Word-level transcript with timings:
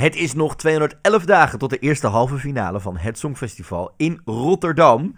Het 0.00 0.16
is 0.16 0.34
nog 0.34 0.56
211 0.56 1.24
dagen 1.24 1.58
tot 1.58 1.70
de 1.70 1.78
eerste 1.78 2.06
halve 2.06 2.38
finale 2.38 2.80
van 2.80 2.96
het 2.96 3.18
Songfestival 3.18 3.94
in 3.96 4.20
Rotterdam. 4.24 5.16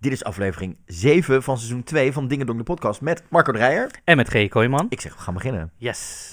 Dit 0.00 0.12
is 0.12 0.24
aflevering 0.24 0.76
7 0.86 1.42
van 1.42 1.56
seizoen 1.56 1.82
2 1.82 2.12
van 2.12 2.28
Dingen 2.28 2.46
Dong 2.46 2.58
de 2.58 2.64
podcast 2.64 3.00
met 3.00 3.22
Marco 3.30 3.52
Dreyer. 3.52 3.90
En 4.04 4.16
met 4.16 4.28
G. 4.28 4.48
Kooijman. 4.48 4.86
Ik 4.88 5.00
zeg, 5.00 5.14
we 5.14 5.20
gaan 5.20 5.34
beginnen. 5.34 5.70
Yes. 5.76 6.32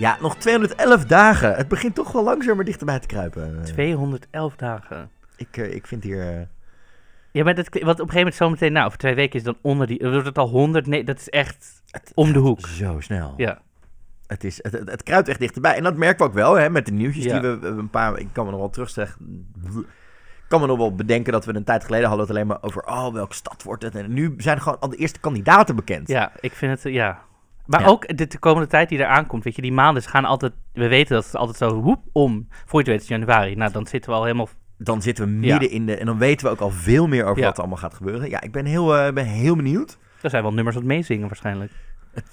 Ja, 0.00 0.16
nog 0.20 0.36
211 0.36 1.04
dagen. 1.04 1.54
Het 1.54 1.68
begint 1.68 1.94
toch 1.94 2.12
wel 2.12 2.24
langzamer 2.24 2.64
dichterbij 2.64 2.98
te 2.98 3.06
kruipen. 3.06 3.62
211 3.64 4.56
dagen. 4.56 5.10
Ik, 5.36 5.56
eh, 5.56 5.74
ik 5.74 5.86
vind 5.86 6.02
hier... 6.04 6.28
eh, 6.38 6.46
Ja, 7.32 7.44
maar 7.44 7.54
dat, 7.54 7.68
wat 7.68 7.80
op 7.80 7.86
een 7.88 7.94
gegeven 7.96 8.16
moment 8.16 8.34
zometeen, 8.34 8.72
nou, 8.72 8.86
over 8.86 8.98
twee 8.98 9.14
weken 9.14 9.38
is 9.38 9.44
dan 9.44 9.56
onder 9.60 9.86
die, 9.86 9.98
dan 9.98 10.10
wordt 10.10 10.26
het 10.26 10.38
al 10.38 10.48
100. 10.48 10.86
Nee, 10.86 11.04
dat 11.04 11.18
is 11.18 11.28
echt 11.28 11.82
om 12.14 12.32
de 12.32 12.38
hoek. 12.38 12.66
Zo 12.66 13.00
snel. 13.00 13.34
Ja. 13.36 13.60
Het, 14.26 14.44
is, 14.44 14.58
het, 14.62 14.72
het, 14.72 14.90
het 14.90 15.02
kruipt 15.02 15.28
echt 15.28 15.38
dichterbij. 15.40 15.74
En 15.76 15.82
dat 15.82 15.96
merken 15.96 16.18
we 16.18 16.24
ook 16.24 16.34
wel 16.34 16.54
hè, 16.54 16.70
met 16.70 16.86
de 16.86 16.92
nieuwtjes 16.92 17.24
Ja. 17.24 17.40
die 17.40 17.50
we 17.50 17.66
een 17.66 17.90
paar... 17.90 18.18
Ik 18.18 18.28
kan 18.32 18.44
me 18.44 18.50
nog 18.50 18.60
wel 18.60 18.70
terugzeggen... 18.70 19.46
Ik 20.42 20.56
kan 20.56 20.60
me 20.60 20.66
nog 20.66 20.78
wel 20.78 20.94
bedenken 20.94 21.32
dat 21.32 21.44
we 21.44 21.54
een 21.54 21.64
tijd 21.64 21.84
geleden 21.84 22.08
hadden 22.08 22.26
het 22.26 22.34
alleen 22.36 22.46
maar 22.46 22.58
over... 22.62 22.82
Oh, 22.86 23.12
welke 23.12 23.34
stad 23.34 23.62
wordt 23.62 23.82
het? 23.82 23.94
En 23.94 24.12
nu 24.12 24.34
zijn 24.36 24.60
gewoon 24.60 24.78
al 24.80 24.88
de 24.88 24.96
eerste 24.96 25.20
kandidaten 25.20 25.76
bekend. 25.76 26.08
Ja, 26.08 26.32
ik 26.40 26.52
vind 26.52 26.82
het, 26.82 26.92
ja. 26.92 27.22
Maar 27.66 27.80
Ja. 27.80 27.86
ook 27.86 28.16
de, 28.16 28.26
de 28.26 28.38
komende 28.38 28.68
tijd 28.68 28.88
die 28.88 28.98
eraan 28.98 29.26
komt, 29.26 29.44
weet 29.44 29.56
je, 29.56 29.62
die 29.62 29.72
maanden 29.72 30.02
gaan 30.02 30.24
altijd, 30.24 30.52
we 30.72 30.88
weten 30.88 31.14
dat 31.14 31.24
het 31.24 31.36
altijd 31.36 31.56
zo 31.56 31.80
woep 31.80 32.02
om, 32.12 32.48
voor 32.50 32.64
je 32.70 32.78
het 32.78 32.86
weet 32.88 33.00
is 33.00 33.08
januari. 33.08 33.54
Nou, 33.56 33.72
dan 33.72 33.86
zitten 33.86 34.10
we 34.10 34.16
al 34.16 34.24
helemaal, 34.24 34.48
Dan 34.78 35.02
zitten 35.02 35.24
we 35.24 35.30
Ja. 35.30 35.36
midden 35.52 35.70
in 35.70 35.86
de... 35.86 35.96
En 35.96 36.06
dan 36.06 36.18
weten 36.18 36.46
we 36.46 36.52
ook 36.52 36.60
al 36.60 36.70
veel 36.70 37.08
meer 37.08 37.24
over 37.24 37.38
Ja. 37.38 37.44
wat 37.44 37.54
er 37.54 37.60
allemaal 37.60 37.78
gaat 37.78 37.94
gebeuren. 37.94 38.28
Ja, 38.30 38.40
ik 38.40 38.52
ben 38.52 38.64
heel, 38.64 38.96
eh, 38.96 39.12
ben 39.12 39.26
heel 39.26 39.56
benieuwd. 39.56 39.98
er 40.22 40.30
zijn 40.30 40.42
wel 40.42 40.52
nummers 40.52 40.76
wat 40.76 40.84
meezingen 40.84 41.26
waarschijnlijk. 41.26 41.72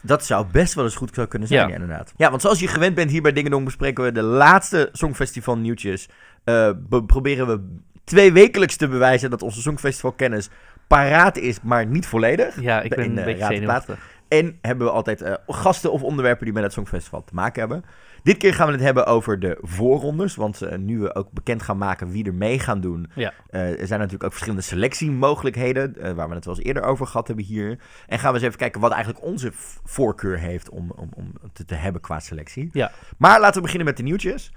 Dat 0.02 0.26
zou 0.26 0.46
best 0.52 0.74
wel 0.74 0.84
eens 0.84 0.96
goed 0.96 1.28
kunnen 1.28 1.48
zijn, 1.48 1.68
Ja. 1.68 1.74
inderdaad. 1.74 2.14
Ja, 2.18 2.30
want 2.30 2.42
zoals 2.42 2.60
je 2.60 2.68
gewend 2.68 2.96
bent 2.96 3.12
hier 3.12 3.22
bij 3.22 3.34
Dingendong 3.34 3.66
bespreken 3.66 4.04
we 4.04 4.12
de 4.12 4.22
laatste 4.22 4.90
Songfestival 4.92 5.58
nieuwtjes. 5.58 6.10
Be- 6.44 7.04
proberen 7.08 7.48
we 7.48 7.78
twee 8.04 8.32
wekelijks 8.32 8.76
te 8.76 8.88
bewijzen 8.88 9.30
dat 9.30 9.42
onze 9.42 9.62
Songfestival 9.62 10.12
kennis 10.12 10.50
paraat 10.88 11.38
is, 11.38 11.62
maar 11.62 11.86
niet 11.86 12.08
volledig. 12.08 12.62
Ja, 12.62 12.82
ik 12.82 12.90
ben 12.90 13.04
in 13.04 13.10
een 13.10 13.16
de 13.16 13.24
beetje 13.24 13.46
zenuwachtig. 13.46 14.00
En 14.28 14.58
hebben 14.62 14.88
we 14.88 14.94
altijd 14.94 15.22
eh, 15.22 15.34
gasten 15.48 15.92
of 15.92 16.04
onderwerpen 16.04 16.46
die 16.46 16.54
met 16.54 16.64
het 16.64 16.74
Songfestival 16.74 17.24
te 17.24 17.34
maken 17.34 17.60
hebben. 17.60 17.84
Dit 18.24 18.38
keer 18.38 18.54
gaan 18.54 18.68
we 18.68 18.74
het 18.74 18.82
hebben 18.82 19.06
over 19.06 19.40
de 19.40 19.58
voorrondes. 19.62 20.36
Want 20.36 20.62
eh, 20.62 20.78
nu 20.78 21.00
we 21.00 21.16
ook 21.16 21.32
bekend 21.32 21.62
gaan 21.62 21.78
maken 21.78 22.12
wie 22.12 22.26
er 22.26 22.34
mee 22.34 22.60
gaan 22.60 22.82
doen. 22.82 23.10
Ja. 23.16 23.34
eh, 23.50 23.80
er 23.80 23.88
zijn 23.88 24.00
natuurlijk 24.00 24.24
ook 24.24 24.32
verschillende 24.32 24.64
selectiemogelijkheden. 24.64 26.16
waar 26.16 26.30
we 26.30 26.36
het 26.36 26.46
wel 26.46 26.56
eens 26.56 26.66
eerder 26.66 26.84
over 26.84 27.08
gehad 27.08 27.28
hebben 27.28 27.46
hier. 27.46 27.80
En 28.08 28.20
gaan 28.20 28.30
we 28.30 28.38
eens 28.38 28.48
even 28.48 28.60
kijken 28.60 28.82
wat 28.82 28.92
eigenlijk 28.92 29.26
onze 29.26 29.50
voorkeur 29.84 30.38
heeft 30.40 30.70
om, 30.70 30.92
om, 30.96 31.10
om 31.14 31.34
te, 31.54 31.66
te 31.66 31.76
hebben 31.76 32.02
qua 32.02 32.20
selectie. 32.20 32.70
Ja. 32.72 32.92
Maar 33.18 33.40
laten 33.40 33.56
we 33.56 33.62
beginnen 33.62 33.88
met 33.88 33.98
de 33.98 34.04
nieuwtjes. 34.04 34.52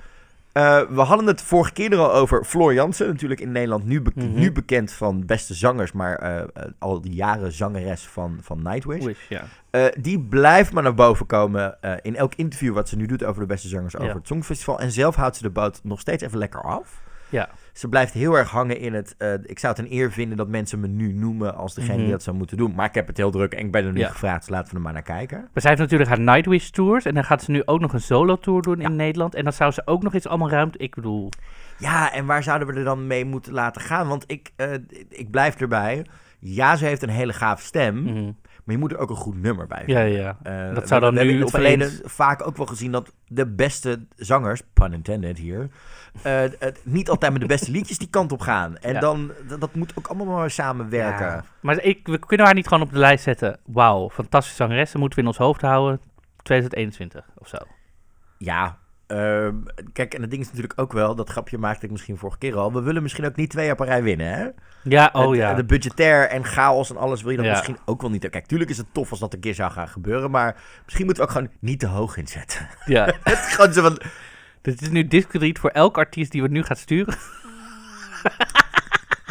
Eh, 0.53 0.81
we 0.89 1.01
hadden 1.01 1.27
het 1.27 1.43
vorige 1.43 1.73
keer 1.73 1.93
er 1.93 1.99
al 1.99 2.13
over 2.13 2.45
Floor 2.45 2.75
Jansen. 2.75 3.07
Natuurlijk 3.07 3.41
in 3.41 3.53
Nederland 3.53 3.85
nu, 3.85 4.03
Mhm. 4.15 4.35
nu 4.35 4.53
bekend 4.53 4.93
van 4.93 5.27
beste 5.27 5.55
zangers. 5.55 5.93
Maar 5.93 6.17
eh, 6.17 6.39
eh, 6.39 6.47
al 6.79 7.01
die 7.01 7.13
jaren 7.15 7.53
zangeres 7.53 8.07
van, 8.09 8.39
van 8.43 8.63
Nightwish. 8.63 9.05
Wish, 9.05 9.41
die 10.01 10.21
blijft 10.21 10.73
maar 10.73 10.83
naar 10.83 10.95
boven 10.95 11.27
komen 11.27 11.79
in 12.03 12.17
elk 12.17 12.35
interview 12.35 12.75
wat 12.75 12.89
ze 12.89 12.97
nu 12.97 13.07
doet 13.07 13.25
over 13.25 13.41
de 13.41 13.47
beste 13.47 13.69
zangers 13.69 13.97
over 13.97 14.09
Ja. 14.09 14.15
het 14.15 14.27
Songfestival. 14.27 14.81
En 14.81 14.91
zelf 14.93 15.15
houdt 15.15 15.37
ze 15.37 15.43
de 15.43 15.51
boot 15.51 15.81
nog 15.83 16.01
steeds 16.01 16.23
even 16.23 16.39
lekker 16.39 16.63
af. 16.63 17.01
Ja. 17.29 17.49
Ze 17.81 17.89
blijft 17.89 18.13
heel 18.13 18.35
erg 18.39 18.51
hangen 18.51 18.79
in 18.79 18.95
het. 18.95 19.15
eh, 19.19 19.33
ik 19.43 19.59
zou 19.59 19.75
het 19.77 19.85
een 19.85 19.93
eer 19.93 20.13
vinden 20.13 20.37
dat 20.37 20.49
mensen 20.49 20.81
me 20.81 20.87
nu 20.87 21.13
noemen 21.13 21.55
als 21.55 21.75
degene 21.75 21.93
Mhm. 21.95 22.03
die 22.03 22.11
dat 22.11 22.23
zou 22.23 22.37
moeten 22.37 22.57
doen. 22.57 22.75
Maar 22.75 22.87
ik 22.87 22.95
heb 22.95 23.07
het 23.07 23.17
heel 23.17 23.31
druk 23.31 23.53
en 23.55 23.65
ik 23.65 23.73
ben 23.73 23.85
er 23.85 23.93
nu 23.93 23.99
Ja. 23.99 24.09
gevraagd, 24.09 24.41
dus 24.41 24.49
laten 24.49 24.71
we 24.71 24.77
er 24.77 24.83
maar 24.83 24.93
naar 24.93 25.03
kijken. 25.03 25.39
Maar 25.39 25.63
zij 25.63 25.71
heeft 25.71 25.83
natuurlijk 25.83 26.11
haar 26.11 26.21
Nightwish 26.21 26.69
tours 26.69 27.05
en 27.05 27.15
dan 27.15 27.25
gaat 27.25 27.43
ze 27.43 27.51
nu 27.51 27.63
ook 27.65 27.81
nog 27.81 27.93
een 27.93 28.01
solo 28.01 28.37
tour 28.39 28.63
doen 28.63 28.81
in 28.81 28.97
Nederland. 28.97 29.35
En 29.35 29.45
dan 29.45 29.53
zou 29.53 29.71
ze 29.71 29.83
ook 29.85 30.03
nog 30.03 30.15
iets 30.15 30.27
allemaal 30.27 30.51
ruimte, 30.51 30.79
ik 30.79 30.95
bedoel, 30.95 31.29
Ja, 31.79 32.13
en 32.13 32.27
waar 32.27 32.43
zouden 32.43 32.69
we 32.69 32.75
er 32.75 32.85
dan 32.85 33.07
mee 33.07 33.25
moeten 33.25 33.53
laten 33.53 33.81
gaan? 33.83 34.09
Want 34.09 34.25
ik, 34.27 34.51
eh, 34.57 34.73
ik 35.09 35.31
blijf 35.31 35.61
erbij. 35.61 36.07
Ja, 36.39 36.77
ze 36.77 36.85
heeft 36.87 37.03
een 37.03 37.09
hele 37.09 37.33
gave 37.33 37.63
stem. 37.65 38.03
mhm. 38.03 38.31
Maar 38.65 38.75
je 38.75 38.85
moet 38.85 38.93
er 38.93 38.99
ook 38.99 39.11
een 39.11 39.17
goed 39.17 39.43
nummer 39.43 39.67
bij 39.67 39.83
ja, 39.87 40.03
vinden. 40.03 40.21
ja. 40.21 40.39
Eh, 40.69 40.75
Dat 40.75 40.89
zou 40.89 41.01
dan 41.01 41.15
hebben 41.17 41.35
nu 41.35 41.39
opeens- 41.45 41.51
verleden 41.55 41.91
vaak 42.05 42.47
ook 42.47 42.57
wel 42.57 42.67
gezien 42.67 42.93
dat 42.93 43.13
de 43.27 43.47
beste 43.47 44.07
zangers, 44.17 44.63
pun 44.73 44.93
intended 44.93 45.39
hier, 45.39 45.69
eh, 46.23 46.43
niet 46.83 47.09
altijd 47.11 47.33
met 47.33 47.41
de 47.41 47.47
beste 47.47 47.71
liedjes 47.71 47.99
die 47.99 48.11
kant 48.11 48.33
op 48.33 48.41
gaan. 48.41 48.77
En 48.79 48.93
Ja. 48.93 49.01
dan, 49.01 49.33
dat, 49.49 49.61
dat 49.61 49.75
moet 49.75 49.93
ook 49.99 50.07
allemaal 50.07 50.37
maar 50.37 50.51
samenwerken. 50.51 51.27
Ja. 51.27 51.45
Maar 51.61 51.83
ik, 51.83 52.07
we 52.07 52.19
kunnen 52.19 52.47
haar 52.47 52.55
niet 52.55 52.69
gewoon 52.69 52.83
op 52.83 52.93
de 52.93 52.99
lijst 52.99 53.25
zetten. 53.25 53.59
Wauw, 53.67 54.11
fantastische 54.11 54.57
zangeres. 54.57 54.95
Moeten 54.95 55.15
we 55.19 55.23
in 55.25 55.29
ons 55.31 55.39
hoofd 55.39 55.61
houden. 55.61 56.01
2021 56.43 57.27
of 57.39 57.49
zo. 57.49 57.57
Ja, 58.39 58.79
ehm, 59.07 59.55
kijk, 59.93 60.15
en 60.15 60.21
het 60.21 60.31
ding 60.31 60.43
is 60.43 60.47
natuurlijk 60.49 60.81
ook 60.81 60.93
wel, 60.93 61.15
dat 61.15 61.31
grapje 61.31 61.59
maakte 61.59 61.85
ik 61.85 61.91
misschien 61.91 62.17
vorige 62.17 62.39
keer 62.39 62.57
al, 62.57 62.73
we 62.73 62.81
willen 62.81 63.03
misschien 63.03 63.25
ook 63.27 63.37
niet 63.37 63.51
twee 63.51 63.67
jaar 63.67 63.75
per 63.77 63.87
rij 63.87 64.03
winnen, 64.03 64.27
hè? 64.35 64.47
Ja, 64.83 65.11
oh 65.13 65.27
Het- 65.29 65.37
ja. 65.39 65.55
De 65.55 65.65
budgetair 65.65 66.29
en 66.29 66.45
chaos 66.45 66.91
en 66.91 66.97
alles 66.97 67.23
wil 67.23 67.31
je 67.31 67.37
dan 67.37 67.47
Ja. 67.47 67.53
misschien 67.53 67.79
ook 67.85 68.01
wel 68.01 68.11
niet. 68.11 68.29
Kijk, 68.29 68.47
tuurlijk 68.47 68.71
is 68.71 68.77
het 68.77 68.87
tof 68.95 69.11
als 69.11 69.21
dat 69.21 69.35
een 69.35 69.41
keer 69.41 69.55
zou 69.55 69.71
gaan 69.71 69.89
gebeuren, 69.89 70.31
maar 70.31 70.57
misschien 70.85 71.05
moeten 71.05 71.25
we 71.25 71.29
ook 71.31 71.37
gewoon 71.37 71.53
niet 71.61 71.81
te 71.81 71.87
hoog 71.87 72.17
inzetten. 72.17 72.69
ja. 72.85 73.05
het 73.23 73.39
is 73.39 73.55
gewoon 73.55 73.73
zo 73.73 73.83
van, 73.83 74.01
Dit 74.63 74.83
is 74.83 74.89
nu 74.89 75.07
discrediet 75.07 75.59
voor 75.59 75.71
elke 75.71 75.99
artiest 75.99 76.33
die 76.33 76.43
we 76.43 76.49
nu 76.49 76.63
gaat 76.63 76.79
sturen. 76.79 77.15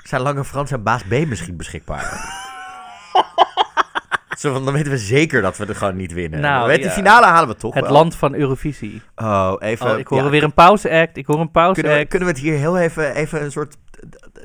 Zijn 0.03 0.21
Lange 0.21 0.45
Frans 0.45 0.71
en 0.71 0.83
Baas 0.83 1.03
B 1.03 1.25
misschien 1.27 1.57
beschikbaar? 1.57 2.03
Zo 4.37 4.53
van, 4.53 4.65
dan 4.65 4.73
weten 4.73 4.91
we 4.91 4.97
zeker 4.97 5.41
dat 5.41 5.57
we 5.57 5.65
er 5.65 5.75
gewoon 5.75 5.95
niet 5.95 6.13
winnen. 6.13 6.39
Nou, 6.39 6.67
we 6.67 6.77
ja. 6.77 6.83
de 6.83 6.89
finale 6.89 7.25
halen 7.25 7.49
we 7.49 7.55
toch 7.55 7.73
Het 7.73 7.83
wel. 7.83 7.93
land 7.93 8.15
van 8.15 8.35
Eurovisie. 8.35 9.01
Oh, 9.15 9.53
even. 9.59 9.91
Oh, 9.91 9.97
ik 9.97 10.07
hoor 10.07 10.23
ja, 10.23 10.29
weer 10.29 10.43
een 10.43 10.53
pauze-act. 10.53 11.17
Ik 11.17 11.25
hoor 11.25 11.39
een 11.39 11.51
pauze-act. 11.51 11.81
kunnen, 11.81 11.99
we, 11.99 12.05
kunnen 12.05 12.27
we 12.27 12.33
het 12.33 12.43
hier 12.43 12.57
heel 12.57 12.77
even, 12.77 13.15
even 13.15 13.43
een 13.43 13.51
soort... 13.51 13.77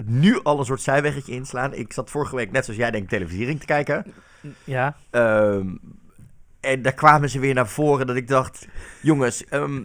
Nu 0.05 0.41
al 0.43 0.59
een 0.59 0.65
soort 0.65 0.81
zijweggetje 0.81 1.33
inslaan. 1.33 1.75
Ik 1.75 1.93
zat 1.93 2.11
vorige 2.11 2.37
week, 2.37 2.53
net 2.53 2.65
zoals 2.65 2.81
jij 2.81 2.91
denk 2.91 3.09
televisiering 3.09 3.61
te 3.61 3.66
kijken. 3.66 4.05
Ja. 4.65 4.97
Ehm, 5.11 5.66
en 6.61 6.83
daar 6.83 6.95
kwamen 6.95 7.31
ze 7.31 7.39
weer 7.39 7.55
naar 7.55 7.69
voren 7.69 8.06
dat 8.06 8.16
ik 8.16 8.28
dacht... 8.28 8.69
Jongens, 9.01 9.45
ehm, 9.45 9.83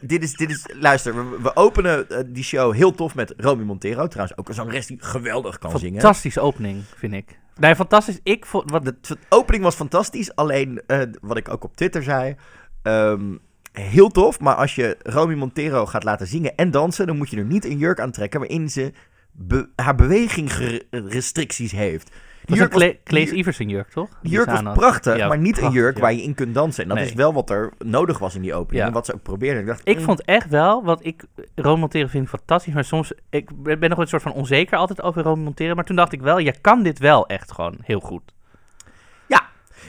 dit, 0.00 0.22
is, 0.22 0.32
dit 0.32 0.50
is... 0.50 0.66
Luister, 0.72 1.14
we, 1.30 1.38
we 1.42 1.56
openen 1.56 2.08
eh, 2.10 2.18
die 2.26 2.44
show 2.44 2.74
heel 2.74 2.94
tof 2.94 3.14
met 3.14 3.34
Romy 3.36 3.62
Montero. 3.62 4.06
Trouwens 4.06 4.38
ook 4.38 4.48
een 4.48 4.54
zangeres 4.54 4.86
die 4.86 4.96
geweldig 5.00 5.58
kan 5.58 5.78
zingen. 5.78 6.00
Fantastische 6.00 6.40
opening, 6.40 6.82
vind 6.96 7.12
ik. 7.12 7.38
Nee, 7.58 7.74
fantastisch. 7.76 8.20
Ik 8.22 8.46
vond... 8.46 8.70
Wat, 8.70 8.84
De, 8.84 8.94
de 9.00 9.16
opening 9.28 9.64
was 9.64 9.74
fantastisch. 9.74 10.34
Alleen, 10.34 10.82
eh, 10.86 11.00
wat 11.20 11.36
ik 11.36 11.48
ook 11.48 11.64
op 11.64 11.76
Twitter 11.76 12.02
zei. 12.02 12.34
ehm, 12.82 13.36
heel 13.72 14.08
tof. 14.08 14.40
Maar 14.40 14.54
als 14.54 14.74
je 14.74 14.96
Romy 15.02 15.34
Montero 15.34 15.86
gaat 15.86 16.04
laten 16.04 16.26
zingen 16.26 16.54
en 16.56 16.70
dansen. 16.70 17.06
dan 17.06 17.16
moet 17.16 17.30
je 17.30 17.36
er 17.36 17.44
niet 17.44 17.64
een 17.64 17.78
jurk 17.78 18.00
aantrekken. 18.00 18.40
waarin 18.40 18.68
ze 18.70 18.92
be- 19.32 19.68
haar 19.76 19.94
bewegingrestricties 19.94 21.72
heeft. 21.72 22.10
Die 22.46 22.68
was 22.68 22.82
een 23.04 23.38
Iversen 23.38 23.68
jurk, 23.68 23.88
toch? 23.88 24.08
die 24.22 24.32
jurk 24.32 24.50
was 24.50 24.62
prachtig. 24.74 25.16
Ja, 25.16 25.28
maar 25.28 25.38
niet 25.38 25.58
een 25.58 25.70
jurk 25.70 25.94
ja. 25.94 26.00
waar 26.00 26.12
je 26.12 26.22
in 26.22 26.34
kunt 26.34 26.54
dansen. 26.54 26.82
En 26.82 26.88
dat 26.88 26.98
Nee. 26.98 27.06
is 27.06 27.14
wel 27.14 27.32
wat 27.32 27.50
er 27.50 27.72
nodig 27.78 28.18
was 28.18 28.34
in 28.34 28.42
die 28.42 28.54
opening. 28.54 28.80
Ja. 28.82 28.86
En 28.86 28.92
wat 28.92 29.06
ze 29.06 29.14
ook 29.14 29.22
probeerden. 29.22 29.60
Ik, 29.60 29.66
dacht, 29.66 29.80
Ik 29.84 29.98
mm, 29.98 30.04
vond 30.04 30.24
echt 30.24 30.48
wel, 30.48 30.84
want 30.84 31.06
ik, 31.06 31.24
Rome 31.54 31.80
Montero 31.80 32.06
vind 32.06 32.24
ik 32.24 32.30
fantastisch, 32.30 32.74
maar 32.74 32.84
soms, 32.84 33.12
ik 33.30 33.62
ben 33.62 33.90
nog 33.90 33.98
een 33.98 34.06
soort 34.06 34.22
van 34.22 34.32
onzeker 34.32 34.78
altijd 34.78 35.02
over 35.02 35.22
Rome 35.22 35.42
Montero, 35.42 35.74
maar 35.74 35.84
toen 35.84 35.96
dacht 35.96 36.12
ik 36.12 36.20
wel, 36.20 36.38
je 36.38 36.54
kan 36.60 36.82
dit 36.82 36.98
wel 36.98 37.26
echt 37.26 37.52
gewoon 37.52 37.76
heel 37.82 38.00
goed. 38.00 38.34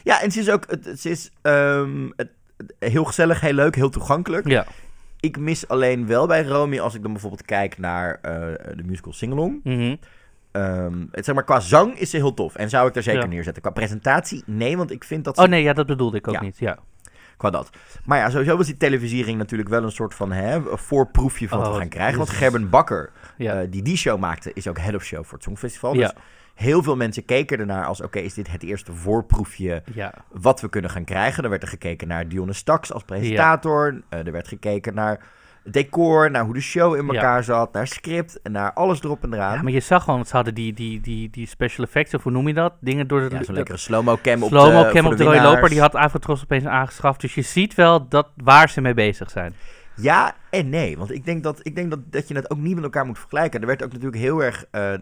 Ja, 0.07 0.22
en 0.22 0.31
ze 0.31 0.40
is 0.40 0.49
ook... 0.49 0.64
Het, 0.70 0.99
ze 0.99 1.09
is 1.09 1.32
ehm, 1.41 2.09
heel 2.79 3.03
gezellig, 3.05 3.41
heel 3.41 3.53
leuk, 3.53 3.76
heel 3.76 3.90
toegankelijk. 3.90 4.47
Ja. 4.47 4.66
Ik 5.20 5.37
mis 5.40 5.67
alleen 5.67 6.08
wel 6.08 6.28
bij 6.28 6.43
Romy, 6.43 6.79
als 6.79 6.96
ik 6.96 7.02
dan 7.02 7.11
bijvoorbeeld 7.11 7.46
kijk 7.46 7.78
naar 7.78 8.20
eh, 8.22 8.32
de 8.76 8.84
musical 8.84 9.14
Singalong. 9.14 9.59
Mhm. 9.64 9.96
Ehm, 10.58 11.06
het, 11.12 11.26
zeg 11.26 11.36
maar, 11.36 11.44
qua 11.44 11.59
zang 11.59 12.00
is 12.00 12.09
ze 12.09 12.18
heel 12.18 12.34
tof. 12.34 12.56
En 12.56 12.70
zou 12.70 12.88
ik 12.88 12.96
er 12.96 13.04
zeker 13.04 13.22
Ja. 13.22 13.28
neerzetten. 13.28 13.62
Qua 13.62 13.72
presentatie, 13.72 14.44
nee, 14.46 14.78
want 14.78 14.92
ik 14.92 15.04
vind 15.04 15.24
dat 15.24 15.36
ze... 15.38 15.42
Oh 15.44 15.48
nee, 15.50 15.64
ja, 15.64 15.74
dat 15.74 15.86
bedoelde 15.86 16.18
ik 16.18 16.28
ook 16.28 16.34
Ja. 16.34 16.42
niet, 16.42 16.58
ja. 16.58 16.78
Qua 17.38 17.50
dat. 17.50 17.70
Maar 18.06 18.18
ja, 18.20 18.30
sowieso 18.30 18.58
was 18.58 18.66
die 18.66 18.78
televisiering 18.78 19.38
natuurlijk 19.38 19.70
wel 19.70 19.84
een 19.84 19.92
soort 19.92 20.14
van 20.16 20.32
hè, 20.32 20.56
een 20.56 20.78
voorproefje 20.78 21.48
van 21.48 21.58
wat 21.58 21.68
Oh, 21.68 21.74
we 21.74 21.80
gaan 21.80 21.90
krijgen. 21.90 22.18
Want 22.18 22.30
Gerben 22.30 22.70
Bakker, 22.70 23.12
Ja. 23.38 23.62
eh, 23.62 23.68
die 23.70 23.82
die 23.82 23.98
show 23.98 24.20
maakte, 24.20 24.52
is 24.54 24.68
ook 24.68 24.78
head 24.78 24.96
of 24.96 25.04
show 25.04 25.24
voor 25.24 25.34
het 25.34 25.44
Songfestival. 25.44 25.94
Dus 25.94 26.14
heel 26.56 26.84
veel 26.84 26.96
mensen 26.96 27.26
keken 27.26 27.59
ernaar 27.59 27.86
als, 27.86 28.02
oké, 28.02 28.20
is 28.20 28.34
dit 28.34 28.52
het 28.52 28.64
eerste 28.64 28.94
voorproefje 28.94 29.84
ja. 29.94 30.14
wat 30.32 30.62
we 30.62 30.70
kunnen 30.70 30.90
gaan 30.92 31.04
krijgen? 31.04 31.44
Er 31.44 31.50
werd 31.50 31.62
er 31.62 31.68
gekeken 31.68 32.08
naar 32.08 32.28
Dionne 32.28 32.54
Staks 32.54 32.94
als 32.94 33.04
presentator. 33.04 34.02
Eh, 34.09 34.26
er 34.26 34.32
werd 34.32 34.48
gekeken 34.48 34.94
naar 34.94 35.26
decor, 35.72 36.31
naar 36.31 36.43
hoe 36.46 36.53
de 36.53 36.61
show 36.61 36.96
in 36.96 37.05
Ja. 37.05 37.14
elkaar 37.14 37.43
zat, 37.43 37.73
naar 37.73 37.87
script 37.87 38.41
en 38.41 38.52
naar 38.52 38.73
alles 38.73 39.03
erop 39.03 39.23
en 39.23 39.34
eraan. 39.34 39.53
Ja, 39.55 39.61
maar 39.61 39.72
je 39.72 39.79
zag 39.79 40.03
gewoon, 40.03 40.25
ze 40.25 40.35
hadden 40.35 40.53
die, 40.53 40.73
die, 40.73 41.02
die, 41.02 41.29
die 41.29 41.47
special 41.47 41.85
effects, 41.85 42.14
of 42.14 42.23
hoe 42.23 42.31
noem 42.31 42.47
je 42.47 42.53
dat? 42.53 42.73
Dingen 42.79 43.08
door 43.08 43.19
de... 43.19 43.25
Ja, 43.25 43.29
zo'n 43.31 43.46
dat- 43.46 43.55
lekkere 43.55 43.78
slow-mo 43.78 44.17
cam 44.22 44.43
op 44.43 44.49
slow-mo 44.49 44.84
de, 44.84 44.90
cam 44.91 45.05
op 45.05 45.11
de 45.11 45.17
de 45.17 45.23
rode 45.23 45.41
loper, 45.41 45.69
die 45.69 45.79
had 45.79 45.96
Avrotros 45.96 46.43
opeens 46.43 46.66
aangeschaft. 46.66 47.22
Dus 47.22 47.35
je 47.35 47.41
ziet 47.41 47.75
wel 47.75 48.08
dat, 48.08 48.28
waar 48.35 48.69
ze 48.69 48.81
mee 48.81 48.93
bezig 48.93 49.29
zijn. 49.29 49.53
Ja 49.96 50.35
en 50.49 50.69
nee, 50.69 50.97
want 50.97 51.11
ik 51.11 51.25
denk, 51.25 51.43
dat, 51.43 51.59
ik 51.64 51.75
denk 51.75 51.90
dat, 51.90 51.99
dat 52.11 52.28
je 52.28 52.35
het 52.35 52.52
ook 52.52 52.58
niet 52.58 52.75
met 52.75 52.84
elkaar 52.84 53.05
moet 53.05 53.20
vergelijken. 53.20 53.61
Er 53.61 53.67
werd 53.67 53.84
ook 53.84 53.91
natuurlijk 53.91 54.22
heel 54.22 54.43
erg, 54.43 54.66
eh, 54.72 54.93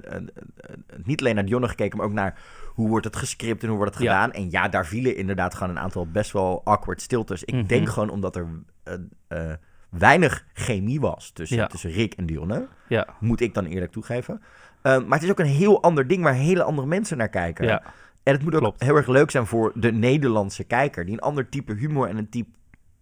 niet 1.04 1.20
alleen 1.20 1.36
naar 1.36 1.46
Dionne 1.46 1.68
gekeken, 1.68 1.98
maar 1.98 2.06
ook 2.08 2.14
naar 2.14 2.38
hoe 2.74 2.90
wordt 2.90 3.06
het 3.06 3.16
gescript 3.16 3.62
en 3.64 3.68
hoe 3.70 3.78
wordt 3.78 3.94
het 3.94 4.04
Ja. 4.04 4.12
gedaan. 4.14 4.32
En 4.32 4.50
ja, 4.52 4.68
daar 4.70 4.86
vielen 4.86 5.16
inderdaad 5.16 5.56
gewoon 5.56 5.70
een 5.76 5.82
aantal 5.84 6.08
best 6.08 6.32
wel 6.32 6.62
awkward 6.64 7.02
stiltes. 7.02 7.44
Ik 7.44 7.54
Mhm. 7.54 7.66
denk 7.66 7.90
gewoon 7.90 8.10
omdat 8.10 8.36
er 8.36 8.48
eh, 8.84 8.94
eh, 9.28 9.54
weinig 9.90 10.46
chemie 10.54 11.00
was 11.00 11.32
tussen, 11.32 11.58
Ja. 11.58 11.68
tussen 11.68 11.92
Rick 11.92 12.14
en 12.14 12.26
Dionne. 12.26 12.68
Ja, 12.88 13.08
Moet 13.20 13.42
ik 13.42 13.54
dan 13.54 13.66
eerlijk 13.66 13.92
toegeven. 13.92 14.42
Eh, 14.82 14.92
maar 15.00 15.14
het 15.18 15.24
is 15.24 15.30
ook 15.30 15.40
een 15.40 15.46
heel 15.46 15.82
ander 15.82 16.08
ding 16.08 16.24
waar 16.24 16.34
hele 16.34 16.64
andere 16.64 16.88
mensen 16.88 17.18
naar 17.18 17.30
kijken. 17.30 17.66
ja. 17.66 17.84
En 18.24 18.34
het 18.34 18.44
moet 18.44 18.54
ook 18.56 18.62
Klopt. 18.62 18.84
heel 18.84 18.96
erg 18.96 19.08
leuk 19.08 19.32
zijn 19.32 19.46
voor 19.46 19.72
de 19.76 19.92
Nederlandse 19.92 20.64
kijker, 20.64 21.06
die 21.06 21.14
een 21.14 21.20
ander 21.20 21.50
type 21.50 21.74
humor 21.74 22.08
en 22.08 22.18
een 22.18 22.30
type 22.30 22.50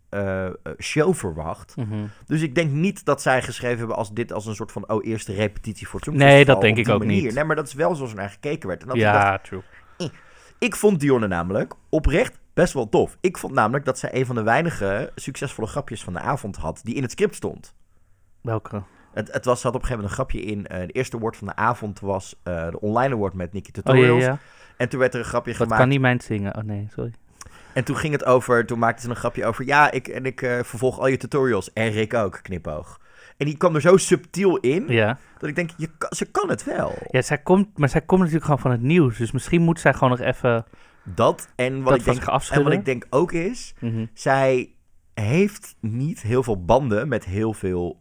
eh, 0.09 0.45
eh, 0.45 0.53
show 0.79 1.13
verwacht. 1.13 1.75
mhm. 1.75 2.05
Dus 2.25 2.41
ik 2.41 2.55
denk 2.55 2.71
niet 2.71 3.05
dat 3.05 3.21
zij 3.21 3.41
geschreven 3.41 3.77
hebben 3.77 3.95
als 3.95 4.13
dit 4.13 4.33
als 4.33 4.45
een 4.45 4.55
soort 4.55 4.71
van 4.71 4.89
oh 4.89 5.05
eerste 5.05 5.33
repetitie 5.33 5.87
voor 5.87 5.99
het 5.99 6.13
Nee, 6.13 6.45
dat 6.45 6.61
denk 6.61 6.77
ik 6.77 6.89
ook 6.89 6.99
manier. 6.99 7.23
niet. 7.23 7.33
Nee, 7.33 7.43
maar 7.43 7.55
dat 7.55 7.67
is 7.67 7.73
wel 7.73 7.95
zoals 7.95 8.11
er 8.11 8.17
naar 8.17 8.29
gekeken 8.29 8.67
werd. 8.67 8.81
En 8.81 8.87
dat 8.87 8.95
ik 8.97 9.01
dacht, 9.03 9.15
Ja, 9.15 9.37
true. 9.39 9.61
ik 10.59 10.75
vond 10.75 10.99
Dionne 10.99 11.27
namelijk 11.27 11.73
oprecht 11.89 12.39
best 12.53 12.73
wel 12.73 12.89
tof. 12.89 13.17
Ik 13.21 13.37
vond 13.37 13.53
namelijk 13.53 13.85
dat 13.85 13.99
zij 13.99 14.09
een 14.13 14.25
van 14.25 14.35
de 14.35 14.43
weinige 14.43 15.11
succesvolle 15.15 15.67
grapjes 15.67 16.03
van 16.03 16.13
de 16.13 16.19
avond 16.19 16.55
had 16.55 16.79
die 16.83 16.95
in 16.95 17.01
het 17.01 17.11
script 17.11 17.35
stond. 17.35 17.73
Welke? 18.41 18.81
Het, 19.13 19.31
het 19.33 19.45
was, 19.45 19.61
zat 19.61 19.75
op 19.75 19.81
een 19.81 19.87
gegeven 19.87 20.03
moment 20.09 20.19
een 20.19 20.25
grapje 20.25 20.41
in. 20.51 20.67
eh, 20.67 20.87
de 20.87 20.93
eerste 20.93 21.17
woord 21.19 21.37
van 21.37 21.47
de 21.47 21.55
avond 21.55 21.99
was 21.99 22.35
eh, 22.43 22.69
de 22.69 22.79
online 22.79 23.13
award 23.15 23.33
met 23.33 23.53
Nicky 23.53 23.69
Oh 23.69 23.75
ja, 23.75 23.81
Tutorials. 23.81 24.23
ja. 24.23 24.37
En 24.77 24.89
toen 24.89 24.99
werd 24.99 25.13
er 25.13 25.19
een 25.19 25.25
grapje 25.25 25.51
Dat 25.51 25.61
gemaakt. 25.61 25.79
kan 25.81 25.89
niet 25.89 26.01
mijn 26.01 26.21
zingen. 26.21 26.55
Oh 26.57 26.63
nee, 26.63 26.87
sorry. 26.95 27.13
En 27.73 27.83
toen 27.83 27.95
ging 27.95 28.13
het 28.13 28.25
over, 28.25 28.65
toen 28.65 28.79
maakten 28.79 29.03
ze 29.03 29.09
een 29.09 29.15
grapje 29.15 29.45
over, 29.45 29.65
ja, 29.65 29.91
ik, 29.91 30.07
en 30.07 30.25
ik 30.25 30.41
eh, 30.41 30.59
vervolg 30.63 30.99
al 30.99 31.07
je 31.07 31.17
tutorials. 31.17 31.73
En 31.73 31.89
Rick 31.91 32.13
ook, 32.13 32.39
knipoog. 32.41 32.99
En 33.37 33.45
die 33.45 33.57
kwam 33.57 33.75
er 33.75 33.81
zo 33.81 33.97
subtiel 33.97 34.57
in, 34.57 34.85
Ja. 34.87 35.17
dat 35.37 35.49
ik 35.49 35.55
denk, 35.55 35.69
je, 35.77 35.89
ze 36.09 36.25
kan 36.25 36.49
het 36.49 36.63
wel. 36.63 36.93
ja, 37.09 37.21
zij 37.21 37.37
komt, 37.37 37.77
maar 37.77 37.89
zij 37.89 38.01
komt 38.01 38.19
natuurlijk 38.19 38.45
gewoon 38.45 38.59
van 38.61 38.71
het 38.71 38.81
nieuws. 38.81 39.17
Dus 39.17 39.31
misschien 39.31 39.61
moet 39.61 39.79
zij 39.79 39.93
gewoon 39.93 40.09
nog 40.09 40.19
even 40.19 40.65
Dat 41.03 41.49
en 41.55 41.73
wat, 41.81 41.89
dat 41.89 41.99
ik 41.99 42.05
denk, 42.05 42.41
en 42.51 42.63
wat 42.63 42.73
ik 42.73 42.85
denk 42.85 43.05
ook 43.09 43.31
is, 43.31 43.73
Mhm. 43.79 44.05
zij 44.13 44.69
heeft 45.13 45.75
niet 45.79 46.21
heel 46.21 46.43
veel 46.43 46.63
banden 46.65 47.07
met 47.07 47.25
heel 47.25 47.53
veel, 47.53 47.99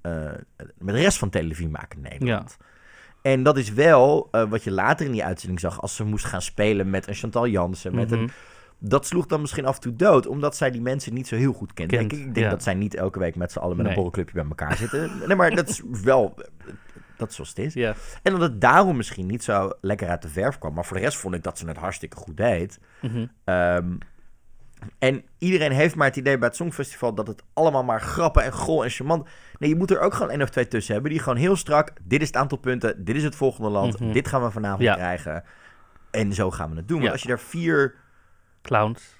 eh, 0.00 0.12
met 0.78 0.94
de 0.94 1.00
rest 1.00 1.18
van 1.18 1.30
televisie 1.30 1.68
maken 1.68 1.98
in 2.04 2.10
Nederland. 2.10 2.56
En 3.22 3.42
dat 3.42 3.56
is 3.58 3.72
wel 3.72 4.28
eh, 4.30 4.48
wat 4.50 4.64
je 4.64 4.70
later 4.70 5.06
in 5.06 5.12
die 5.12 5.24
uitzending 5.24 5.60
zag, 5.60 5.80
als 5.80 5.96
ze 5.96 6.04
moest 6.04 6.24
gaan 6.24 6.42
spelen 6.42 6.90
met 6.90 7.08
een 7.08 7.14
Chantal 7.14 7.46
Jansen, 7.48 7.94
met 7.94 8.10
een 8.12 8.20
Mhm. 8.22 8.28
dat 8.78 9.06
sloeg 9.06 9.26
dan 9.26 9.40
misschien 9.40 9.66
af 9.66 9.74
en 9.74 9.80
toe 9.80 9.96
dood, 9.96 10.26
omdat 10.26 10.56
zij 10.56 10.70
die 10.70 10.80
mensen 10.80 11.14
niet 11.14 11.28
zo 11.28 11.36
heel 11.36 11.52
goed 11.52 11.72
kent. 11.72 11.90
Kent, 11.90 12.12
ik, 12.12 12.18
ik 12.18 12.24
denk 12.34 12.46
ja. 12.46 12.50
dat 12.50 12.62
zij 12.62 12.74
niet 12.74 12.94
elke 12.94 13.18
week 13.18 13.36
met 13.36 13.52
z'n 13.52 13.58
allen 13.58 13.76
met 13.76 13.86
Nee. 13.86 13.88
een 13.88 14.02
borrelclubje 14.02 14.34
bij 14.34 14.44
elkaar 14.48 14.76
zitten. 14.76 15.10
Nee, 15.26 15.36
maar 15.36 15.54
dat 15.54 15.68
is 15.68 15.82
wel, 16.02 16.34
dat 17.18 17.28
is 17.28 17.34
zoals 17.34 17.48
het 17.50 17.58
is. 17.58 17.74
Ja. 17.74 17.94
En 18.22 18.32
dat 18.32 18.40
het 18.40 18.60
daarom 18.60 18.96
misschien 18.96 19.26
niet 19.26 19.44
zo 19.44 19.70
lekker 19.80 20.08
uit 20.08 20.22
de 20.22 20.28
verf 20.28 20.58
kwam. 20.58 20.74
Maar 20.74 20.84
voor 20.84 20.96
de 20.96 21.02
rest 21.02 21.16
vond 21.18 21.34
ik 21.34 21.42
dat 21.42 21.58
ze 21.58 21.66
het 21.66 21.76
hartstikke 21.76 22.16
goed 22.16 22.36
deed. 22.36 22.78
Mhm. 23.00 23.26
Ehm, 23.44 23.96
en 24.98 25.24
iedereen 25.38 25.72
heeft 25.72 25.94
maar 25.94 26.06
het 26.06 26.16
idee 26.16 26.38
bij 26.38 26.48
het 26.48 26.56
Songfestival 26.56 27.14
dat 27.14 27.26
het 27.26 27.42
allemaal 27.52 27.84
maar 27.84 28.00
grappen 28.00 28.42
en 28.42 28.52
gol 28.52 28.84
en 28.84 28.90
charmant. 28.90 29.28
Nee, 29.58 29.68
je 29.70 29.76
moet 29.76 29.90
er 29.90 30.00
ook 30.00 30.14
gewoon 30.14 30.30
één 30.30 30.42
of 30.42 30.48
twee 30.50 30.68
tussen 30.68 30.92
hebben 30.92 31.10
die 31.10 31.20
gewoon 31.20 31.38
heel 31.38 31.56
strak. 31.56 31.92
Dit 32.02 32.20
is 32.20 32.26
het 32.26 32.36
aantal 32.36 32.58
punten, 32.58 33.04
dit 33.04 33.16
is 33.16 33.22
het 33.24 33.34
volgende 33.36 33.70
land, 33.70 34.00
Mhm. 34.00 34.12
dit 34.12 34.28
gaan 34.28 34.42
we 34.42 34.50
vanavond 34.50 34.82
Ja. 34.82 34.94
krijgen. 34.94 35.44
En 36.10 36.32
zo 36.32 36.50
gaan 36.50 36.70
we 36.70 36.76
het 36.76 36.88
doen. 36.88 36.96
Ja. 36.96 37.02
Want 37.02 37.12
als 37.12 37.22
je 37.22 37.28
daar 37.28 37.40
vier 37.40 37.94
Clowns. 38.62 39.16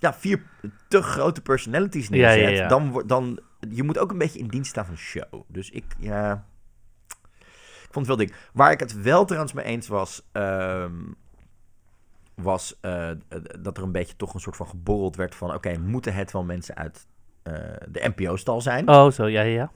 ja, 0.00 0.14
vier 0.14 0.42
te 0.88 1.02
grote 1.02 1.40
personalities 1.42 2.08
neerzet, 2.08 2.56
ja, 2.56 2.68
dan 2.68 3.02
dan 3.06 3.40
je 3.70 3.82
moet 3.82 3.98
ook 3.98 4.10
een 4.10 4.18
beetje 4.18 4.38
in 4.38 4.48
dienst 4.48 4.70
staan 4.70 4.86
van 4.86 4.96
show. 4.96 5.42
Dus 5.46 5.70
ik 5.70 5.84
ja, 5.98 6.44
vond 8.04 8.06
het 8.06 8.16
wel 8.16 8.26
dik. 8.26 8.50
Waar 8.52 8.72
ik 8.72 8.80
het 8.80 9.02
wel 9.02 9.24
trouwens 9.24 9.52
mee 9.52 9.64
eens 9.64 9.88
was, 9.88 10.28
ehm, 10.32 10.92
was 12.34 12.78
eh, 12.80 13.10
dat 13.60 13.76
er 13.76 13.82
een 13.82 13.92
beetje 13.92 14.16
toch 14.16 14.34
een 14.34 14.40
soort 14.40 14.56
van 14.56 14.66
geborreld 14.66 15.16
werd 15.16 15.34
van, 15.34 15.54
oké, 15.54 15.78
moeten 15.78 16.14
het 16.14 16.32
wel 16.32 16.44
mensen 16.44 16.76
uit 16.76 17.06
eh, 17.42 17.52
de 17.88 18.12
NPO-stal 18.16 18.60
zijn? 18.60 18.88
Oh, 18.88 19.10
zo, 19.10 19.26
ja, 19.26 19.42
ja, 19.42 19.52
ja. 19.52 19.70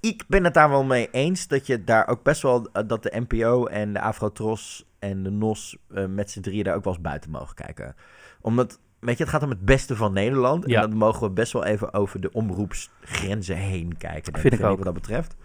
Ik 0.00 0.24
ben 0.28 0.44
het 0.44 0.54
daar 0.54 0.68
wel 0.68 0.84
mee 0.84 1.08
eens 1.10 1.48
dat 1.48 1.66
je 1.66 1.84
daar 1.84 2.08
ook 2.08 2.22
best 2.22 2.42
wel 2.42 2.68
eh, 2.72 2.82
dat 2.86 3.02
de 3.02 3.22
NPO 3.28 3.66
en 3.66 3.92
de 3.92 4.00
Afrotros 4.00 4.84
en 4.98 5.22
de 5.22 5.30
NOS 5.30 5.76
eh, 5.94 6.06
met 6.06 6.30
z'n 6.30 6.40
drieën 6.40 6.64
daar 6.64 6.74
ook 6.74 6.84
wel 6.84 6.92
eens 6.92 7.02
buiten 7.02 7.30
mogen 7.30 7.54
kijken. 7.54 7.94
Omdat, 8.40 8.80
weet 8.98 9.16
je, 9.16 9.22
het 9.22 9.32
gaat 9.32 9.42
om 9.42 9.50
het 9.50 9.64
beste 9.64 9.96
van 9.96 10.12
Nederland. 10.12 10.66
Ja. 10.66 10.82
En 10.82 10.88
dan 10.88 10.98
mogen 10.98 11.22
we 11.22 11.30
best 11.30 11.52
wel 11.52 11.64
even 11.64 11.94
over 11.94 12.20
de 12.20 12.32
omroepsgrenzen 12.32 13.56
heen 13.56 13.96
kijken. 13.96 14.38
Vind 14.38 14.54
ik 14.54 14.64
ook. 14.64 14.76
Wat 14.76 14.84
dat 14.84 14.94
betreft. 14.94 15.36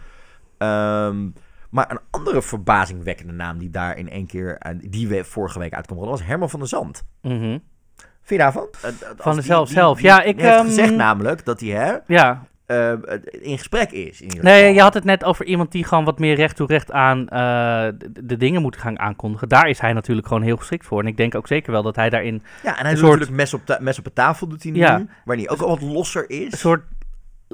Ehm, 0.57 1.29
maar 1.69 1.91
een 1.91 1.99
andere 2.11 2.41
verbazingwekkende 2.41 3.33
naam 3.33 3.57
die 3.57 3.69
daar 3.69 3.97
in 3.97 4.09
één 4.09 4.27
keer, 4.27 4.57
eh, 4.57 4.71
die 4.81 5.07
we 5.07 5.23
vorige 5.23 5.59
week 5.59 5.73
uitkwam, 5.73 5.97
was 5.97 6.23
Herman 6.25 6.49
van 6.49 6.59
der 6.59 6.69
Zand. 6.69 7.03
Mhm. 7.21 7.57
Vind 8.21 8.39
je 8.41 8.45
daarvan? 8.45 8.67
Eh, 8.81 8.89
Van 9.17 9.35
dezelfde 9.35 9.73
zelf. 9.73 10.01
Ja, 10.01 10.21
ik, 10.21 10.39
heeft 10.39 10.55
ehm, 10.55 10.65
gezegd 10.65 10.95
namelijk 10.95 11.45
dat 11.45 11.59
hij 11.59 11.69
hè, 11.69 11.95
Ja, 12.07 12.43
eh, 12.65 12.91
in 13.41 13.57
gesprek 13.57 13.91
is. 13.91 14.21
In 14.21 14.27
ieder 14.27 14.43
nee, 14.43 14.57
geval. 14.59 14.73
je 14.73 14.81
had 14.81 14.93
het 14.93 15.03
net 15.03 15.23
over 15.23 15.45
iemand 15.45 15.71
die 15.71 15.83
gewoon 15.83 16.03
wat 16.05 16.19
meer 16.19 16.35
recht 16.35 16.55
toe 16.55 16.67
recht 16.67 16.91
aan 16.91 17.29
eh, 17.29 17.37
de, 18.11 18.25
de 18.25 18.37
dingen 18.37 18.61
moet 18.61 18.77
gaan 18.77 18.99
aankondigen. 18.99 19.49
Daar 19.49 19.67
is 19.69 19.79
hij 19.79 19.93
natuurlijk 19.93 20.27
gewoon 20.27 20.43
heel 20.43 20.57
geschikt 20.57 20.85
voor. 20.85 20.99
En 21.01 21.07
ik 21.07 21.17
denk 21.17 21.35
ook 21.35 21.47
zeker 21.47 21.71
wel 21.71 21.83
dat 21.83 21.95
hij 21.95 22.09
daarin 22.09 22.43
Ja, 22.63 22.69
en 22.77 22.81
hij 22.81 22.83
Een 22.83 22.89
doet 22.89 22.97
soort- 22.99 23.19
natuurlijk 23.19 23.37
mes 23.37 23.53
op, 23.53 23.77
mes 23.79 23.97
op 23.97 24.03
de 24.03 24.13
tafel 24.13 24.47
doet 24.47 24.63
hij 24.63 24.71
nu, 24.71 24.77
Ja. 24.79 25.05
waar 25.25 25.35
hij 25.37 25.49
ook 25.49 25.61
al 25.61 25.67
wat 25.69 25.81
losser 25.81 26.29
is. 26.29 26.51
een 26.51 26.57
soort 26.57 26.83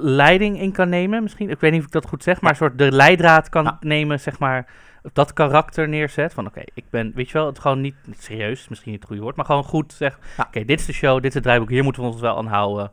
leiding 0.02 0.58
in 0.60 0.72
kan 0.72 0.88
nemen. 0.88 1.22
Misschien, 1.22 1.50
ik 1.50 1.60
weet 1.60 1.70
niet 1.70 1.80
of 1.80 1.86
ik 1.86 1.92
dat 1.92 2.06
goed 2.08 2.22
zeg, 2.22 2.40
maar 2.40 2.50
een 2.50 2.56
soort 2.56 2.78
de 2.78 2.92
leidraad 2.92 3.48
kan 3.48 3.64
Ja. 3.64 3.76
nemen, 3.80 4.20
zeg 4.20 4.38
maar. 4.38 4.66
Dat 5.12 5.32
karakter 5.32 5.88
neerzet. 5.88 6.34
Van 6.34 6.46
oké, 6.46 6.60
ik 6.74 6.84
ben, 6.90 7.12
weet 7.14 7.26
je 7.26 7.32
wel, 7.32 7.46
het 7.46 7.58
gewoon 7.58 7.80
niet, 7.80 7.94
niet 8.06 8.22
serieus, 8.22 8.60
is 8.60 8.68
misschien 8.68 8.90
niet 8.90 9.00
het 9.00 9.08
goede 9.08 9.22
woord, 9.24 9.36
maar 9.36 9.44
gewoon 9.44 9.64
goed 9.64 9.92
zeg. 9.92 10.18
Ja. 10.36 10.44
Oké, 10.48 10.64
dit 10.64 10.80
is 10.80 10.86
de 10.86 10.92
show, 10.92 11.14
dit 11.14 11.24
is 11.24 11.34
het 11.34 11.42
draaiboek, 11.42 11.70
hier 11.70 11.84
moeten 11.84 12.02
we 12.02 12.08
ons 12.08 12.20
wel 12.20 12.36
aan 12.36 12.46
houden. 12.46 12.90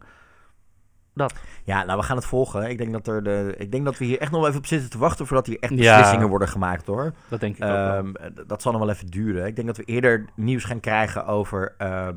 Ja, 1.64 1.84
nou, 1.84 2.00
we 2.00 2.06
gaan 2.06 2.16
het 2.16 2.26
volgen. 2.26 2.70
Ik 2.70 2.78
denk 2.78 2.92
dat, 2.92 3.08
er 3.08 3.24
de, 3.24 3.54
ik 3.58 3.72
denk 3.72 3.86
dat 3.86 3.98
we 3.98 4.06
hier 4.06 4.20
echt 4.20 4.32
nog 4.32 4.46
even 4.48 4.58
op 4.58 4.66
zitten 4.66 4.90
te 4.90 4.98
wachten 4.98 5.28
voordat 5.28 5.46
hier 5.46 5.60
echt 5.60 5.72
Ja. 5.78 5.78
beslissingen 5.78 6.30
worden 6.30 6.48
gemaakt, 6.48 6.86
hoor. 6.86 7.14
Dat 7.28 7.40
denk 7.40 7.56
ik 7.58 7.64
ook 7.64 7.70
wel. 7.70 7.96
Ehm, 7.96 8.14
dat 8.48 8.62
zal 8.62 8.72
nog 8.72 8.82
wel 8.82 8.90
even 8.90 9.08
duren. 9.08 9.46
Ik 9.46 9.56
denk 9.56 9.68
dat 9.68 9.78
we 9.78 9.84
eerder 9.84 10.26
nieuws 10.36 10.64
gaan 10.64 10.80
krijgen 10.80 11.26
over 11.26 11.76
ehm, 11.78 12.16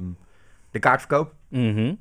de 0.71 0.79
kaartverkoop 0.79 1.35
Mhm. 1.49 1.95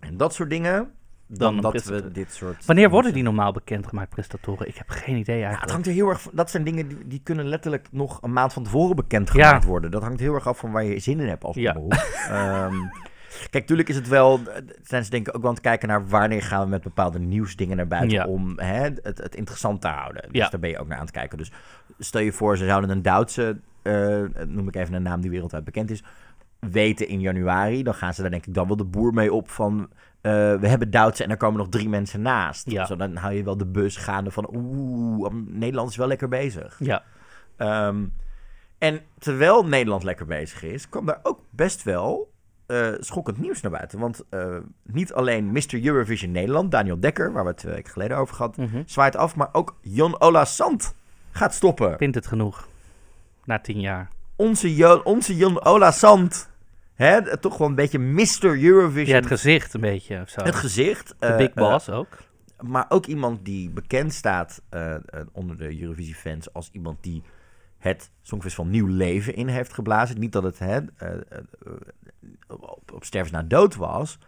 en 0.00 0.16
dat 0.16 0.34
soort 0.34 0.50
dingen. 0.50 0.90
Dan, 1.30 1.60
dat 1.60 1.84
we 1.84 2.12
dit 2.12 2.32
soort... 2.32 2.64
Wanneer 2.66 2.90
worden 2.90 3.12
die 3.12 3.22
normaal 3.22 3.52
bekendgemaakt, 3.52 4.08
presentatoren? 4.10 4.68
Ik 4.68 4.76
heb 4.76 4.88
geen 4.88 5.16
idee 5.16 5.38
Ja, 5.38 5.42
het 5.42 5.42
eigenlijk. 5.42 5.70
hangt 5.72 5.86
er 5.86 5.92
heel 5.92 6.08
erg 6.08 6.20
van. 6.20 6.32
Dat 6.34 6.50
zijn 6.50 6.64
dingen 6.64 6.88
die, 6.88 7.06
die 7.06 7.20
kunnen 7.22 7.46
letterlijk 7.46 7.86
nog 7.90 8.22
een 8.22 8.32
maand 8.32 8.52
van 8.52 8.62
tevoren 8.62 8.96
bekendgemaakt 8.96 9.64
worden. 9.64 9.90
Dat 9.90 10.02
hangt 10.02 10.20
heel 10.20 10.34
erg 10.34 10.46
af 10.46 10.58
van 10.58 10.72
waar 10.72 10.84
je 10.84 10.98
zin 10.98 11.20
in 11.20 11.28
hebt 11.28 11.44
als 11.44 11.56
Ja. 11.56 11.72
omroep. 11.72 11.92
Ehm, 12.28 12.74
kijk, 13.50 13.66
tuurlijk 13.66 13.88
is 13.88 13.96
het 13.96 14.08
wel. 14.08 14.40
Zijn 14.82 15.04
ze 15.04 15.10
denk 15.10 15.28
ik 15.28 15.34
ook 15.34 15.40
wel 15.40 15.50
aan 15.50 15.56
het 15.56 15.64
kijken 15.64 15.88
naar 15.88 16.06
wanneer 16.08 16.42
gaan 16.42 16.62
we 16.62 16.68
met 16.68 16.82
bepaalde 16.82 17.18
nieuwsdingen 17.18 17.76
naar 17.76 17.86
buiten 17.88 18.16
Ja. 18.18 18.26
om 18.26 18.58
hè, 18.58 18.80
het, 18.82 19.00
het 19.02 19.34
interessant 19.36 19.80
te 19.80 19.88
houden. 19.88 20.22
Dus 20.22 20.30
Ja. 20.42 20.48
daar 20.48 20.60
ben 20.60 20.70
je 20.70 20.78
ook 20.78 20.88
naar 20.88 20.98
aan 20.98 21.04
het 21.04 21.14
kijken. 21.14 21.38
Dus 21.38 21.52
stel 21.98 22.20
je 22.20 22.32
voor, 22.32 22.56
ze 22.56 22.64
zouden 22.66 22.90
een 22.90 23.02
Duitse, 23.02 23.60
eh, 23.82 24.22
noem 24.46 24.68
ik 24.68 24.76
even 24.76 24.94
een 24.94 25.02
naam 25.02 25.20
die 25.20 25.30
wereldwijd 25.30 25.64
bekend 25.64 25.90
is, 25.90 26.02
weten 26.58 27.08
in 27.08 27.20
januari. 27.20 27.82
Dan 27.82 27.94
gaan 27.94 28.14
ze 28.14 28.20
daar 28.22 28.30
denk 28.30 28.46
ik 28.46 28.54
dan 28.54 28.66
wel 28.66 28.76
de 28.76 28.84
boer 28.84 29.12
mee 29.14 29.32
op 29.32 29.50
van. 29.50 29.88
Eh, 30.20 30.32
we 30.54 30.68
hebben 30.68 30.90
Duitse 30.90 31.24
en 31.24 31.30
er 31.30 31.36
komen 31.36 31.58
nog 31.58 31.68
drie 31.68 31.88
mensen 31.88 32.22
naast. 32.22 32.70
Ja. 32.70 32.86
Zo, 32.86 32.96
dan 32.96 33.16
hou 33.16 33.34
je 33.34 33.42
wel 33.44 33.56
de 33.56 33.66
bus 33.66 33.96
gaande 33.96 34.30
van. 34.30 34.48
Oeh, 34.54 35.32
Nederland 35.46 35.90
is 35.90 35.96
wel 35.96 36.06
lekker 36.06 36.28
bezig. 36.28 36.76
Ja, 36.78 37.02
Ehm, 37.56 38.06
en 38.78 39.00
terwijl 39.18 39.64
Nederland 39.66 40.02
lekker 40.02 40.26
bezig 40.26 40.62
is, 40.62 40.88
kwam 40.88 41.06
daar 41.06 41.20
ook 41.22 41.40
best 41.50 41.82
wel 41.82 42.32
eh, 42.66 42.88
schokkend 42.98 43.38
nieuws 43.38 43.60
naar 43.60 43.70
buiten. 43.72 43.98
Want 43.98 44.24
eh, 44.30 44.56
niet 44.82 45.12
alleen 45.12 45.52
Mr. 45.52 45.84
Eurovision 45.84 46.30
Nederland, 46.30 46.70
Daniel 46.70 47.00
Dekker, 47.00 47.32
waar 47.32 47.42
we 47.42 47.48
het 47.48 47.58
twee 47.58 47.74
weken 47.74 47.92
geleden 47.92 48.16
over 48.16 48.34
gehad, 48.34 48.56
mhm. 48.56 48.82
zwaait 48.86 49.16
af, 49.16 49.36
maar 49.36 49.48
ook 49.52 49.78
Jon 49.80 50.20
Ola 50.20 50.44
Sant 50.44 50.94
gaat 51.30 51.54
stoppen. 51.54 51.98
vindt 51.98 52.14
het 52.14 52.26
genoeg. 52.26 52.68
Na 53.44 53.58
tien 53.58 53.80
jaar. 53.80 54.08
Onze, 54.36 54.74
Jo- 54.74 55.00
onze 55.04 55.36
Jon 55.36 55.64
Ola 55.64 55.90
Sant, 55.90 56.50
hè, 56.98 57.38
toch 57.38 57.58
wel 57.58 57.68
een 57.68 57.74
beetje 57.74 57.98
Mr. 57.98 58.44
Eurovision. 58.44 59.06
Ja, 59.06 59.14
het 59.14 59.26
gezicht 59.26 59.74
een 59.74 59.80
beetje 59.80 60.20
of 60.20 60.28
zo. 60.28 60.42
Het 60.42 60.54
gezicht. 60.54 61.14
De 61.18 61.26
eh, 61.26 61.36
Big 61.36 61.48
eh, 61.48 61.54
Boss 61.54 61.90
ook. 61.90 62.08
maar 62.60 62.86
ook 62.88 63.06
iemand 63.06 63.44
die 63.44 63.70
bekend 63.70 64.12
staat 64.12 64.62
eh, 64.68 64.94
onder 65.32 65.56
de 65.56 65.80
Eurovisie-fans 65.80 66.52
als 66.52 66.68
iemand 66.72 67.02
die 67.02 67.22
het 67.78 68.10
Songfestival 68.22 68.66
nieuw 68.66 68.86
leven 68.86 69.34
in 69.34 69.48
heeft 69.48 69.72
geblazen. 69.72 70.18
Niet 70.18 70.32
dat 70.32 70.42
het 70.42 70.58
hè, 70.58 70.78
op, 72.48 72.92
op 72.92 73.30
na 73.30 73.42
dood 73.42 73.76
was. 73.76 74.18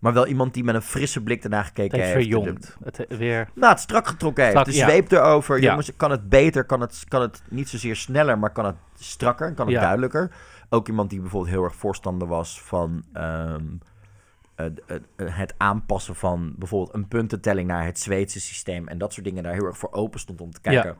Maar 0.00 0.12
wel 0.12 0.26
iemand 0.26 0.54
die 0.54 0.64
met 0.64 0.74
een 0.74 0.82
frisse 0.82 1.22
blik 1.22 1.44
ernaar 1.44 1.64
gekeken 1.64 2.00
heeft. 2.00 2.12
verjongd. 2.12 2.76
Het 2.84 3.04
weer... 3.08 3.48
Nou, 3.54 3.72
het 3.72 3.80
strak 3.80 4.06
getrokken 4.06 4.44
heeft. 4.44 4.56
Strak, 4.56 4.72
de 4.74 4.80
ja. 4.80 4.88
zweep 4.88 5.12
erover. 5.12 5.60
Ja. 5.60 5.68
Jongens, 5.68 5.96
kan 5.96 6.10
het 6.10 6.28
beter? 6.28 6.64
Kan 6.64 6.80
het, 6.80 7.04
kan 7.08 7.20
het 7.20 7.42
niet 7.48 7.68
zozeer 7.68 7.96
sneller, 7.96 8.38
maar 8.38 8.50
kan 8.50 8.64
het 8.64 8.76
strakker? 8.98 9.54
Kan 9.54 9.66
het 9.66 9.74
Ja. 9.74 9.80
duidelijker? 9.80 10.30
Ook 10.68 10.88
iemand 10.88 11.10
die 11.10 11.20
bijvoorbeeld 11.20 11.52
heel 11.54 11.64
erg 11.64 11.74
voorstander 11.76 12.28
was 12.28 12.62
van 12.62 13.04
ehm, 13.12 13.64
het- 14.54 14.82
het- 14.86 15.04
het 15.16 15.54
aanpassen 15.56 16.14
van 16.14 16.54
bijvoorbeeld 16.56 16.94
een 16.94 17.08
puntentelling 17.08 17.68
naar 17.68 17.84
het 17.84 17.98
Zweedse 17.98 18.40
systeem. 18.40 18.88
En 18.88 18.98
dat 18.98 19.12
soort 19.12 19.24
dingen 19.26 19.42
daar 19.42 19.52
heel 19.52 19.64
erg 19.64 19.78
voor 19.78 19.92
open 19.92 20.20
stond 20.20 20.40
om 20.40 20.50
te 20.52 20.60
kijken. 20.60 20.96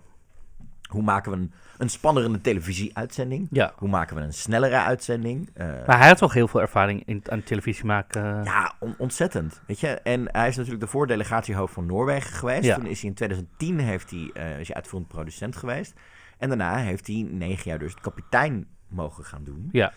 Hoe 0.88 1.02
maken 1.02 1.32
we 1.32 1.36
een, 1.38 1.52
een 1.78 1.88
spannende 1.90 2.40
televisie-uitzending? 2.40 3.46
Ja. 3.50 3.72
Hoe 3.76 3.88
maken 3.88 4.16
we 4.16 4.22
een 4.22 4.32
snellere 4.32 4.76
uitzending? 4.76 5.50
Eh, 5.54 5.66
Maar 5.86 5.98
hij 5.98 6.08
had 6.08 6.18
toch 6.18 6.32
heel 6.32 6.48
veel 6.48 6.60
ervaring 6.60 7.02
in, 7.06 7.22
aan 7.30 7.42
televisie 7.42 7.84
maken. 7.84 8.44
ja, 8.44 8.72
on- 8.80 8.94
ontzettend. 8.98 9.60
Weet 9.66 9.80
je? 9.80 9.88
En 9.88 10.28
hij 10.32 10.48
is 10.48 10.56
natuurlijk 10.56 10.82
de 10.84 10.90
voordelegatiehoofd 10.90 11.74
van 11.74 11.86
Noorwegen 11.86 12.32
geweest. 12.32 12.64
Ja. 12.64 12.74
Toen 12.74 12.86
is 12.86 13.00
hij 13.00 13.08
in 13.08 13.14
2010 13.16 13.78
heeft 13.78 14.10
hij, 14.10 14.30
eh, 14.34 14.60
is 14.60 14.66
hij 14.66 14.76
uitvoerend 14.76 15.08
producent 15.08 15.56
geweest. 15.56 15.94
En 16.38 16.48
daarna 16.48 16.76
heeft 16.76 17.06
hij 17.06 17.26
negen 17.30 17.70
jaar 17.70 17.78
dus 17.78 17.94
kapitein 17.94 18.66
mogen 18.88 19.24
gaan 19.24 19.44
doen. 19.44 19.68
Ja. 19.72 19.92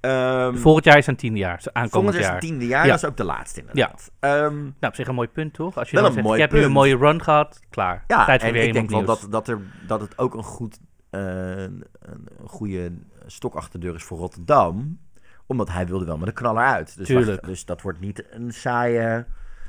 Ehm, 0.00 0.56
Volgend 0.56 0.84
jaar 0.84 0.98
is 0.98 1.04
zijn 1.04 1.16
tiende 1.16 1.38
jaar. 1.38 1.62
Aankomend 1.72 2.16
jaar 2.16 2.40
tiende 2.40 2.66
jaar. 2.66 2.84
Ja. 2.84 2.90
Dat 2.90 3.02
is 3.02 3.08
ook 3.08 3.16
de 3.16 3.24
laatste 3.24 3.60
inderdaad. 3.60 4.10
Ehm, 4.20 4.54
Nou, 4.62 4.72
op 4.80 4.94
zich 4.94 5.08
een 5.08 5.14
mooi 5.14 5.28
punt, 5.28 5.54
toch? 5.54 5.78
Als 5.78 5.90
je 5.90 5.96
Wel 5.96 6.04
dan 6.08 6.16
een 6.18 6.22
zegt, 6.24 6.34
je 6.34 6.40
hebt 6.40 6.52
nu 6.52 6.62
een 6.62 6.72
mooie 6.72 6.96
run 6.96 7.22
gehad, 7.22 7.60
klaar. 7.70 8.04
ja, 8.06 8.24
Tijd 8.24 8.40
voor 8.40 8.48
en 8.48 8.54
weer 8.54 8.64
ik 8.66 8.72
denk 8.72 8.90
wel 8.90 9.04
dat, 9.04 9.26
dat, 9.30 9.48
er, 9.48 9.58
dat 9.86 10.00
het 10.00 10.18
ook 10.18 10.34
een 10.34 10.42
goed 10.42 10.78
eh, 11.10 11.20
een 11.62 11.84
een 11.96 12.28
goede 12.48 12.92
stok 13.26 13.54
achter 13.54 13.80
de 13.80 13.86
deur 13.86 13.94
is 13.94 14.02
voor 14.02 14.18
Rotterdam. 14.18 14.98
Omdat 15.46 15.68
hij 15.70 15.86
wilde 15.86 16.04
wel 16.04 16.18
met 16.18 16.28
een 16.28 16.34
knaller 16.34 16.64
uit. 16.64 16.96
Dus, 16.96 17.06
Tuurlijk. 17.06 17.28
wacht, 17.28 17.44
dus 17.44 17.64
dat 17.64 17.82
wordt 17.82 18.00
niet 18.00 18.24
een 18.30 18.52
saaie, 18.52 19.24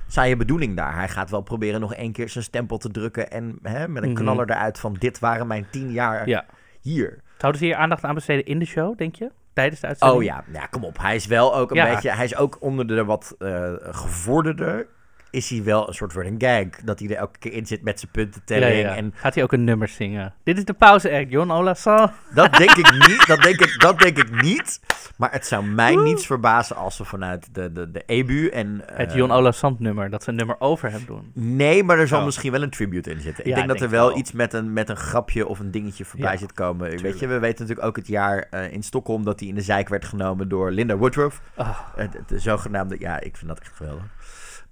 saaie 0.07 0.35
bedoeling 0.35 0.75
daar. 0.75 0.95
Hij 0.95 1.09
gaat 1.09 1.29
wel 1.29 1.41
proberen 1.41 1.79
nog 1.79 1.93
één 1.93 2.11
keer 2.11 2.29
zijn 2.29 2.43
stempel 2.43 2.77
te 2.77 2.91
drukken. 2.91 3.31
En 3.31 3.59
hè, 3.61 3.87
met 3.87 4.03
een 4.03 4.11
Mhm. 4.11 4.19
knaller 4.21 4.49
eruit 4.49 4.79
van 4.79 4.93
dit 4.93 5.19
waren 5.19 5.47
mijn 5.47 5.65
tien 5.71 5.91
jaar 5.91 6.27
Ja. 6.29 6.45
hier. 6.81 7.23
Zouden 7.37 7.61
ze 7.61 7.67
hier 7.67 7.75
aandacht 7.75 8.03
aan 8.03 8.15
besteden 8.15 8.45
in 8.45 8.59
de 8.59 8.65
show, 8.65 8.97
denk 8.97 9.15
je? 9.15 9.31
Tijdens 9.53 9.81
de 9.81 9.87
uitzending? 9.87 10.19
Oh 10.19 10.25
ja, 10.25 10.43
ja, 10.53 10.65
kom 10.65 10.83
op. 10.83 10.97
Hij 10.97 11.15
is 11.15 11.25
wel 11.25 11.55
ook 11.55 11.69
een 11.71 11.75
Ja. 11.77 11.93
beetje... 11.93 12.11
Hij 12.11 12.25
is 12.25 12.35
ook 12.35 12.57
onder 12.61 12.87
de 12.87 13.05
wat 13.05 13.35
eh 13.39 13.73
gevorderde... 13.79 14.87
Is 15.35 15.49
hij 15.49 15.63
wel 15.63 15.87
een 15.87 15.93
soort 15.93 16.13
running 16.13 16.41
gag. 16.43 16.83
Dat 16.83 16.99
hij 16.99 17.09
er 17.09 17.15
elke 17.15 17.39
keer 17.39 17.53
in 17.53 17.65
zit 17.65 17.81
met 17.83 17.99
zijn 17.99 18.11
puntentelling. 18.11 18.71
ja, 18.73 18.79
ja. 18.79 18.95
En 18.95 19.13
Gaat 19.15 19.33
hij 19.35 19.43
ook 19.43 19.51
een 19.51 19.63
nummer 19.63 19.87
zingen? 19.87 20.33
Dit 20.43 20.57
is 20.57 20.65
de 20.65 20.73
pauze 20.73 21.11
act, 21.11 21.31
John 21.31 21.51
Olason. 21.51 22.09
Dat 22.33 22.53
denk 22.53 22.71
ik 22.71 22.91
niet. 23.07 23.23
Dat 23.27 23.41
denk 23.41 23.59
ik, 23.59 23.75
dat 23.79 23.99
denk 23.99 24.17
ik 24.17 24.41
niet. 24.41 24.79
Maar 25.17 25.31
het 25.31 25.45
zou 25.45 25.65
mij 25.65 25.95
niets 25.95 26.25
verbazen 26.25 26.75
als 26.75 26.95
ze 26.95 27.05
vanuit 27.05 27.47
de, 27.51 27.71
de, 27.71 27.91
de 27.91 28.03
EBU 28.05 28.47
en... 28.47 28.87
eh, 28.87 28.97
Het 28.97 29.13
John 29.13 29.31
Olason 29.31 29.75
nummer, 29.79 30.09
dat 30.09 30.23
ze 30.23 30.29
een 30.29 30.35
nummer 30.35 30.55
over 30.59 30.91
hem 30.91 31.03
doen. 31.05 31.31
Nee, 31.33 31.83
maar 31.83 31.99
er 31.99 32.07
zal 32.07 32.19
Oh. 32.19 32.25
misschien 32.25 32.51
wel 32.51 32.61
een 32.61 32.69
tribute 32.69 33.11
in 33.11 33.21
zitten. 33.21 33.43
Ik 33.43 33.49
Ja, 33.49 33.55
denk 33.55 33.67
dat 33.67 33.77
denk 33.77 33.91
er 33.91 33.97
wel 33.97 34.07
wel. 34.07 34.17
iets 34.17 34.31
met 34.31 34.53
een, 34.53 34.73
met 34.73 34.89
een 34.89 34.97
grapje 34.97 35.47
of 35.47 35.59
een 35.59 35.71
dingetje 35.71 36.05
voorbij 36.05 36.37
zit 36.37 36.53
komen. 36.53 37.01
Weet 37.01 37.19
je, 37.19 37.27
we 37.27 37.39
weten 37.39 37.59
natuurlijk 37.61 37.87
ook 37.87 37.95
het 37.95 38.07
jaar 38.07 38.47
eh, 38.49 38.71
in 38.71 38.83
Stockholm 38.83 39.23
dat 39.23 39.39
hij 39.39 39.49
in 39.49 39.55
de 39.55 39.61
zijk 39.61 39.89
werd 39.89 40.05
genomen 40.05 40.49
door 40.49 40.71
Linda 40.71 40.95
Woodruff. 40.97 41.41
Ah, 41.55 41.79
Het, 41.95 42.13
het, 42.13 42.29
de 42.29 42.39
zogenaamde... 42.39 42.95
Ja, 42.99 43.19
ik 43.19 43.37
vind 43.37 43.47
dat 43.49 43.59
echt 43.59 43.71
geweldig. 43.75 44.03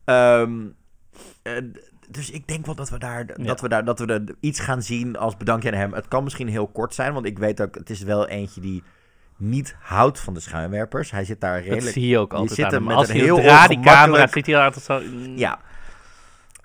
Ehm, 0.05 0.59
eh, 1.41 1.53
dus 2.09 2.29
ik 2.31 2.47
denk 2.47 2.65
wel 2.65 2.75
dat 2.75 2.89
we 2.89 2.97
daar, 2.97 3.25
Ja. 3.35 3.43
dat 3.45 3.61
we 3.61 3.69
daar 3.69 3.85
dat 3.85 3.99
we 3.99 4.05
er 4.05 4.23
iets 4.39 4.59
gaan 4.59 4.81
zien 4.81 5.17
als 5.17 5.37
bedankje 5.37 5.71
aan 5.71 5.77
hem. 5.77 5.93
Het 5.93 6.07
kan 6.07 6.23
misschien 6.23 6.47
heel 6.47 6.67
kort 6.67 6.93
zijn, 6.93 7.13
want 7.13 7.25
ik 7.25 7.39
weet 7.39 7.61
ook, 7.61 7.75
het 7.75 7.89
is 7.89 8.01
wel 8.01 8.27
eentje 8.27 8.61
die 8.61 8.83
niet 9.37 9.75
houdt 9.79 10.19
van 10.19 10.33
de 10.33 10.39
schuimwerpers. 10.39 11.11
Hij 11.11 11.25
zit 11.25 11.41
daar 11.41 11.55
dat 11.55 11.63
redelijk... 11.63 11.93
zie 11.93 12.07
je 12.07 12.17
ook 12.19 12.31
je 12.31 12.37
altijd 12.37 12.59
zit 12.59 12.73
aan 12.73 12.83
met 12.83 12.95
Als 12.95 13.09
een 13.09 13.15
heel 13.15 13.35
draait, 13.37 13.69
die 13.69 13.79
camera, 13.79 14.27
zit 14.27 14.45
hij 14.45 14.57
altijd 14.65 14.85
zo... 14.85 14.99
Ja. 15.35 15.59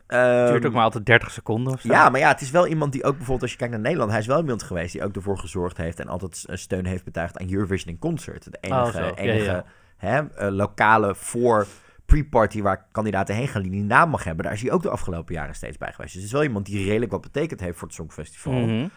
Het 0.07 0.49
duurt 0.49 0.57
Ehm, 0.59 0.67
ook 0.67 0.73
maar 0.73 0.83
altijd 0.83 1.07
30 1.07 1.31
seconden 1.31 1.73
of 1.73 1.81
zo. 1.81 1.89
Ja, 1.89 2.09
maar 2.09 2.21
ja, 2.21 2.29
het 2.29 2.41
is 2.41 2.51
wel 2.51 2.67
iemand 2.67 2.93
die 2.93 3.05
ook 3.05 3.11
bijvoorbeeld, 3.17 3.43
als 3.43 3.51
je 3.51 3.57
kijkt 3.57 3.73
naar 3.73 3.83
Nederland, 3.83 4.11
hij 4.11 4.21
is 4.21 4.27
wel 4.27 4.41
iemand 4.41 4.63
geweest 4.63 4.93
die 4.93 5.05
ook 5.05 5.15
ervoor 5.17 5.39
gezorgd 5.39 5.77
heeft 5.77 6.01
en 6.01 6.09
altijd 6.09 6.45
eh, 6.49 6.57
steun 6.57 6.87
heeft 6.87 7.05
betuigd 7.05 7.39
aan 7.39 7.53
Eurovision 7.53 7.93
in 7.93 7.99
Concert. 7.99 8.45
De 8.53 8.59
enige, 8.61 8.99
Oh. 8.99 9.05
Ja, 9.05 9.15
enige 9.15 9.45
ja. 9.45 9.65
Hè, 9.97 10.19
eh, 10.35 10.51
lokale 10.51 11.15
voor 11.15 11.67
pre-party 12.09 12.63
waar 12.63 12.87
kandidaten 12.93 13.35
heen 13.35 13.49
gaan 13.49 13.63
die 13.63 13.71
die 13.71 13.83
naam 13.83 14.11
mag 14.11 14.25
hebben. 14.25 14.45
Daar 14.45 14.53
is 14.55 14.63
hij 14.63 14.71
ook 14.71 14.83
de 14.83 14.91
afgelopen 14.91 15.35
jaren 15.35 15.55
steeds 15.55 15.77
bij 15.79 15.93
geweest. 15.93 16.13
Dus 16.13 16.23
het 16.23 16.25
is 16.25 16.37
wel 16.37 16.43
iemand 16.47 16.67
die 16.67 16.85
redelijk 16.87 17.11
wat 17.11 17.21
betekend 17.21 17.61
heeft 17.61 17.79
voor 17.79 17.87
het 17.87 17.97
Songfestival. 17.97 18.89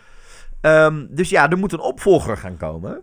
Ehm, 0.61 1.07
dus 1.09 1.29
ja, 1.29 1.49
er 1.49 1.57
moet 1.57 1.73
een 1.73 1.79
opvolger 1.79 2.37
gaan 2.37 2.57
komen. 2.57 3.01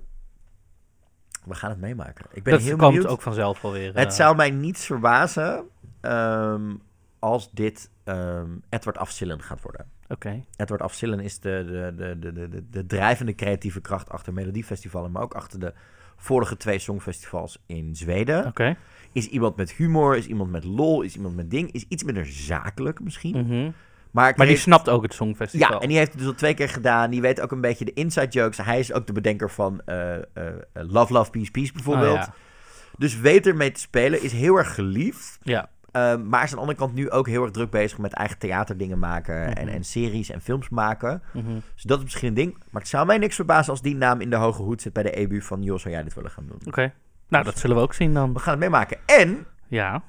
We 1.45 1.55
gaan 1.55 1.71
het 1.71 1.81
meemaken. 1.81 2.27
Ik 2.33 2.43
ben 2.43 2.53
Dat 2.53 2.62
heel 2.62 2.77
komt 2.77 2.93
benieuwd. 2.93 3.11
ook 3.11 3.23
vanzelf 3.23 3.65
alweer. 3.65 3.95
Het 3.95 4.09
eh, 4.09 4.15
zou 4.15 4.37
mij 4.37 4.50
niets 4.50 4.87
verbazen 4.87 5.65
ehm, 6.00 6.75
als 7.19 7.50
dit 7.50 7.91
ehm, 8.05 8.50
Edward 8.69 8.99
Afzillen 8.99 9.43
gaat 9.43 9.62
worden. 9.62 9.91
Oké. 10.09 10.45
Edward 10.57 10.83
Afzillen 10.83 11.21
is 11.21 11.38
de, 11.41 11.65
de, 11.67 11.95
de, 11.97 12.19
de, 12.19 12.33
de, 12.33 12.49
de, 12.49 12.65
de 12.71 12.87
drijvende 12.87 13.35
creatieve 13.35 13.81
kracht 13.81 14.09
achter 14.11 14.33
Melodiefestivalen, 14.33 15.11
maar 15.12 15.23
ook 15.23 15.35
achter 15.35 15.61
de 15.61 15.73
vorige 16.17 16.57
twee 16.57 16.79
songfestivals 16.79 17.59
in 17.67 17.97
Zweden. 17.97 18.47
Oké. 18.47 18.77
Is 19.12 19.29
iemand 19.29 19.57
met 19.57 19.73
humor, 19.73 20.17
is 20.17 20.27
iemand 20.27 20.50
met 20.50 20.65
lol, 20.65 21.03
is 21.03 21.17
iemand 21.17 21.37
met 21.37 21.50
ding, 21.50 21.73
is 21.73 21.85
iets 21.88 22.03
minder 22.03 22.27
zakelijk 22.27 23.00
misschien. 23.00 23.37
Mhm. 23.47 23.71
Maar, 24.11 24.25
Maar 24.25 24.35
die 24.37 24.47
heeft- 24.47 24.62
snapt 24.62 24.88
ook 24.88 25.03
het 25.03 25.15
Songfestival. 25.15 25.71
ja, 25.73 25.79
en 25.81 25.88
die 25.88 25.97
heeft 25.97 26.11
het 26.11 26.19
dus 26.19 26.29
al 26.29 26.35
twee 26.35 26.55
keer 26.55 26.69
gedaan. 26.69 27.11
Die 27.11 27.21
weet 27.21 27.41
ook 27.41 27.53
een 27.53 27.61
beetje 27.61 27.85
de 27.85 27.93
inside 27.93 28.27
jokes. 28.29 28.57
Hij 28.57 28.79
is 28.79 28.93
ook 28.93 29.07
de 29.07 29.12
bedenker 29.12 29.50
van 29.50 29.81
eh, 29.85 30.15
eh, 30.17 30.23
Love, 30.73 31.12
Love, 31.12 31.31
Peace, 31.31 31.50
Peace 31.50 31.73
bijvoorbeeld. 31.73 32.17
Oh, 32.19 32.23
ja. 32.23 32.35
Dus 32.99 33.19
weet 33.21 33.47
ermee 33.47 33.71
te 33.71 33.81
spelen, 33.81 34.23
is 34.23 34.33
heel 34.33 34.57
erg 34.57 34.75
geliefd. 34.75 35.38
Ja. 35.43 35.69
Ehm, 35.92 36.28
maar 36.28 36.42
is 36.42 36.49
aan 36.50 36.54
de 36.54 36.61
andere 36.61 36.78
kant 36.78 36.95
nu 36.95 37.11
ook 37.11 37.26
heel 37.26 37.42
erg 37.42 37.50
druk 37.50 37.71
bezig 37.71 37.99
met 37.99 38.12
eigen 38.12 38.38
theaterdingen 38.38 38.99
maken. 38.99 39.57
en, 39.57 39.64
Mhm. 39.66 39.75
en 39.75 39.85
series 39.85 40.30
en 40.30 40.40
films 40.40 40.68
maken. 40.68 41.23
Mhm. 41.33 41.54
Dus 41.75 41.83
dat 41.83 41.99
is 41.99 42.04
misschien 42.04 42.28
een 42.28 42.35
ding. 42.35 42.57
Maar 42.71 42.80
het 42.83 42.90
zou 42.90 43.07
mij 43.07 43.18
niks 43.18 43.35
verbazen 43.35 43.71
als 43.71 43.83
die 43.83 43.97
naam 43.97 44.21
in 44.21 44.30
de 44.30 44.37
hoge 44.37 44.62
hoed 44.62 44.83
zit 44.83 44.92
bij 44.92 45.02
de 45.02 45.11
EBU 45.18 45.40
van... 45.42 45.62
joh, 45.62 45.78
zou 45.78 45.95
jij 45.95 46.02
dit 46.02 46.14
willen 46.14 46.30
gaan 46.30 46.47
doen? 46.47 46.61
Oké. 46.66 46.92
Nou, 47.28 47.45
dat 47.45 47.59
zullen 47.59 47.76
we 47.76 47.83
ook 47.83 47.95
zien 47.95 48.14
dan. 48.14 48.33
We 48.33 48.38
gaan 48.38 48.50
het 48.52 48.61
meemaken. 48.61 48.97
En 49.07 49.47
Ja. 49.68 50.02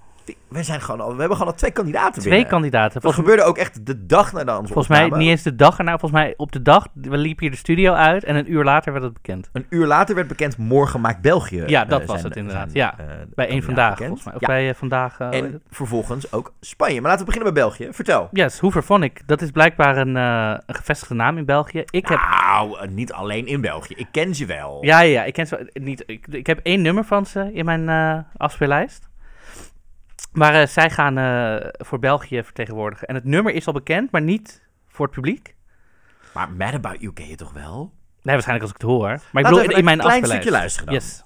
We, 0.48 0.64
zijn 0.64 0.82
gewoon 0.82 1.02
al, 1.02 1.12
we 1.14 1.20
hebben 1.20 1.38
gewoon 1.38 1.52
al 1.52 1.58
twee 1.58 1.72
kandidaten 1.72 2.22
Twee 2.22 2.34
binnen. 2.34 2.50
kandidaten. 2.50 3.02
Dat 3.02 3.14
gebeurde 3.14 3.44
ook 3.44 3.58
echt 3.58 3.86
de 3.86 4.06
dag 4.06 4.34
nadat 4.34 4.60
onze 4.60 4.74
volgens 4.74 4.98
mij 5.00 5.10
niet 5.20 5.30
eens 5.30 5.44
de 5.44 5.56
dag 5.56 5.78
erna. 5.78 5.90
Volgens 5.92 6.22
mij 6.22 6.34
op 6.38 6.52
de 6.52 6.62
dag, 6.62 6.88
we 6.94 7.18
liepen 7.18 7.42
hier 7.44 7.52
de 7.52 7.58
studio 7.58 7.94
uit 7.94 8.24
en 8.24 8.36
een 8.36 8.52
uur 8.52 8.64
later 8.64 8.92
werd 8.92 9.04
het 9.04 9.14
bekend. 9.14 9.50
Een 9.54 9.66
uur 9.70 9.86
later 9.88 10.16
werd 10.16 10.28
bekend, 10.28 10.58
morgen 10.58 11.02
maakt 11.02 11.22
België. 11.22 11.64
Ja, 11.68 11.84
eh, 11.84 11.90
dat 11.90 12.00
was 12.06 12.10
zijn- 12.20 12.28
het 12.28 12.36
inderdaad. 12.38 12.72
zijn, 12.72 12.84
Ja, 12.98 13.00
eh, 13.06 13.16
Bij 13.36 13.48
één 13.48 13.64
vandaag, 13.64 13.90
bekend. 13.90 14.08
volgens 14.08 14.26
mij. 14.26 14.36
Of 14.36 14.42
Ja. 14.42 14.48
bij 14.48 14.70
eh, 14.70 14.76
vandaag. 14.76 15.20
eh, 15.20 15.34
En 15.40 15.62
vervolgens 15.70 16.32
ook 16.32 16.54
Spanje. 16.60 17.02
Maar 17.02 17.10
laten 17.10 17.26
we 17.26 17.32
beginnen 17.32 17.54
bij 17.54 17.64
België. 17.64 17.88
Vertel. 17.92 18.28
Yes, 18.32 18.60
Hooverphonic. 18.60 19.22
Dat 19.26 19.42
is 19.42 19.52
blijkbaar 19.52 19.98
een, 19.98 20.18
eh, 20.18 20.58
een 20.66 20.76
gevestigde 20.76 21.14
naam 21.16 21.38
in 21.38 21.46
België. 21.46 21.84
Ik 21.90 22.08
heb... 22.08 22.20
Nou, 22.42 22.80
eh, 22.80 22.88
niet 22.90 23.14
alleen 23.14 23.48
in 23.48 23.62
België. 23.62 23.94
Ik 23.98 24.08
ken 24.12 24.36
ze 24.36 24.46
wel. 24.46 24.78
Ja, 24.86 25.00
ja, 25.00 25.12
ja, 25.12 25.24
ik 25.24 25.34
ken 25.34 25.48
ze 25.48 25.70
niet. 25.74 26.04
Ik, 26.06 26.28
ik 26.28 26.48
heb 26.48 26.60
één 26.64 26.82
nummer 26.82 27.04
van 27.04 27.26
ze 27.26 27.50
in 27.54 27.66
mijn 27.66 27.90
eh 27.90 28.18
afspeellijst. 28.38 29.09
Maar 30.32 30.54
eh, 30.54 30.68
zij 30.68 30.90
gaan 30.90 31.18
eh, 31.18 31.68
voor 31.72 32.00
België 32.00 32.44
vertegenwoordigen. 32.44 33.08
En 33.08 33.16
het 33.16 33.24
nummer 33.24 33.54
is 33.54 33.68
al 33.68 33.74
bekend, 33.74 34.12
maar 34.12 34.22
niet 34.22 34.68
voor 34.88 35.06
het 35.06 35.16
publiek. 35.16 35.56
Maar 36.34 36.52
Mad 36.52 36.74
About 36.74 37.02
You 37.02 37.14
ken 37.14 37.28
je 37.28 37.36
toch 37.36 37.54
wel? 37.54 37.94
Nee, 38.22 38.34
waarschijnlijk 38.34 38.62
als 38.62 38.72
ik 38.72 38.82
het 38.82 38.90
hoor. 38.90 39.20
Maar 39.32 39.44
ik 39.44 39.50
bedoel, 39.50 39.60
in, 39.60 39.70
in 39.70 39.84
mijn 39.84 40.00
een 40.00 40.06
klein 40.06 40.22
afspeellijst. 40.22 40.32
stukje 40.32 40.52
luisteren 40.52 40.86
dan. 40.86 40.96
Yes. 40.96 41.24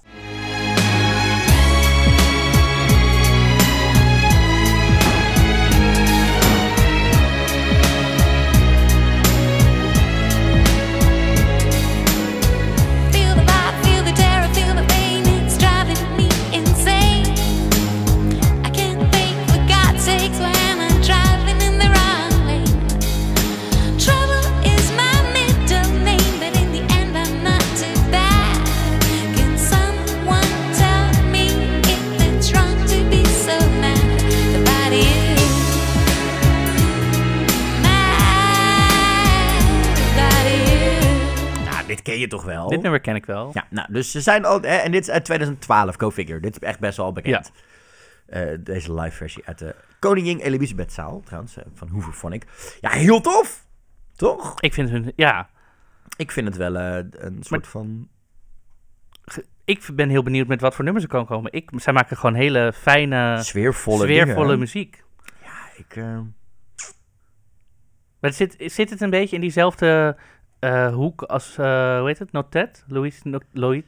Ken 43.04 43.14
ik 43.14 43.26
wel. 43.26 43.50
Ja, 43.52 43.66
nou, 43.70 43.92
dus 43.92 44.10
ze 44.10 44.20
zijn 44.20 44.44
al... 44.44 44.60
Hè, 44.60 44.76
en 44.76 44.92
dit 44.92 45.02
is 45.02 45.10
uit 45.10 45.24
2012, 45.24 45.96
Go 45.96 46.10
Figure. 46.10 46.40
Dit 46.40 46.56
is 46.62 46.68
echt 46.68 46.78
best 46.80 46.96
wel 46.96 47.12
bekend. 47.12 47.52
Eh, 48.26 48.42
deze 48.60 48.94
live 48.94 49.16
versie 49.16 49.42
uit 49.46 49.58
de 49.58 49.74
Koningin 49.98 50.38
Elisabethzaal, 50.38 51.20
trouwens, 51.24 51.56
eh, 51.56 51.64
van 51.74 51.88
Hooverphonic. 51.88 52.44
Ja, 52.80 52.90
heel 52.90 53.20
tof! 53.20 53.66
Toch? 54.16 54.60
Ik 54.60 54.74
vind 54.74 54.90
hun... 54.90 55.12
Ja, 55.16 55.48
Ik 56.16 56.30
vind 56.30 56.46
het 56.46 56.56
wel 56.56 56.76
eh, 56.76 57.04
een 57.10 57.42
soort 57.42 57.66
van... 57.66 58.08
ik 59.64 59.88
ben 59.94 60.08
heel 60.08 60.22
benieuwd 60.22 60.46
met 60.46 60.60
wat 60.60 60.74
voor 60.74 60.84
nummers 60.84 61.04
er 61.04 61.10
kan 61.10 61.26
komen. 61.26 61.52
Ik, 61.52 61.70
zij 61.74 61.92
maken 61.92 62.16
gewoon 62.16 62.34
hele 62.34 62.72
fijne, 62.72 63.38
Sfeervolle, 63.42 64.02
sfeervolle 64.04 64.42
dingen. 64.42 64.58
muziek. 64.58 65.02
Ik, 65.76 65.96
eh, 65.96 66.18
Maar 68.20 68.32
zit, 68.32 68.54
zit 68.58 68.90
het 68.90 69.00
een 69.00 69.10
beetje 69.10 69.34
in 69.34 69.40
diezelfde 69.42 70.16
eh, 70.64 70.94
hoek 70.94 71.22
als, 71.22 71.56
eh, 71.58 71.98
hoe 71.98 72.06
heet 72.06 72.18
het, 72.18 72.32
Notet? 72.32 72.84
Louis 72.88 73.20
No- 73.22 73.38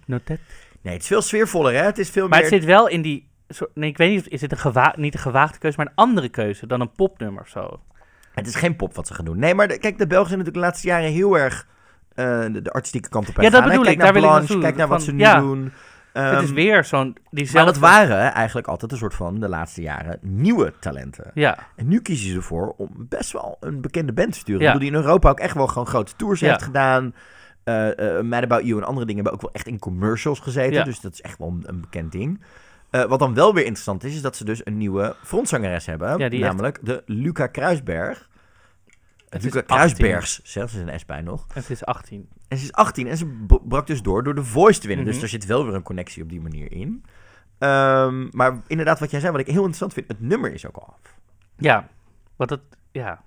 Notet? 0.07 0.41
nee, 0.83 0.93
het 0.93 1.03
is 1.03 1.09
veel 1.09 1.23
sfeervoller, 1.23 1.73
hè? 1.75 1.83
Het 1.83 1.99
is 1.99 2.11
veel 2.11 2.29
Maar 2.29 2.41
meer... 2.41 2.51
het 2.51 2.61
zit 2.61 2.65
wel 2.65 2.89
in 2.89 3.03
die, 3.03 3.29
nee, 3.75 3.91
ik 3.91 3.97
weet 3.97 4.11
niet, 4.11 4.21
of- 4.21 4.27
is 4.27 4.41
het 4.41 4.53
een 4.53 4.59
gewa 4.59 4.95
niet 4.97 5.15
een 5.15 5.21
gewaagde 5.21 5.59
keuze, 5.59 5.77
maar 5.77 5.87
een 5.87 5.93
andere 5.95 6.29
keuze 6.29 6.67
dan 6.67 6.81
een 6.81 6.93
popnummer 6.93 7.43
of 7.43 7.49
zo? 7.49 7.81
Het 8.35 8.47
is 8.47 8.55
geen 8.55 8.77
pop 8.77 8.95
wat 8.95 9.07
ze 9.07 9.15
gaan 9.15 9.25
doen. 9.25 9.39
Nee, 9.39 9.55
maar 9.55 9.69
de- 9.69 9.79
kijk, 9.79 9.99
de 9.99 10.07
Belgen 10.07 10.29
zijn 10.29 10.39
natuurlijk 10.39 10.65
de 10.65 10.71
laatste 10.71 10.87
jaren 10.89 11.11
heel 11.11 11.39
erg 11.39 11.67
eh, 12.15 12.41
de, 12.53 12.63
de 12.63 12.71
artistieke 12.73 13.09
kant 13.09 13.29
op 13.29 13.41
Ja, 13.41 13.51
dat 13.51 13.65
bedoel 13.65 13.81
Kijk 13.83 13.93
ik, 13.93 13.97
naar 14.03 14.13
daar 14.13 14.23
wil 14.23 14.31
ik 14.31 14.37
Blanche. 14.47 14.59
Kijk 14.59 14.77
naar 14.77 14.89
wat 14.89 14.97
Van- 14.99 15.07
ze 15.07 15.13
nu 15.13 15.19
ja. 15.21 15.41
doen. 15.41 15.73
Het 16.23 16.43
is 16.43 16.47
Ehm, 16.49 16.55
weer 16.55 16.85
zo'n, 16.85 17.17
Maar 17.53 17.65
dat 17.65 17.79
waren 17.79 18.33
eigenlijk 18.33 18.67
altijd 18.67 18.93
een 18.93 18.99
soort 18.99 19.15
van, 19.15 19.41
de 19.41 19.49
laatste 19.49 19.83
jaren, 19.83 20.19
nieuwe 20.23 20.73
talenten. 20.81 21.31
Ja, 21.35 21.59
En 21.77 21.89
nu 21.89 22.01
kiezen 22.01 22.29
ze 22.31 22.37
ervoor 22.37 22.75
om 22.77 22.89
best 23.09 23.33
wel 23.33 23.57
een 23.61 23.81
bekende 23.81 24.13
band 24.13 24.33
te 24.33 24.39
sturen. 24.39 24.61
Ja. 24.63 24.67
Ik 24.67 24.73
bedoel, 24.73 24.89
die 24.91 24.99
in 24.99 25.05
Europa 25.05 25.31
ook 25.31 25.41
echt 25.41 25.55
wel 25.55 25.67
gewoon 25.67 25.87
grote 25.87 26.13
tours 26.17 26.41
Ja. 26.41 26.49
heeft 26.51 26.63
gedaan. 26.63 27.15
Eh, 27.65 28.21
Mad 28.21 28.43
About 28.43 28.65
You 28.67 28.81
en 28.81 28.87
andere 28.87 29.07
dingen 29.07 29.15
hebben 29.25 29.33
ook 29.33 29.41
wel 29.41 29.53
echt 29.53 29.67
in 29.67 29.79
commercials 29.79 30.41
gezeten. 30.41 30.73
Ja. 30.73 30.85
Dus 30.85 31.01
dat 31.01 31.13
is 31.13 31.21
echt 31.21 31.39
wel 31.39 31.49
een, 31.49 31.63
een 31.67 31.81
bekend 31.81 32.13
ding. 32.13 32.43
Eh, 32.91 33.05
wat 33.05 33.19
dan 33.19 33.35
wel 33.35 33.55
weer 33.55 33.65
interessant 33.65 34.05
is, 34.05 34.15
is 34.15 34.23
dat 34.23 34.37
ze 34.37 34.45
dus 34.45 34.61
een 34.67 34.77
nieuwe 34.77 35.15
frontzangeres 35.25 35.87
hebben. 35.87 36.19
Ja, 36.19 36.29
die 36.29 36.39
echt- 36.41 36.49
namelijk 36.49 36.79
de 36.83 37.03
Luca 37.07 37.47
Kruisberg. 37.47 38.29
Het 39.29 39.43
Luca 39.43 39.59
is 39.59 39.67
18. 39.67 39.77
Kruisbergs, 39.77 40.41
zelfs 40.43 40.75
is 40.75 40.81
een 40.81 40.99
S 41.01 41.05
bij 41.05 41.21
nog. 41.21 41.47
het 41.55 41.71
is 41.71 41.85
18. 41.85 42.29
En 42.49 42.59
ze 42.59 42.65
is 42.65 42.73
18 42.73 43.07
en 43.09 43.17
ze 43.17 43.47
brak 43.69 43.87
dus 43.87 44.03
door 44.03 44.25
door 44.25 44.35
de 44.35 44.45
Voice 44.45 44.81
te 44.81 44.87
winnen. 44.87 45.05
Mhm. 45.05 45.15
Dus 45.15 45.23
er 45.23 45.29
zit 45.29 45.47
wel 45.47 45.65
weer 45.65 45.75
een 45.75 45.83
connectie 45.83 46.23
op 46.23 46.29
die 46.29 46.41
manier 46.41 46.73
in. 46.73 47.05
Ehm, 47.59 48.27
maar 48.31 48.61
inderdaad, 48.67 48.99
wat 49.01 49.11
jij 49.11 49.21
zei, 49.21 49.33
wat 49.33 49.41
ik 49.41 49.47
heel 49.47 49.57
interessant 49.57 49.93
vind, 49.93 50.09
het 50.09 50.21
nummer 50.21 50.53
is 50.53 50.67
ook 50.67 50.77
al 50.77 50.87
af. 50.87 51.15
Ja, 51.57 51.89
wat 52.37 52.51
het, 52.51 52.61
ja. 52.93 53.25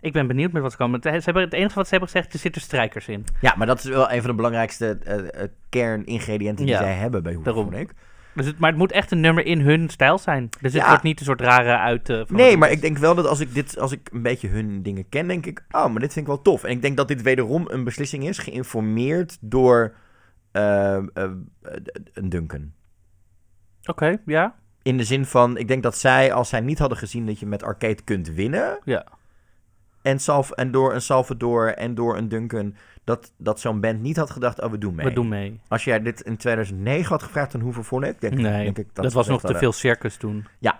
Ik 0.00 0.12
ben 0.12 0.26
benieuwd 0.26 0.52
met 0.52 0.62
wat 0.62 0.70
ze 0.70 0.76
komen. 0.76 1.02
Ze 1.02 1.08
hebben, 1.08 1.42
het 1.42 1.52
enige 1.52 1.74
wat 1.74 1.84
ze 1.84 1.90
hebben 1.90 2.08
gezegd, 2.10 2.32
er 2.32 2.38
zitten 2.38 2.62
strijkers 2.62 3.08
in. 3.08 3.24
Ja, 3.40 3.54
maar 3.56 3.66
dat 3.66 3.78
is 3.78 3.84
wel 3.84 4.10
een 4.12 4.20
van 4.20 4.30
de 4.30 4.36
belangrijkste 4.36 4.98
eh, 5.04 5.42
eh, 5.42 5.48
kerningrediënten 5.68 6.64
die 6.64 6.74
Ja, 6.74 6.80
zij 6.80 6.94
hebben 6.94 7.22
bij 7.22 7.34
Hoe 7.34 7.44
daarom. 7.44 7.64
vond 7.64 7.76
ik. 7.76 7.90
Dus 8.38 8.46
het, 8.46 8.58
maar 8.58 8.70
het 8.70 8.78
moet 8.78 8.92
echt 8.92 9.10
een 9.10 9.20
nummer 9.20 9.44
in 9.46 9.60
hun 9.60 9.88
stijl 9.88 10.18
zijn. 10.18 10.48
Dus 10.60 10.72
het 10.72 10.82
Ja. 10.82 10.88
wordt 10.88 11.02
niet 11.02 11.20
een 11.20 11.26
soort 11.26 11.40
rare 11.40 11.76
uit... 11.78 12.08
eh, 12.08 12.22
van 12.26 12.36
Nee, 12.36 12.56
maar 12.56 12.70
ik 12.70 12.80
denk 12.80 12.98
wel 12.98 13.14
dat 13.14 13.26
als 13.26 13.40
ik, 13.40 13.54
dit, 13.54 13.78
als 13.78 13.92
ik 13.92 14.08
een 14.12 14.22
beetje 14.22 14.48
hun 14.48 14.82
dingen 14.82 15.08
ken, 15.08 15.26
denk 15.28 15.46
ik, 15.46 15.64
oh, 15.70 15.86
maar 15.86 16.00
dit 16.00 16.12
vind 16.12 16.26
ik 16.26 16.32
wel 16.32 16.42
tof. 16.42 16.64
En 16.64 16.70
ik 16.70 16.82
denk 16.82 16.96
dat 16.96 17.08
dit 17.08 17.22
wederom 17.22 17.64
een 17.70 17.84
beslissing 17.84 18.28
is, 18.28 18.38
geïnformeerd 18.38 19.38
door 19.40 19.94
eh, 20.52 20.96
eh, 20.96 21.02
een 22.12 22.28
Duncan. 22.28 22.72
Oké, 23.84 24.16
ja. 24.26 24.54
In 24.82 24.96
de 24.96 25.04
zin 25.04 25.24
van, 25.24 25.56
ik 25.56 25.68
denk 25.68 25.82
dat 25.82 25.96
zij, 25.98 26.32
als 26.32 26.48
zij 26.48 26.60
niet 26.60 26.78
hadden 26.78 26.98
gezien 26.98 27.26
dat 27.26 27.38
je 27.40 27.46
met 27.46 27.62
arcade 27.62 28.02
kunt 28.02 28.28
winnen, 28.28 28.78
Ja. 28.84 29.06
En, 30.08 30.18
Salv 30.18 30.50
en 30.50 30.70
door 30.70 30.94
een 30.94 31.00
Salvador 31.02 31.74
en 31.74 31.94
door 31.94 32.16
een 32.16 32.28
Duncan, 32.28 32.74
dat, 33.04 33.32
dat 33.36 33.60
zo'n 33.60 33.80
band 33.80 34.00
niet 34.00 34.16
had 34.16 34.30
gedacht, 34.30 34.60
oh, 34.62 34.70
we 34.70 34.78
doen 34.78 34.94
mee. 34.94 35.06
We 35.06 35.12
doen 35.12 35.28
mee. 35.28 35.60
Als 35.68 35.84
jij 35.84 36.02
dit 36.02 36.20
in 36.20 36.36
2009 36.36 37.08
had 37.10 37.22
gevraagd 37.22 37.54
aan 37.54 37.60
hoeveel 37.60 37.82
vond 37.82 38.04
ik, 38.04 38.20
denk, 38.20 38.34
Nee, 38.34 38.64
denk 38.64 38.78
ik 38.78 38.88
dat, 38.94 39.10
ze 39.10 39.16
was 39.16 39.26
nog 39.28 39.36
te 39.36 39.42
hadden. 39.42 39.62
veel 39.62 39.72
circus 39.72 40.16
toen. 40.16 40.46
Ja. 40.58 40.78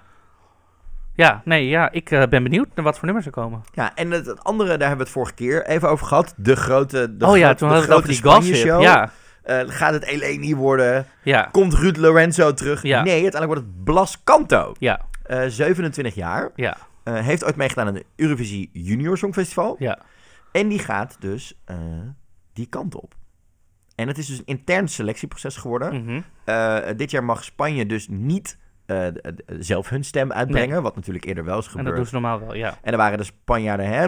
Ja, 1.14 1.42
nee, 1.44 1.68
ja. 1.68 1.90
Ik 1.90 2.10
eh, 2.10 2.22
ben 2.26 2.42
benieuwd 2.42 2.68
naar 2.74 2.84
wat 2.84 2.94
voor 2.96 3.04
nummers 3.04 3.26
er 3.26 3.32
komen. 3.32 3.62
Ja, 3.72 3.94
en 3.94 4.10
het, 4.10 4.26
het 4.26 4.44
andere, 4.44 4.68
daar 4.68 4.78
hebben 4.88 4.96
we 4.96 5.02
het 5.02 5.12
vorige 5.12 5.34
keer 5.34 5.66
even 5.66 5.88
over 5.88 6.06
gehad. 6.06 6.34
De 6.36 6.56
grote, 6.56 7.16
de 7.16 7.26
oh 7.26 7.36
ja, 7.36 7.44
grote- 7.44 7.58
toen 7.58 7.68
de 7.68 7.74
hadden 7.74 7.90
we 7.90 7.94
het 7.96 8.04
over 8.04 8.08
die 8.08 8.18
grote 8.30 8.36
gossip. 8.36 8.54
Spanje-show. 8.54 8.82
Ja, 8.82 9.10
Eh, 9.42 9.60
gaat 9.66 9.92
het 9.92 10.04
Eleni 10.04 10.54
worden? 10.56 11.06
ja, 11.22 11.48
Komt 11.52 11.74
Ruud 11.74 11.96
Lorenzo 11.96 12.54
terug? 12.54 12.82
Ja. 12.82 13.02
Nee, 13.02 13.22
uiteindelijk 13.22 13.46
wordt 13.60 13.60
het 13.76 13.84
Blas 13.84 14.22
Canto. 14.24 14.72
ja, 14.78 15.00
Eh, 15.22 15.40
27 15.46 16.14
jaar. 16.14 16.50
ja, 16.54 16.76
Eh, 17.08 17.24
heeft 17.24 17.44
ooit 17.44 17.56
meegedaan 17.56 17.86
aan 17.86 17.94
het 17.94 18.04
Eurovisie 18.16 18.70
Junior 18.72 19.18
Songfestival. 19.18 19.76
ja. 19.78 19.98
En 20.52 20.68
die 20.68 20.78
gaat 20.78 21.16
dus 21.20 21.54
eh, 21.64 21.76
die 22.52 22.66
kant 22.66 22.94
op. 22.94 23.14
En 23.94 24.08
het 24.08 24.18
is 24.18 24.26
dus 24.26 24.38
een 24.38 24.46
intern 24.46 24.88
selectieproces 24.88 25.56
geworden. 25.56 26.02
Mhm. 26.04 26.20
Eh, 26.44 26.78
dit 26.96 27.10
jaar 27.10 27.24
mag 27.24 27.44
Spanje 27.44 27.86
dus 27.86 28.08
niet 28.08 28.58
zelf 29.58 29.88
hun 29.88 30.04
stem 30.04 30.32
uitbrengen. 30.32 30.82
Wat 30.82 30.96
natuurlijk 30.96 31.24
eerder 31.24 31.44
wel 31.44 31.58
is 31.58 31.64
En 31.64 31.70
gebeurd. 31.70 31.86
dat 31.88 31.96
doen 31.96 32.06
ze 32.06 32.12
normaal 32.12 32.40
wel, 32.40 32.54
ja. 32.54 32.78
En 32.82 32.92
er 32.92 32.98
waren 32.98 33.18
de 33.18 33.24
Spanjaarden 33.24 33.86
hè, 33.86 34.04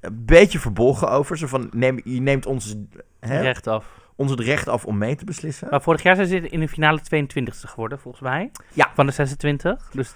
een 0.00 0.24
beetje 0.24 0.58
verbolgen 0.58 1.10
over. 1.10 1.38
Zo 1.38 1.46
van, 1.46 1.68
neem, 1.72 2.00
je 2.04 2.20
neemt 2.20 2.46
ons, 2.46 2.74
hè, 3.20 3.40
Recht 3.40 3.66
af. 3.66 3.86
ons 4.16 4.30
het 4.30 4.40
recht 4.40 4.68
af 4.68 4.84
om 4.84 4.98
mee 4.98 5.14
te 5.14 5.24
beslissen. 5.24 5.68
Maar 5.70 5.82
vorig 5.82 6.02
jaar 6.02 6.14
zijn 6.16 6.28
ze 6.28 6.48
in 6.48 6.60
de 6.60 6.68
finale 6.68 7.00
22e 7.00 7.68
geworden, 7.68 7.98
volgens 8.00 8.22
mij. 8.22 8.50
Ja. 8.72 8.90
Van 8.94 9.06
de 9.06 9.12
26. 9.12 9.90
Dus, 9.92 10.14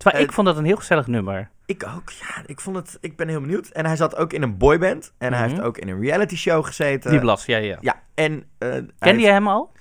terwijl 0.00 0.22
Eh, 0.22 0.28
ik 0.28 0.32
vond 0.34 0.46
dat 0.46 0.56
een 0.56 0.64
heel 0.64 0.76
gezellig 0.76 1.06
nummer. 1.06 1.48
Ik 1.66 1.86
ook, 1.96 2.10
ja. 2.10 2.42
Ik, 2.46 2.60
vond 2.60 2.76
het, 2.76 2.98
ik 3.00 3.16
ben 3.16 3.28
heel 3.28 3.40
benieuwd. 3.40 3.68
En 3.68 3.86
hij 3.86 3.96
zat 3.96 4.16
ook 4.16 4.32
in 4.32 4.42
een 4.42 4.56
boyband. 4.58 5.12
En 5.18 5.32
hij 5.32 5.40
Mhm. 5.42 5.50
heeft 5.50 5.62
ook 5.66 5.78
in 5.78 5.88
een 5.88 6.00
reality 6.00 6.36
show 6.36 6.64
gezeten. 6.64 7.10
Die 7.10 7.20
Blas, 7.20 7.44
ja, 7.46 7.56
ja. 7.56 7.76
Ja, 7.80 8.02
en... 8.14 8.44
eh, 8.58 8.68
Kende 8.68 8.88
heeft- 8.98 9.20
je 9.20 9.26
hem 9.26 9.48
al? 9.48 9.72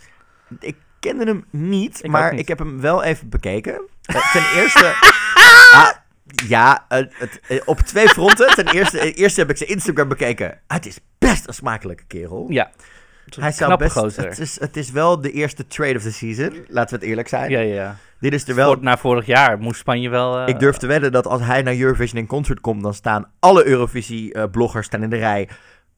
Ik 0.60 0.76
kende 1.00 1.26
hem 1.26 1.46
niet, 1.50 2.04
Ik 2.04 2.10
maar 2.10 2.32
niet. 2.32 2.40
ik 2.40 2.48
heb 2.48 2.60
hem 2.60 2.82
wel 2.82 3.04
even 3.04 3.30
bekeken. 3.30 3.82
Eh, 4.02 4.32
ten 4.32 4.44
eerste... 4.62 4.94
Ah, 5.72 5.90
ja, 6.48 6.86
het, 6.88 7.62
op 7.66 7.80
twee 7.80 8.08
fronten. 8.10 8.48
Ten 8.56 8.68
eerste, 8.68 9.14
eerst 9.14 9.36
heb 9.36 9.50
ik 9.50 9.58
zijn 9.58 9.70
Instagram 9.70 10.08
bekeken. 10.08 10.52
Ah, 10.68 10.78
het 10.78 10.86
is 10.86 11.00
best 11.20 11.48
een 11.48 11.54
smakelijke 11.54 12.04
kerel. 12.08 12.46
Ja. 12.50 12.72
Hij 13.40 13.52
zou 13.52 13.78
best, 13.78 13.96
het, 14.16 14.40
is, 14.40 14.60
het 14.60 14.78
is 14.78 14.92
wel 14.92 15.22
de 15.22 15.32
eerste 15.32 15.68
trade 15.68 15.96
of 15.96 16.02
the 16.02 16.12
season. 16.12 16.66
Laten 16.68 16.90
we 16.94 17.00
het 17.02 17.10
eerlijk 17.10 17.28
zijn. 17.28 17.50
Ja, 17.52 17.60
ja, 17.60 17.74
ja. 17.74 17.96
Dit 18.20 18.34
is 18.34 18.48
er 18.48 18.56
wel... 18.56 18.74
Voor- 18.74 18.84
na 18.84 18.98
vorig 18.98 19.26
jaar 19.26 19.60
moest 19.60 19.80
Spanje 19.80 20.10
wel... 20.10 20.40
eh, 20.40 20.48
ik 20.48 20.60
durf 20.60 20.78
te 20.78 20.88
wedden 20.88 21.12
dat 21.12 21.28
als 21.28 21.42
hij 21.42 21.62
naar 21.62 21.76
Eurovision 21.78 22.20
in 22.22 22.28
concert 22.28 22.60
komt, 22.62 22.84
dan 22.84 22.94
staan 22.94 23.32
alle 23.40 23.66
Eurovisie-bloggers 23.66 24.86
staan 24.86 25.04
in 25.04 25.10
de 25.10 25.18
rij 25.18 25.50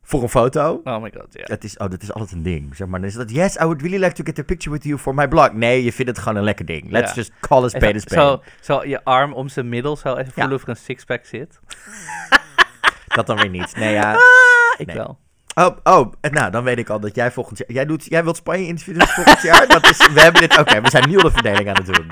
voor 0.04 0.22
een 0.24 0.30
foto. 0.30 0.82
Oh 0.84 1.02
my 1.02 1.12
god, 1.18 1.28
ja. 1.30 1.44
Het 1.44 1.64
is, 1.64 1.78
oh, 1.78 1.90
dat 1.90 2.02
is 2.02 2.14
altijd 2.14 2.32
een 2.32 2.44
ding. 2.44 2.76
Zeg 2.76 2.88
maar, 2.88 3.00
dan 3.00 3.10
is 3.10 3.16
dat, 3.16 3.32
yes, 3.32 3.56
I 3.56 3.64
would 3.64 3.82
really 3.82 3.98
like 4.04 4.14
to 4.14 4.24
get 4.24 4.40
a 4.40 4.44
picture 4.44 4.72
with 4.76 4.84
you 4.84 4.98
for 4.98 5.14
my 5.16 5.28
blog. 5.28 5.54
Nee, 5.54 5.84
je 5.84 5.94
vindt 5.94 6.12
het 6.12 6.20
gewoon 6.20 6.38
een 6.38 6.44
lekker 6.44 6.66
ding. 6.66 6.92
Let's 6.92 7.14
just 7.16 7.32
call 7.40 7.64
a 7.64 7.68
spade 7.68 7.96
a 7.96 8.00
spade. 8.00 8.22
Zo, 8.22 8.42
zo 8.80 8.88
je 8.88 9.04
arm 9.04 9.34
om 9.34 9.50
zijn 9.50 9.70
middel, 9.70 9.96
zo 9.98 10.16
even 10.16 10.32
voelen 10.32 10.50
Ja. 10.52 10.56
of 10.58 10.64
er 10.64 10.70
een 10.70 10.76
sixpack 10.76 11.26
zit. 11.26 11.60
Dat 13.16 13.28
dan 13.28 13.38
weer 13.38 13.50
niet. 13.50 13.76
Nee, 13.76 13.94
ja. 13.94 14.16
Ik 14.78 14.86
Nee. 14.88 14.96
wel. 14.96 15.20
Oh, 15.56 15.78
oh, 15.84 16.12
nou, 16.22 16.52
dan 16.52 16.64
weet 16.64 16.78
ik 16.78 16.90
al 16.90 17.00
dat 17.00 17.16
jij 17.16 17.32
volgend 17.32 17.58
jaar... 17.58 17.72
Jij, 17.72 17.86
doet, 17.86 18.06
jij 18.06 18.24
wilt 18.24 18.36
Spanje 18.38 18.68
interviewen 18.68 19.08
volgend 19.08 19.42
jaar? 19.42 19.68
Dat 19.68 19.90
is, 19.90 19.98
we 20.14 20.22
hebben 20.22 20.42
dit... 20.42 20.58
Oké, 20.60 20.82
we 20.82 20.90
zijn 20.90 21.10
nu 21.10 21.16
al 21.16 21.24
de 21.24 21.32
verdeling 21.32 21.70
aan 21.70 21.76
het 21.84 21.86
doen. 21.86 22.10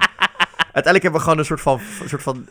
Uiteindelijk 0.58 1.04
hebben 1.04 1.12
we 1.12 1.19
gewoon 1.19 1.38
een 1.38 1.45
soort 1.45 1.62
van, 1.62 1.80
soort 2.06 2.21
van 2.23 2.47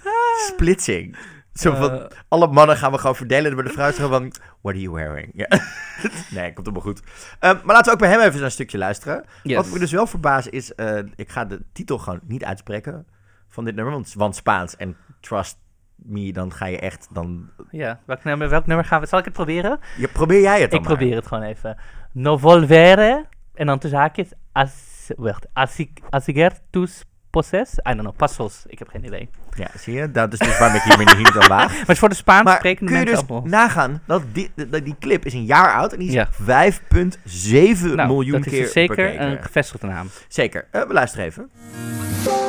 splitsing. 0.47 1.17
Zo 1.53 1.75
van, 1.75 1.91
Eh, 1.91 2.05
alle 2.29 2.47
mannen 2.47 2.77
gaan 2.77 2.93
we 2.93 2.99
gewoon 2.99 3.17
verdelen. 3.17 3.55
Maar 3.55 3.65
de 3.65 3.71
vrouw 3.71 3.91
zeggen 3.91 4.09
van, 4.09 4.33
what 4.61 4.75
are 4.75 4.81
you 4.81 4.95
wearing? 4.95 5.31
Ja. 5.35 5.49
nee, 6.37 6.53
komt 6.53 6.67
helemaal 6.67 6.87
goed. 6.87 7.03
Ehm, 7.39 7.57
maar 7.65 7.75
laten 7.75 7.85
we 7.85 7.93
ook 7.93 7.99
bij 7.99 8.09
hem 8.11 8.21
even 8.21 8.35
naar 8.35 8.43
een 8.43 8.51
stukje 8.51 8.79
luisteren. 8.79 9.25
yes. 9.43 9.57
Wat 9.57 9.67
me 9.71 9.79
dus 9.79 9.93
wel 9.93 10.07
verbaast 10.07 10.47
is, 10.47 10.75
eh, 10.75 10.99
ik 11.17 11.29
ga 11.29 11.45
de 11.45 11.63
titel 11.73 11.99
gewoon 11.99 12.21
niet 12.27 12.45
uitspreken 12.45 13.07
van 13.49 13.65
dit 13.65 13.75
nummer, 13.75 13.95
want, 13.95 14.13
want 14.15 14.37
Spaans 14.37 14.77
en 14.77 14.97
trust 15.21 15.59
me, 16.05 16.33
dan 16.33 16.53
ga 16.53 16.67
je 16.67 16.79
echt, 16.79 17.07
dan, 17.11 17.49
Ja, 17.71 18.01
welk 18.07 18.25
nummer, 18.25 18.49
welk 18.49 18.67
nummer 18.67 18.85
gaan 18.85 19.01
we... 19.01 19.07
Zal 19.07 19.19
ik 19.19 19.25
het 19.25 19.35
proberen? 19.35 19.79
ja, 19.97 20.07
probeer 20.13 20.41
jij 20.41 20.61
het 20.61 20.71
dan 20.71 20.81
Ik 20.81 20.87
maar. 20.87 20.97
probeer 20.97 21.17
het 21.17 21.27
gewoon 21.27 21.43
even. 21.45 21.77
No 22.13 22.37
volvere. 22.39 23.25
En 23.55 23.67
dan 23.67 23.79
tussen 23.79 23.99
haakjes. 23.99 24.29
As, 24.53 25.11
wacht. 25.17 25.47
Asig- 25.53 25.89
Asiger 26.11 26.53
tus 26.71 27.05
poses. 27.31 27.73
I 27.73 27.81
don't 27.83 28.01
know. 28.01 28.17
Pasos. 28.17 28.65
Ik 28.67 28.79
heb 28.79 28.89
geen 28.89 29.05
idee. 29.05 29.29
Ja, 29.57 29.69
zie 29.77 29.95
je, 29.95 30.11
dat 30.11 30.33
is 30.33 30.39
dus 30.39 30.59
waarom 30.59 30.77
ik 30.77 30.83
hier 30.83 31.17
niet 31.17 31.37
al 31.37 31.49
laag. 31.49 31.69
Maar 31.71 31.79
het 31.81 31.89
is 31.89 31.99
voor 31.99 32.09
de 32.09 32.15
Spaans 32.15 32.53
sprekende 32.53 32.91
kun 32.93 33.01
je 33.01 33.07
dus 33.07 33.23
nagaan 33.51 34.03
dat 34.07 34.23
die, 34.33 34.51
dat 34.55 34.85
die 34.85 34.97
clip 35.01 35.25
is 35.25 35.33
een 35.35 35.45
jaar 35.45 35.73
oud 35.75 35.93
en 35.93 35.99
die 35.99 36.09
is 36.09 36.15
Ja. 36.15 36.29
5,7 36.33 37.95
Nou, 37.95 38.09
miljoen 38.09 38.33
dat 38.37 38.47
is 38.47 38.53
keer 38.53 38.63
dus 38.63 38.73
zeker 38.73 38.97
bekeken. 38.97 39.27
een 39.31 39.43
gevestigde 39.43 39.87
naam. 39.87 40.09
Zeker. 40.29 40.69
Eh, 40.71 40.83
we 40.83 40.93
luisteren 40.93 41.27
even. 41.27 41.51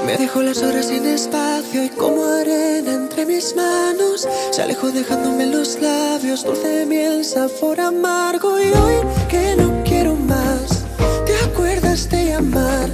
Me 0.10 0.18
dejó 0.18 0.42
las 0.42 0.64
horas 0.64 0.88
sin 0.88 1.06
espacio 1.06 1.84
y 1.84 1.90
como 1.90 2.26
arena 2.26 2.94
entre 2.94 3.28
mis 3.28 3.56
manos 3.56 4.28
se 4.50 4.64
alejó 4.64 4.90
dejándome 4.90 5.46
los 5.46 5.80
labios 5.80 6.44
dulce 6.44 6.88
miel 6.88 7.24
sabor 7.24 7.80
amargo. 7.80 8.60
Y 8.60 8.72
hoy 8.72 8.96
que 9.30 9.56
no 9.56 9.84
quiero 9.84 10.16
más 10.16 10.84
te 11.28 11.38
acuerdas 11.46 12.10
de 12.10 12.26
llamar 12.26 12.90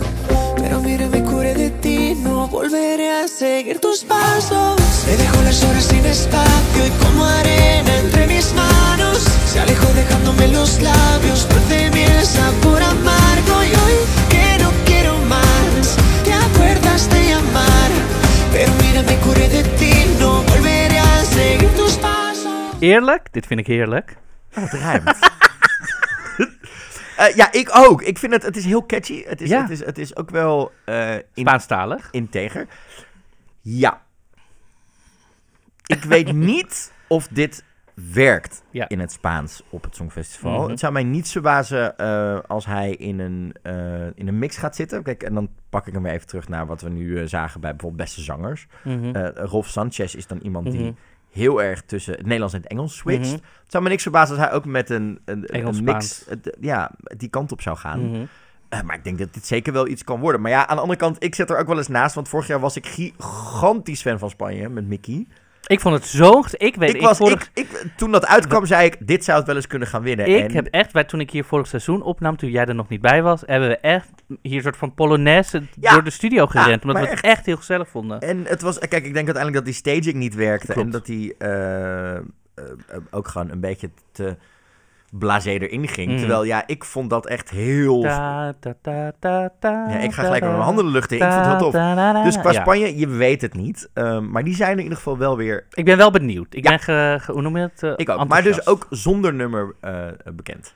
pero 0.58 0.82
mira 0.82 1.08
me 1.08 1.24
curé 1.24 1.54
de 1.54 1.70
ti 1.70 2.16
no 2.16 2.50
volveré 2.50 3.10
a 3.10 3.30
seguir 3.30 3.80
tus 3.80 4.04
pasos. 4.04 4.76
Me 5.08 5.16
dejó 5.16 5.42
las 5.44 5.64
horas 5.64 5.86
sin 5.86 6.06
espacio 6.06 6.86
y 6.86 6.90
como 7.02 7.24
arena 7.24 7.98
entre 7.98 8.28
mis 8.28 8.54
manos 8.56 9.24
se 9.54 9.62
alejó 9.62 9.88
dejándome 9.94 10.50
los 10.50 10.82
labios 10.82 11.48
dulce 11.48 11.90
miel 11.92 12.26
sabor 12.26 12.75
Eerlijk? 22.80 23.28
Dit 23.34 23.46
vind 23.48 23.60
ik 23.60 23.68
heerlijk. 23.68 24.18
Oh, 24.58 24.64
het 24.64 24.72
rijmt. 24.74 25.14
Eh, 27.18 27.36
ja, 27.36 27.52
ik 27.52 27.70
ook. 27.74 28.02
Ik 28.02 28.18
vind 28.18 28.34
het, 28.34 28.44
het 28.44 28.58
is 28.58 28.66
heel 28.66 28.86
catchy. 28.86 29.24
Het 29.26 29.42
is, 29.42 29.50
Ja. 29.50 29.62
het 29.62 29.70
is, 29.70 29.86
het 29.86 29.98
is 29.98 30.16
ook 30.16 30.30
wel 30.30 30.72
eh 30.86 31.14
in, 31.16 31.24
Spaanstalig. 31.34 32.08
integer. 32.12 32.68
Ja. 33.62 34.02
Ik 35.86 36.04
weet 36.04 36.34
niet 36.52 36.92
of 37.08 37.28
dit 37.28 37.64
werkt 37.94 38.64
Ja. 38.72 38.88
in 38.90 39.00
het 39.00 39.12
Spaans 39.12 39.64
op 39.70 39.84
het 39.84 39.96
Songfestival. 39.96 40.60
Mhm. 40.62 40.70
Het 40.70 40.80
zou 40.80 40.94
mij 40.94 41.04
niet 41.04 41.30
verbazen 41.30 41.98
eh 41.98 42.40
als 42.48 42.66
hij 42.66 42.92
in 42.92 43.20
een, 43.20 43.56
in 44.16 44.28
een 44.28 44.40
mix 44.40 44.58
gaat 44.58 44.76
zitten. 44.76 45.04
Kijk, 45.04 45.24
en 45.24 45.34
dan 45.34 45.50
pak 45.70 45.88
ik 45.88 45.94
hem 45.94 46.04
weer 46.04 46.14
even 46.14 46.28
terug 46.28 46.48
naar 46.48 46.66
wat 46.66 46.82
we 46.82 46.90
nu 46.90 47.28
zagen 47.28 47.62
bij 47.62 47.72
bijvoorbeeld 47.72 48.02
Beste 48.02 48.22
Zangers. 48.22 48.68
Eh, 48.84 49.28
Rolf 49.34 49.68
Sanchez 49.68 50.14
is 50.14 50.28
dan 50.28 50.40
iemand 50.40 50.72
die 50.72 50.82
Mhm. 50.82 50.94
Heel 51.36 51.62
erg 51.62 51.82
tussen 51.82 52.14
het 52.14 52.24
Nederlands 52.24 52.54
en 52.54 52.62
het 52.62 52.70
Engels 52.70 52.96
switcht. 52.96 53.32
Mhm. 53.32 53.34
Het 53.34 53.72
zou 53.72 53.84
me 53.84 53.90
niks 53.90 54.02
verbazen 54.02 54.36
als 54.36 54.46
hij 54.46 54.56
ook 54.56 54.66
met 54.66 54.90
een, 54.90 55.20
een, 55.26 55.84
mix 55.84 56.26
ja, 56.60 56.92
die 57.18 57.30
kant 57.30 57.52
op 57.52 57.62
zou 57.62 57.78
gaan. 57.78 58.10
Mhm. 58.10 58.26
Eh, 58.70 58.82
maar 58.82 58.96
ik 58.96 59.04
denk 59.04 59.18
dat 59.18 59.34
dit 59.34 59.46
zeker 59.46 59.74
wel 59.74 59.88
iets 59.88 60.04
kan 60.04 60.20
worden. 60.20 60.42
Maar 60.42 60.52
ja, 60.52 60.68
aan 60.68 60.76
de 60.76 60.82
andere 60.82 61.00
kant, 61.00 61.24
ik 61.24 61.36
zit 61.36 61.50
er 61.50 61.58
ook 61.58 61.68
wel 61.68 61.78
eens 61.78 61.88
naast. 61.88 62.16
Want 62.16 62.30
vorig 62.30 62.48
jaar 62.48 62.60
was 62.60 62.76
ik 62.76 62.86
gigantisch 62.86 64.02
fan 64.02 64.20
van 64.20 64.30
Spanje 64.30 64.70
met 64.70 64.88
Mickey. 64.88 65.28
Ik 65.68 65.80
vond 65.80 65.96
het 65.96 66.06
zo... 66.06 66.44
Ik 66.52 66.76
weet, 66.76 66.94
Ik 66.94 67.02
was, 67.02 67.18
vorig- 67.18 67.50
ik, 67.54 67.70
ik, 67.70 67.86
toen 67.98 68.12
dat 68.12 68.26
uitkwam, 68.26 68.66
zei 68.66 68.86
ik, 68.86 68.98
dit 69.08 69.24
zou 69.24 69.38
het 69.38 69.48
wel 69.48 69.56
eens 69.56 69.68
kunnen 69.68 69.88
gaan 69.88 70.02
winnen. 70.02 70.26
Ik 70.28 70.50
en, 70.50 70.56
heb 70.56 70.68
echt, 70.72 70.92
bij, 70.92 71.04
toen 71.04 71.20
ik 71.20 71.32
hier 71.32 71.44
vorig 71.44 71.68
seizoen 71.68 72.02
opnam, 72.02 72.38
toen 72.38 72.50
jij 72.50 72.66
er 72.66 72.76
nog 72.76 72.90
niet 72.90 73.02
bij 73.02 73.22
was, 73.22 73.44
hebben 73.46 73.70
we 73.70 73.78
echt 73.78 74.10
hier 74.42 74.56
een 74.56 74.62
soort 74.64 74.78
van 74.78 74.94
polonaise 74.94 75.64
Ja. 75.80 75.94
door 75.94 76.04
de 76.04 76.10
studio 76.10 76.46
gerend. 76.46 76.82
omdat 76.82 77.02
we 77.02 77.08
het 77.08 77.12
echt. 77.12 77.24
echt 77.24 77.46
heel 77.46 77.58
gezellig 77.58 77.90
vonden. 77.90 78.20
en 78.20 78.46
het 78.46 78.62
was, 78.62 78.80
kijk, 78.80 79.06
ik 79.06 79.14
denk 79.14 79.26
uiteindelijk 79.28 79.56
dat 79.56 79.66
die 79.66 79.74
staging 79.74 80.16
niet 80.16 80.36
werkte. 80.36 80.66
Klopt. 80.72 80.80
En 80.82 80.90
dat 80.92 81.06
die 81.06 81.36
eh, 81.38 82.16
eh, 82.16 82.22
ook 83.12 83.28
gewoon 83.28 83.52
een 83.52 83.60
beetje 83.60 83.90
te 84.12 84.36
blasé 85.12 85.50
erin 85.50 85.88
ging. 85.88 86.10
Mhm. 86.10 86.18
Terwijl, 86.20 86.44
ja, 86.44 86.64
ik 86.68 86.84
vond 86.84 87.10
dat 87.10 87.28
echt 87.28 87.50
heel... 87.50 88.02
Ja, 88.02 88.56
ik 90.00 90.12
ga 90.14 90.24
gelijk 90.24 90.42
met 90.44 90.52
mijn 90.52 90.64
handen 90.64 90.86
de 90.86 90.92
lucht 90.92 91.12
in. 91.12 91.18
Ik 91.18 91.24
vond 91.24 91.36
het 91.36 91.46
heel 91.46 91.58
tof. 91.58 91.72
Dus 92.24 92.40
qua 92.40 92.52
ja. 92.52 92.62
Spanje, 92.62 92.98
je 92.98 93.08
weet 93.08 93.42
het 93.42 93.54
niet. 93.54 93.90
Ehm, 93.94 94.32
maar 94.32 94.44
die 94.44 94.56
zijn 94.56 94.72
in 94.78 94.84
ieder 94.84 94.98
geval 94.98 95.18
wel 95.18 95.38
weer 95.38 95.66
Ik 95.74 95.86
ben 95.86 95.98
wel 95.98 96.12
benieuwd. 96.12 96.54
Ik 96.56 96.64
Ja. 96.64 96.70
ben, 96.70 96.80
ge, 96.80 97.18
ge- 97.22 97.32
hoe 97.32 97.42
noem 97.42 97.58
je 97.58 97.62
het? 97.64 97.84
Eh, 97.84 97.94
Ik 97.96 98.10
ook. 98.10 98.28
Maar 98.28 98.44
dus 98.44 98.68
ook 98.68 98.88
zonder 98.90 99.34
nummer 99.34 99.76
eh, 99.82 100.08
bekend. 100.34 100.74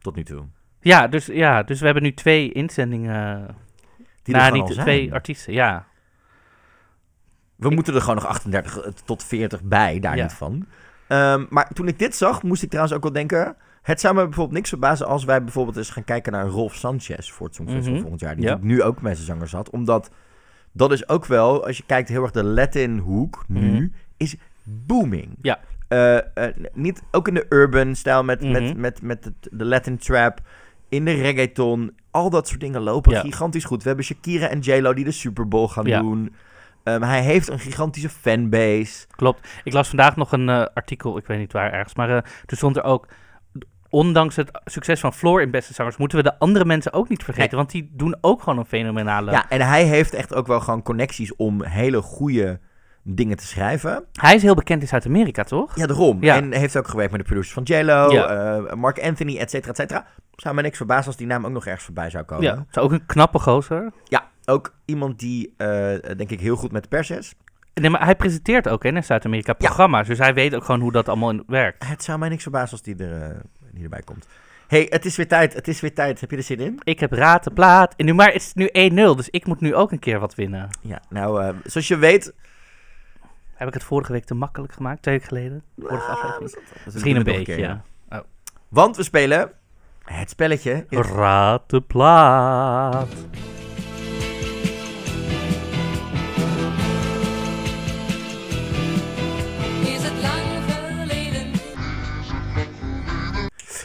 Tot 0.00 0.16
nu 0.16 0.22
toe. 0.24 0.42
Ja 0.80 1.08
dus, 1.08 1.26
ja, 1.26 1.62
dus 1.62 1.78
we 1.78 1.84
hebben 1.84 2.02
nu 2.02 2.14
twee 2.14 2.52
inzendingen. 2.52 3.46
Die 4.22 4.34
nou, 4.34 4.52
niet 4.52 4.68
zijn. 4.68 4.80
twee 4.86 5.12
artiesten, 5.12 5.52
ja. 5.52 5.86
We 7.56 7.68
Ik- 7.68 7.74
moeten 7.74 7.94
er 7.94 8.00
gewoon 8.00 8.14
nog 8.14 8.26
38 8.26 8.92
tot 9.04 9.24
40 9.24 9.62
bij, 9.62 9.98
daar 10.00 10.16
Ja. 10.16 10.22
niet 10.22 10.32
van. 10.32 10.66
Ehm, 11.10 11.44
maar 11.48 11.68
toen 11.72 11.88
ik 11.88 11.98
dit 11.98 12.16
zag, 12.16 12.42
moest 12.42 12.62
ik 12.62 12.68
trouwens 12.68 12.96
ook 12.96 13.02
wel 13.02 13.12
denken... 13.12 13.56
Het 13.82 14.00
zou 14.00 14.14
me 14.14 14.22
bijvoorbeeld 14.24 14.56
niks 14.56 14.68
verbazen 14.68 15.06
als 15.06 15.24
wij 15.24 15.42
bijvoorbeeld 15.44 15.76
eens 15.76 15.90
gaan 15.90 16.04
kijken 16.04 16.32
naar 16.32 16.46
Rolf 16.46 16.74
Sanchez 16.74 17.30
voor 17.30 17.46
het 17.46 17.54
Songfestival 17.54 17.92
Mhm. 17.92 18.00
volgend 18.00 18.20
jaar. 18.20 18.36
Die 18.36 18.44
Ja. 18.44 18.58
nu 18.60 18.82
ook 18.82 19.02
met 19.02 19.14
zijn 19.14 19.26
zanger 19.26 19.48
zat. 19.48 19.70
Omdat 19.70 20.10
dat 20.72 20.92
is 20.92 21.08
ook 21.08 21.26
wel, 21.26 21.66
als 21.66 21.76
je 21.76 21.82
kijkt 21.86 22.08
heel 22.08 22.22
erg 22.22 22.30
de 22.30 22.44
Latin 22.44 22.98
hoek 22.98 23.44
nu, 23.48 23.72
Mhm. 23.72 23.86
is 24.16 24.36
booming. 24.62 25.28
Ja. 25.42 25.58
Eh, 25.88 26.16
eh, 26.16 26.22
niet, 26.72 27.02
ook 27.10 27.28
in 27.28 27.34
de 27.34 27.46
urban 27.48 27.94
stijl 27.94 28.24
met, 28.24 28.40
met, 28.50 28.62
Mhm. 28.62 28.80
met, 28.80 29.02
met 29.02 29.24
het- 29.24 29.48
de 29.50 29.64
Latin 29.64 29.98
trap, 29.98 30.40
in 30.88 31.04
de 31.04 31.12
reggaeton. 31.12 31.92
Al 32.10 32.30
dat 32.30 32.48
soort 32.48 32.60
dingen 32.60 32.80
lopen 32.80 33.12
Ja. 33.12 33.20
gigantisch 33.20 33.64
goed. 33.64 33.82
We 33.82 33.88
hebben 33.88 34.06
Shakira 34.06 34.48
en 34.48 34.58
J-Lo 34.58 34.94
die 34.94 35.04
de 35.04 35.10
Super 35.10 35.48
Bowl 35.48 35.66
gaan 35.68 35.86
Ja. 35.86 36.00
doen. 36.00 36.34
Ehm, 36.84 37.02
hij 37.02 37.22
heeft 37.22 37.48
een 37.48 37.58
gigantische 37.58 38.08
fanbase. 38.08 39.06
Klopt. 39.16 39.48
Ik 39.64 39.72
las 39.72 39.88
vandaag 39.88 40.16
nog 40.16 40.32
een 40.32 40.48
eh, 40.48 40.64
artikel, 40.74 41.16
ik 41.18 41.26
weet 41.26 41.38
niet 41.38 41.52
waar 41.52 41.72
ergens, 41.72 41.94
maar 41.94 42.10
eh 42.10 42.22
toen 42.46 42.58
stond 42.58 42.76
er 42.76 42.84
ook... 42.84 43.06
Ondanks 43.92 44.36
het 44.36 44.60
succes 44.64 45.00
van 45.00 45.12
Floor 45.12 45.42
in 45.42 45.50
Beste 45.50 45.74
Zangers, 45.74 45.96
moeten 45.96 46.18
we 46.18 46.24
de 46.24 46.38
andere 46.38 46.64
mensen 46.64 46.92
ook 46.92 47.08
niet 47.08 47.24
vergeten. 47.24 47.48
Nee. 47.48 47.58
Want 47.58 47.70
die 47.70 47.90
doen 47.92 48.16
ook 48.20 48.42
gewoon 48.42 48.58
een 48.58 48.64
fenomenale... 48.64 49.30
Ja, 49.30 49.48
en 49.48 49.60
hij 49.60 49.84
heeft 49.84 50.14
echt 50.14 50.34
ook 50.34 50.46
wel 50.46 50.60
gewoon 50.60 50.82
connecties 50.82 51.36
om 51.36 51.62
hele 51.64 52.00
goede 52.02 52.60
dingen 53.02 53.36
te 53.36 53.46
schrijven. 53.46 54.04
Hij 54.12 54.34
is 54.34 54.42
heel 54.42 54.54
bekend 54.54 54.82
in 54.82 54.88
Zuid-Amerika, 54.88 55.42
toch? 55.44 55.76
Ja, 55.76 55.86
daarom. 55.86 56.22
Ja. 56.22 56.36
En 56.36 56.52
heeft 56.52 56.76
ook 56.76 56.88
gewerkt 56.88 57.10
met 57.10 57.20
de 57.20 57.26
producers 57.26 57.52
van 57.54 57.62
J-Lo, 57.62 58.10
Ja. 58.10 58.56
eh, 58.56 58.74
Mark 58.74 59.02
Anthony, 59.02 59.36
et 59.38 59.50
cetera, 59.50 59.70
et 59.70 59.76
cetera. 59.76 60.06
Zou 60.34 60.54
me 60.54 60.62
niks 60.62 60.76
verbazen 60.76 61.06
als 61.06 61.16
die 61.16 61.26
naam 61.26 61.44
ook 61.46 61.52
nog 61.52 61.66
ergens 61.66 61.84
voorbij 61.84 62.10
zou 62.10 62.24
komen. 62.24 62.44
Ja. 62.44 62.64
Zou 62.70 62.86
ook 62.86 62.92
een 62.92 63.06
knappe 63.06 63.38
gozer. 63.38 63.92
Ja, 64.04 64.29
ook 64.44 64.74
iemand 64.84 65.18
die, 65.18 65.54
eh, 65.56 65.66
denk 66.16 66.30
ik, 66.30 66.40
heel 66.40 66.56
goed 66.56 66.72
met 66.72 66.82
de 66.82 66.88
pers 66.88 67.10
is. 67.10 67.34
Nee, 67.74 67.90
maar 67.90 68.04
hij 68.04 68.16
presenteert 68.16 68.68
ook 68.68 68.82
hè, 68.82 68.88
in 68.88 69.04
Zuid-Amerika 69.04 69.52
programma's. 69.52 70.06
Dus 70.06 70.18
hij 70.18 70.34
weet 70.34 70.54
ook 70.54 70.64
gewoon 70.64 70.80
hoe 70.80 70.92
dat 70.92 71.08
allemaal 71.08 71.34
werkt. 71.46 71.88
Het 71.88 72.04
zou 72.04 72.18
mij 72.18 72.28
niks 72.28 72.42
verbazen 72.42 72.70
als 72.70 72.82
die, 72.82 72.96
er, 72.96 73.40
die 73.72 73.82
erbij 73.82 74.02
komt. 74.04 74.26
hey, 74.68 74.86
het 74.90 75.04
is 75.04 75.16
weer 75.16 75.28
tijd. 75.28 75.54
Het 75.54 75.68
is 75.68 75.80
weer 75.80 75.94
tijd. 75.94 76.20
Heb 76.20 76.30
je 76.30 76.36
er 76.36 76.42
zin 76.42 76.58
in? 76.60 76.80
Ik 76.82 77.00
heb 77.00 77.12
raad 77.12 77.44
de 77.44 77.50
plaat. 77.50 77.94
En 77.96 78.04
nu, 78.04 78.14
maar 78.14 78.26
het 78.32 78.34
is 78.42 78.54
nu 78.54 78.68
1-0, 78.90 79.16
dus 79.16 79.28
ik 79.30 79.46
moet 79.46 79.60
nu 79.60 79.74
ook 79.74 79.92
een 79.92 79.98
keer 79.98 80.18
wat 80.20 80.34
winnen. 80.34 80.68
Ja, 80.80 81.02
nou, 81.08 81.42
eh, 81.42 81.54
zoals 81.64 81.88
je 81.88 81.96
weet... 81.96 82.34
Heb 83.54 83.68
ik 83.68 83.74
het 83.74 83.84
vorige 83.84 84.12
week 84.12 84.24
te 84.24 84.34
makkelijk 84.34 84.72
gemaakt, 84.72 85.02
twee 85.02 85.14
weken 85.14 85.28
geleden? 85.36 85.62
Vorige 85.78 86.04
Ah, 86.06 86.10
aflevering. 86.10 86.56
Misschien 86.84 87.16
een 87.16 87.22
beetje, 87.22 87.44
keer, 87.44 87.58
ja. 87.58 87.84
Want 88.68 88.96
we 88.96 89.02
spelen 89.02 89.52
het 90.04 90.30
spelletje. 90.30 90.86
is- 90.88 91.06
Raad 91.06 91.70
de 91.70 91.80
plaat. 91.80 93.08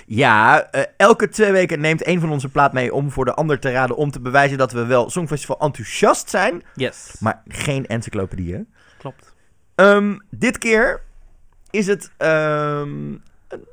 Ja, 0.05 0.63
eh, 0.71 0.83
elke 0.97 1.29
twee 1.29 1.51
weken 1.51 1.79
neemt 1.79 2.07
een 2.07 2.19
van 2.19 2.31
onze 2.31 2.49
plaat 2.49 2.73
mee 2.73 2.93
om 2.93 3.11
voor 3.11 3.25
de 3.25 3.33
ander 3.33 3.59
te 3.59 3.71
raden... 3.71 3.95
om 3.95 4.11
te 4.11 4.19
bewijzen 4.19 4.57
dat 4.57 4.71
we 4.71 4.85
wel 4.85 5.09
Songfestival 5.09 5.59
enthousiast 5.59 6.29
zijn, 6.29 6.63
Yes. 6.75 7.15
maar 7.19 7.41
geen 7.47 7.85
encyclopedieën. 7.85 8.67
Klopt. 8.97 9.33
Ehm, 9.75 10.17
dit 10.29 10.57
keer 10.57 11.01
is 11.69 11.87
het 11.87 12.11
ehm, 12.17 13.15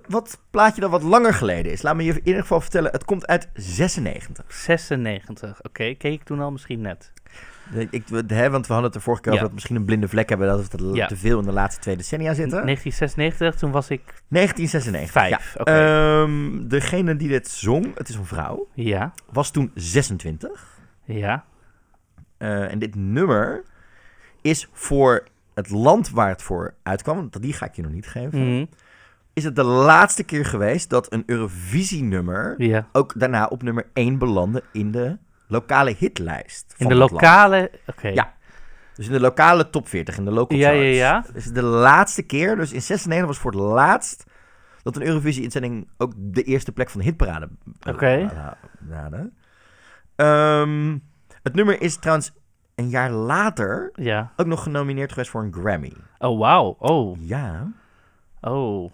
wat 0.06 0.38
plaatje 0.50 0.80
dat 0.80 0.90
wat 0.90 1.02
langer 1.02 1.34
geleden 1.34 1.72
is. 1.72 1.82
Laat 1.82 1.96
me 1.96 2.04
je 2.04 2.12
in 2.12 2.20
ieder 2.24 2.40
geval 2.40 2.60
vertellen, 2.60 2.90
het 2.92 3.04
komt 3.04 3.26
uit 3.26 3.48
96. 3.54 4.44
96. 4.48 5.62
Oké, 5.62 5.94
keek 5.94 6.02
ik 6.12 6.22
toen 6.22 6.40
al 6.40 6.50
misschien 6.50 6.80
net. 6.80 7.12
Ik, 7.90 8.02
hè, 8.26 8.50
want 8.50 8.66
we 8.66 8.72
hadden 8.72 8.90
het 8.90 8.94
er 8.94 9.00
vorige 9.04 9.22
keer 9.22 9.32
Ja. 9.32 9.38
over 9.38 9.40
dat 9.40 9.48
we 9.48 9.54
misschien 9.54 9.76
een 9.76 9.84
blinde 9.84 10.08
vlek 10.08 10.28
hebben... 10.28 10.46
dat 10.48 10.60
we 10.68 10.76
te, 10.76 10.90
Ja. 10.92 11.06
te 11.06 11.16
veel 11.16 11.38
in 11.38 11.44
de 11.44 11.52
laatste 11.52 11.80
twee 11.80 11.96
decennia 11.96 12.34
zitten. 12.34 12.64
1996, 12.64 13.54
toen 13.60 13.70
was 13.70 13.88
ik 13.90 14.02
1996. 14.28 15.10
vijf. 15.12 15.54
Ja. 15.54 15.60
Oké. 15.60 15.70
Ehm, 15.72 16.68
degene 16.68 17.16
die 17.16 17.28
dit 17.28 17.48
zong, 17.48 17.96
het 17.98 18.08
is 18.08 18.14
een 18.14 18.24
vrouw, 18.26 18.68
ja, 18.74 19.12
was 19.32 19.50
toen 19.50 19.70
26. 19.74 20.78
ja. 21.04 21.44
Eh, 22.38 22.70
en 22.72 22.78
dit 22.78 22.94
nummer 22.94 23.62
is 24.40 24.68
voor 24.72 25.24
het 25.54 25.70
land 25.70 26.10
waar 26.10 26.28
het 26.28 26.42
voor 26.42 26.74
uitkwam, 26.82 27.16
want 27.16 27.42
die 27.42 27.52
ga 27.52 27.66
ik 27.66 27.74
je 27.76 27.82
nog 27.82 27.92
niet 27.92 28.06
geven, 28.06 28.54
Mhm. 28.54 28.64
is 29.32 29.44
het 29.44 29.56
de 29.56 29.62
laatste 29.64 30.24
keer 30.24 30.44
geweest 30.44 30.90
dat 30.90 31.12
een 31.12 31.22
Eurovisie-nummer 31.26 32.54
ja. 32.58 32.86
ook 32.92 33.12
daarna 33.16 33.46
op 33.46 33.62
nummer 33.62 33.86
1 33.92 34.18
belandde 34.18 34.62
in 34.72 34.90
de 34.90 35.16
lokale 35.52 35.94
hitlijst. 35.98 36.74
In 36.76 36.88
de 36.88 36.94
lokale... 36.94 37.70
Oké. 37.86 38.08
Ja. 38.08 38.34
Dus 38.94 39.06
in 39.06 39.12
de 39.12 39.20
lokale 39.20 39.70
top 39.70 39.88
40, 39.88 40.16
in 40.18 40.24
de 40.24 40.30
local 40.30 40.58
Ja, 40.58 40.68
charts. 40.68 40.82
ja, 40.82 40.88
ja. 40.90 41.24
Dus 41.32 41.44
de 41.44 41.62
laatste 41.62 42.22
keer, 42.22 42.56
dus 42.56 42.72
in 42.72 42.82
96 42.82 43.26
was 43.26 43.38
voor 43.38 43.50
het 43.50 43.60
laatst 43.60 44.24
dat 44.82 44.96
een 44.96 45.06
Eurovisie-inzending 45.06 45.88
ook 45.98 46.12
de 46.16 46.42
eerste 46.42 46.72
plek 46.72 46.90
van 46.90 47.00
de 47.00 47.06
hitparade 47.06 47.48
eh, 47.80 47.92
Oké. 47.92 48.30
haalde. 48.90 49.30
Ehm, 50.16 50.98
het 51.42 51.54
nummer 51.54 51.80
is 51.82 51.96
trouwens 51.96 52.32
een 52.74 52.88
jaar 52.88 53.10
later 53.10 53.90
Ja. 53.94 54.32
ook 54.36 54.46
nog 54.46 54.62
genomineerd 54.62 55.12
geweest 55.12 55.30
voor 55.30 55.42
een 55.42 55.52
Grammy. 55.54 55.92
Oh, 56.18 56.38
wauw. 56.38 56.76
Oh. 56.78 57.18
Ja. 57.20 57.72
Oh. 58.40 58.92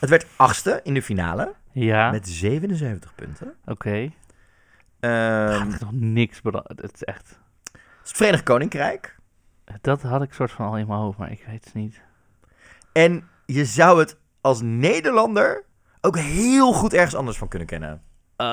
Het 0.00 0.10
werd 0.10 0.26
achtste 0.36 0.80
in 0.82 0.94
de 0.94 1.02
finale 1.02 1.54
Ja. 1.72 2.10
met 2.10 2.28
77 2.28 3.14
punten. 3.14 3.54
Oké. 3.64 4.10
Het 5.08 5.72
is 5.74 5.78
nog 5.80 5.92
niks. 5.92 6.40
Het 6.42 6.92
is 6.94 7.04
echt... 7.04 7.38
het 7.72 8.12
Verenigd 8.12 8.42
Koninkrijk. 8.42 9.16
Dat 9.80 10.02
had 10.02 10.22
ik 10.22 10.32
soort 10.32 10.50
van 10.50 10.66
al 10.66 10.78
in 10.78 10.86
mijn 10.86 10.98
hoofd, 10.98 11.18
maar 11.18 11.30
ik 11.30 11.44
weet 11.46 11.64
het 11.64 11.74
niet. 11.74 12.00
En 12.92 13.28
je 13.46 13.64
zou 13.64 13.98
het 13.98 14.16
als 14.40 14.60
Nederlander 14.62 15.64
ook 16.00 16.18
heel 16.18 16.72
goed 16.72 16.94
ergens 16.94 17.14
anders 17.14 17.36
van 17.36 17.48
kunnen 17.48 17.68
kennen. 17.68 18.02
Eh, 18.36 18.46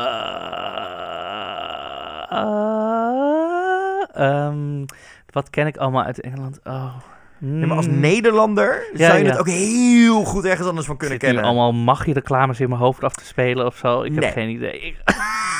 eh, 2.29 4.03
ehm, 4.13 4.85
wat 5.29 5.49
ken 5.49 5.67
ik 5.67 5.77
allemaal 5.77 6.03
uit 6.03 6.21
Engeland? 6.21 6.59
Oh. 6.63 6.95
Nee, 7.37 7.65
maar 7.65 7.77
als 7.77 7.87
Mm. 7.87 7.99
Nederlander 7.99 8.89
Ja, 8.93 9.05
zou 9.05 9.17
je 9.17 9.23
ja. 9.23 9.29
het 9.29 9.39
ook 9.39 9.47
heel 9.47 10.23
goed 10.23 10.45
ergens 10.45 10.67
anders 10.67 10.87
van 10.87 10.97
kunnen 10.97 11.17
kennen. 11.17 11.43
allemaal 11.43 11.73
mag 11.73 12.05
je 12.05 12.13
reclames 12.13 12.59
in 12.59 12.69
mijn 12.69 12.81
hoofd 12.81 13.03
af 13.03 13.13
te 13.13 13.25
spelen 13.25 13.65
of 13.65 13.77
zo? 13.77 14.01
Ik 14.01 14.15
heb 14.15 14.33
geen 14.33 14.49
idee. 14.49 14.79
Ik, 14.79 14.95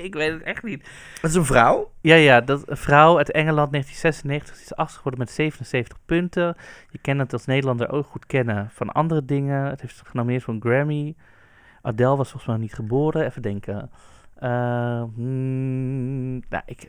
ik 0.08 0.14
weet 0.14 0.32
het 0.32 0.42
echt 0.42 0.62
niet. 0.62 0.88
Het 1.20 1.30
is 1.30 1.36
een 1.36 1.44
vrouw. 1.44 1.90
Ja, 2.00 2.14
ja, 2.14 2.40
dat 2.40 2.68
een 2.68 2.76
vrouw 2.76 3.16
uit 3.16 3.30
Engeland 3.30 3.70
1996 3.70 4.54
die 4.54 4.64
is 4.64 4.74
achtste 4.74 4.96
geworden 4.96 5.20
met 5.20 5.30
77 5.30 5.98
punten. 6.06 6.56
Je 6.90 6.98
kan 6.98 7.18
het 7.18 7.32
als 7.32 7.46
Nederlander 7.46 7.90
ook 7.90 8.06
goed 8.06 8.26
kennen 8.26 8.70
van 8.72 8.92
andere 8.92 9.24
dingen. 9.24 9.64
Het 9.64 9.80
heeft 9.80 10.02
genomineerd 10.04 10.42
voor 10.42 10.54
een 10.54 10.60
Grammy. 10.60 11.14
Adele 11.82 12.16
was 12.16 12.30
volgens 12.30 12.46
mij 12.46 12.54
nog 12.54 12.64
niet 12.64 12.74
geboren. 12.74 13.26
Even 13.26 13.42
denken. 13.42 13.90
Eh, 14.34 15.02
hmm, 15.14 16.42
nou, 16.48 16.62
ik... 16.66 16.88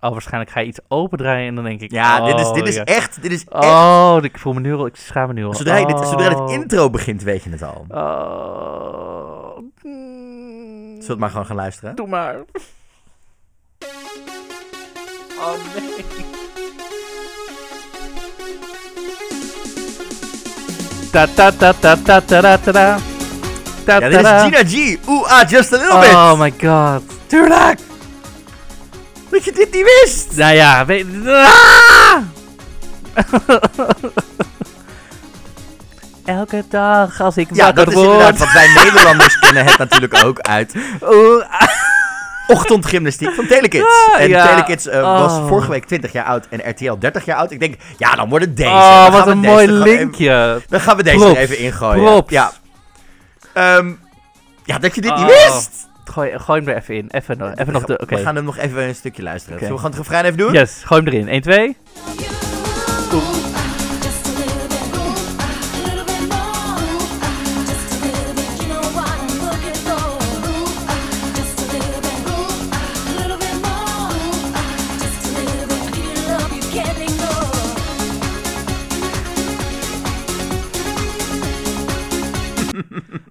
Oh, 0.00 0.10
waarschijnlijk 0.10 0.50
ga 0.50 0.60
je 0.60 0.66
iets 0.66 0.80
opendraaien 0.88 1.48
en 1.48 1.54
dan 1.54 1.64
denk 1.64 1.80
ik... 1.80 1.90
Ja, 1.90 2.24
dit 2.24 2.38
is, 2.38 2.46
oh, 2.46 2.54
dit 2.54 2.66
is 2.66 2.74
ja. 2.74 2.84
echt, 2.84 3.22
dit 3.22 3.32
is 3.32 3.44
echt. 3.44 3.64
Oh, 3.64 4.18
ik 4.22 4.38
voel 4.38 4.52
me 4.52 4.60
nu 4.60 4.74
al... 4.74 4.86
Ik 4.86 4.96
schaam 4.96 5.26
me 5.26 5.32
nu 5.32 5.44
al. 5.44 5.54
Zodra, 5.54 5.76
je 5.76 5.86
dit, 5.86 5.98
zodra 5.98 6.28
het 6.28 6.40
Oh. 6.40 6.52
intro 6.52 6.90
begint, 6.90 7.22
weet 7.22 7.42
je 7.42 7.50
het 7.50 7.62
al. 7.62 7.86
Oh. 7.88 9.58
Zullen 11.04 11.18
maar 11.18 11.30
gewoon 11.30 11.46
gaan 11.46 11.56
luisteren? 11.56 11.94
Doe 11.94 12.06
maar. 12.06 12.36
Oh 15.38 15.52
nee. 15.74 16.04
Ta 21.12 21.26
ta 21.34 21.50
ta 21.50 21.72
ta 21.72 21.96
ta 21.96 22.20
ta 22.20 22.40
ta 22.40 22.58
ta. 22.58 22.98
Ja, 23.86 24.00
dit 24.00 24.20
is 24.20 24.42
Gina 24.42 24.64
G. 24.64 24.96
Oeh, 25.08 25.30
ah, 25.30 25.48
just 25.48 25.72
a 25.72 25.76
little 25.76 26.00
bit. 26.00 26.12
Oh 26.12 26.38
my 26.38 26.54
god. 26.60 27.02
Tuurlijk. 27.26 27.78
Dat 29.30 29.44
je 29.44 29.52
dit 29.52 29.72
niet 29.72 30.00
wist. 30.02 30.36
Nou 30.36 30.54
ja, 30.54 30.86
weet... 30.86 31.06
Ah! 31.26 32.18
Elke 36.24 36.64
dag 36.68 37.20
als 37.20 37.36
ik 37.36 37.48
Ja, 37.54 37.64
wakker 37.64 37.84
dat 37.84 37.94
is 37.94 38.00
inderdaad, 38.00 38.38
want 38.38 38.52
wij 38.52 38.68
Nederlanders 38.84 39.38
kennen 39.44 39.64
het 39.64 39.78
natuurlijk 39.78 40.24
ook 40.24 40.38
uit 40.40 40.74
Oeh, 41.02 41.44
ochtendgymnastiek 42.46 43.34
van 43.34 43.46
Telekids. 43.46 43.84
Ah, 44.12 44.20
en 44.20 44.28
ja. 44.28 44.46
Telekids 44.48 44.86
eh, 44.86 45.00
was 45.00 45.32
Oh. 45.32 45.48
vorige 45.48 45.70
week 45.70 45.84
20 45.84 46.12
jaar 46.12 46.24
oud 46.24 46.46
en 46.50 46.70
RTL 46.70 46.94
30 46.98 47.24
jaar 47.24 47.36
oud. 47.36 47.50
Ik 47.50 47.60
denk, 47.60 47.74
ja, 47.98 48.14
dan 48.14 48.28
wordt 48.28 48.44
het 48.44 48.56
deze. 48.56 48.68
Oh, 48.68 49.02
Dan 49.02 49.12
wat 49.12 49.20
gaan 49.20 49.28
een 49.30 49.40
deze- 49.40 49.52
mooi 49.52 49.66
dan 49.66 49.74
gaan 49.76 49.84
we 49.84 49.90
even- 49.90 50.00
linkje. 50.04 50.62
Dan 50.68 50.80
gaan 50.80 50.96
we 50.96 51.02
deze 51.02 51.16
Props. 51.16 51.34
er 51.36 51.40
even 51.42 51.58
ingooien. 51.58 52.04
Props. 52.04 52.30
Ja. 52.32 52.52
Ehm, 53.52 53.92
ja, 54.64 54.78
dat 54.78 54.94
je 54.94 55.00
dit 55.00 55.14
niet 55.16 55.24
Oh. 55.30 55.52
wist. 55.52 55.70
Gooi, 56.04 56.38
gooi 56.38 56.60
hem 56.60 56.68
er 56.68 56.76
even 56.76 56.94
in. 56.94 57.06
Even, 57.10 57.38
nog- 57.38 57.54
even 57.54 57.72
nog 57.72 57.84
de... 57.84 57.98
Oké. 57.98 58.16
We 58.16 58.22
gaan 58.22 58.34
hem 58.36 58.44
nog 58.44 58.56
even 58.58 58.82
een 58.82 58.94
stukje 58.94 59.22
luisteren. 59.22 59.56
Oké. 59.56 59.64
Zullen 59.66 59.82
we 59.82 59.86
gewoon 59.88 59.98
het 59.98 60.08
refrein 60.08 60.24
even 60.24 60.38
doen? 60.38 60.52
Yes, 60.52 60.82
gooi 60.84 61.02
hem 61.04 61.12
erin. 61.12 61.28
1, 61.28 61.40
2. 61.42 61.76
Just 63.10 63.63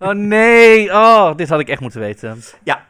Oh 0.04 0.14
nee. 0.14 0.92
Oh, 0.94 1.36
dit 1.36 1.50
had 1.50 1.60
ik 1.60 1.68
echt 1.70 1.80
moeten 1.82 2.00
weten. 2.00 2.42
Ja. 2.64 2.86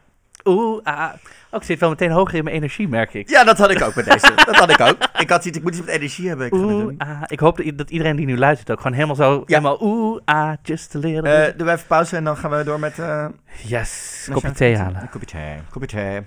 Oeh, 0.46 0.80
ah. 0.84 1.10
Oh, 1.52 1.60
ik 1.60 1.66
zit 1.66 1.80
wel 1.80 1.90
meteen 1.90 2.12
hoger 2.12 2.36
in 2.38 2.44
mijn 2.44 2.56
energie, 2.56 2.88
merk 2.88 3.14
ik. 3.14 3.30
Ja, 3.30 3.44
dat 3.44 3.58
had 3.58 3.72
ik 3.72 3.82
ook 3.82 3.96
met 3.96 4.06
deze. 4.06 4.32
Dat 4.46 4.56
had 4.56 4.70
ik 4.70 4.80
ook. 4.80 4.98
Ik 5.18 5.30
had 5.30 5.46
iets, 5.46 5.58
ik 5.58 5.64
moet 5.64 5.76
iets 5.76 5.86
met 5.86 5.96
energie 5.96 6.28
hebben. 6.28 6.46
Ik 6.46 6.54
Oeh, 6.54 6.94
ah. 6.98 7.22
Ik 7.26 7.40
hoop 7.40 7.62
dat, 7.76 7.90
iedereen 7.90 8.16
die 8.16 8.26
nu 8.26 8.38
luistert 8.38 8.72
ook 8.72 8.78
gewoon 8.78 8.94
helemaal 8.94 9.16
zo... 9.16 9.34
Ja. 9.34 9.44
Helemaal 9.46 9.78
oeh, 9.82 10.22
ah, 10.26 10.54
just 10.64 10.94
little 10.94 11.30
Eh, 11.32 11.46
bit. 11.46 11.58
doen 11.58 11.68
we 11.68 11.74
even 11.74 11.88
pauze 11.88 12.16
en 12.16 12.24
dan 12.24 12.38
gaan 12.38 12.50
we 12.52 12.64
door 12.64 12.80
met... 12.80 13.00
eh 13.00 13.26
Yes, 13.64 14.28
kopje 14.32 14.52
thee 14.52 14.78
halen. 14.78 15.02
Een 15.02 15.10
kopje 15.10 15.28
thee. 15.28 15.58
Kopje 15.70 15.88
thee. 15.88 16.22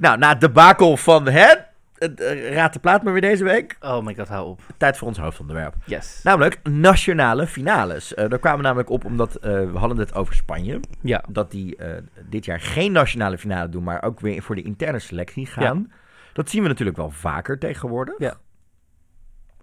Nou, 0.00 0.18
na 0.18 0.28
het 0.28 0.40
debakel 0.40 0.96
van 0.96 1.28
het... 1.28 1.65
eh, 1.98 2.54
Raad 2.54 2.72
de 2.72 2.78
plaat 2.78 3.02
maar 3.02 3.12
weer 3.12 3.22
deze 3.22 3.44
week. 3.44 3.76
Oh 3.80 4.04
my 4.04 4.14
god, 4.14 4.28
hou 4.28 4.48
op. 4.48 4.60
Tijd 4.76 4.96
voor 4.96 5.08
ons 5.08 5.18
hoofdonderwerp. 5.18 5.74
Yes. 5.84 6.20
Namelijk 6.22 6.60
nationale 6.62 7.46
finales. 7.46 8.14
Eh, 8.14 8.28
daar 8.28 8.38
kwamen 8.38 8.58
we 8.58 8.64
namelijk 8.64 8.90
op 8.90 9.04
omdat 9.04 9.34
eh, 9.34 9.52
we 9.52 9.78
hadden 9.78 9.98
het 9.98 10.14
over 10.14 10.34
Spanje. 10.34 10.80
Ja. 11.00 11.24
Dat 11.28 11.50
die 11.50 11.76
eh, 11.76 12.02
dit 12.28 12.44
jaar 12.44 12.60
geen 12.60 12.92
nationale 12.92 13.38
finale 13.38 13.68
doen, 13.68 13.82
maar 13.82 14.02
ook 14.02 14.20
weer 14.20 14.42
voor 14.42 14.54
de 14.54 14.62
interne 14.62 14.98
selectie 14.98 15.46
gaan. 15.46 15.92
Dat 16.32 16.50
zien 16.50 16.62
we 16.62 16.68
natuurlijk 16.68 16.96
wel 16.96 17.10
vaker 17.10 17.58
tegenwoordig. 17.58 18.14
Ja. 18.18 18.36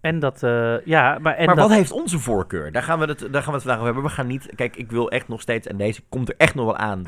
En 0.03 0.19
dat, 0.19 0.43
eh, 0.43 0.85
ja, 0.85 1.17
maar... 1.19 1.35
En 1.35 1.45
maar 1.45 1.55
dat, 1.55 1.67
wat 1.67 1.77
heeft 1.77 1.91
onze 1.91 2.19
voorkeur? 2.19 2.71
Daar 2.71 2.83
gaan, 2.83 2.99
we 2.99 3.05
het, 3.05 3.19
daar 3.19 3.41
gaan 3.41 3.51
we 3.51 3.59
het 3.59 3.61
vandaag 3.61 3.75
over 3.75 3.85
hebben. 3.85 4.03
We 4.03 4.09
gaan 4.09 4.27
niet... 4.27 4.49
Kijk, 4.55 4.75
ik 4.75 4.91
wil 4.91 5.11
echt 5.11 5.27
nog 5.27 5.41
steeds... 5.41 5.67
En 5.67 5.77
deze 5.77 6.01
komt 6.09 6.29
er 6.29 6.35
echt 6.37 6.55
nog 6.55 6.65
wel 6.65 6.77
aan. 6.77 7.03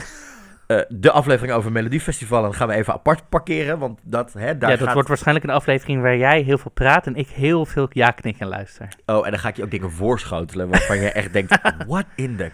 Eh, 0.67 0.79
de 0.89 1.11
aflevering 1.11 1.53
over 1.53 1.71
Melodiefestival. 1.71 2.41
Dan 2.41 2.53
gaan 2.53 2.67
we 2.67 2.73
even 2.73 2.93
apart 2.93 3.29
parkeren. 3.29 3.79
Want 3.79 3.99
dat, 4.03 4.33
hè, 4.33 4.57
daar 4.57 4.69
ja, 4.69 4.75
dat 4.75 4.85
gaat... 4.85 4.93
wordt 4.93 5.07
waarschijnlijk 5.07 5.47
een 5.47 5.53
aflevering 5.53 6.01
waar 6.01 6.17
jij 6.17 6.41
heel 6.41 6.57
veel 6.57 6.71
praat 6.71 7.07
en 7.07 7.15
ik 7.15 7.27
heel 7.27 7.65
veel 7.65 7.87
ja 7.89 8.11
knik 8.11 8.39
en 8.39 8.47
luister. 8.47 8.87
Oh, 9.05 9.25
en 9.25 9.31
dan 9.31 9.39
ga 9.39 9.49
ik 9.49 9.55
je 9.55 9.63
ook 9.63 9.71
dingen 9.71 9.91
voorschotelen. 9.91 10.69
Waarvan 10.69 10.99
je 10.99 11.11
echt 11.11 11.33
denkt... 11.33 11.59
What 11.87 12.05
in 12.15 12.35
the 12.35 12.51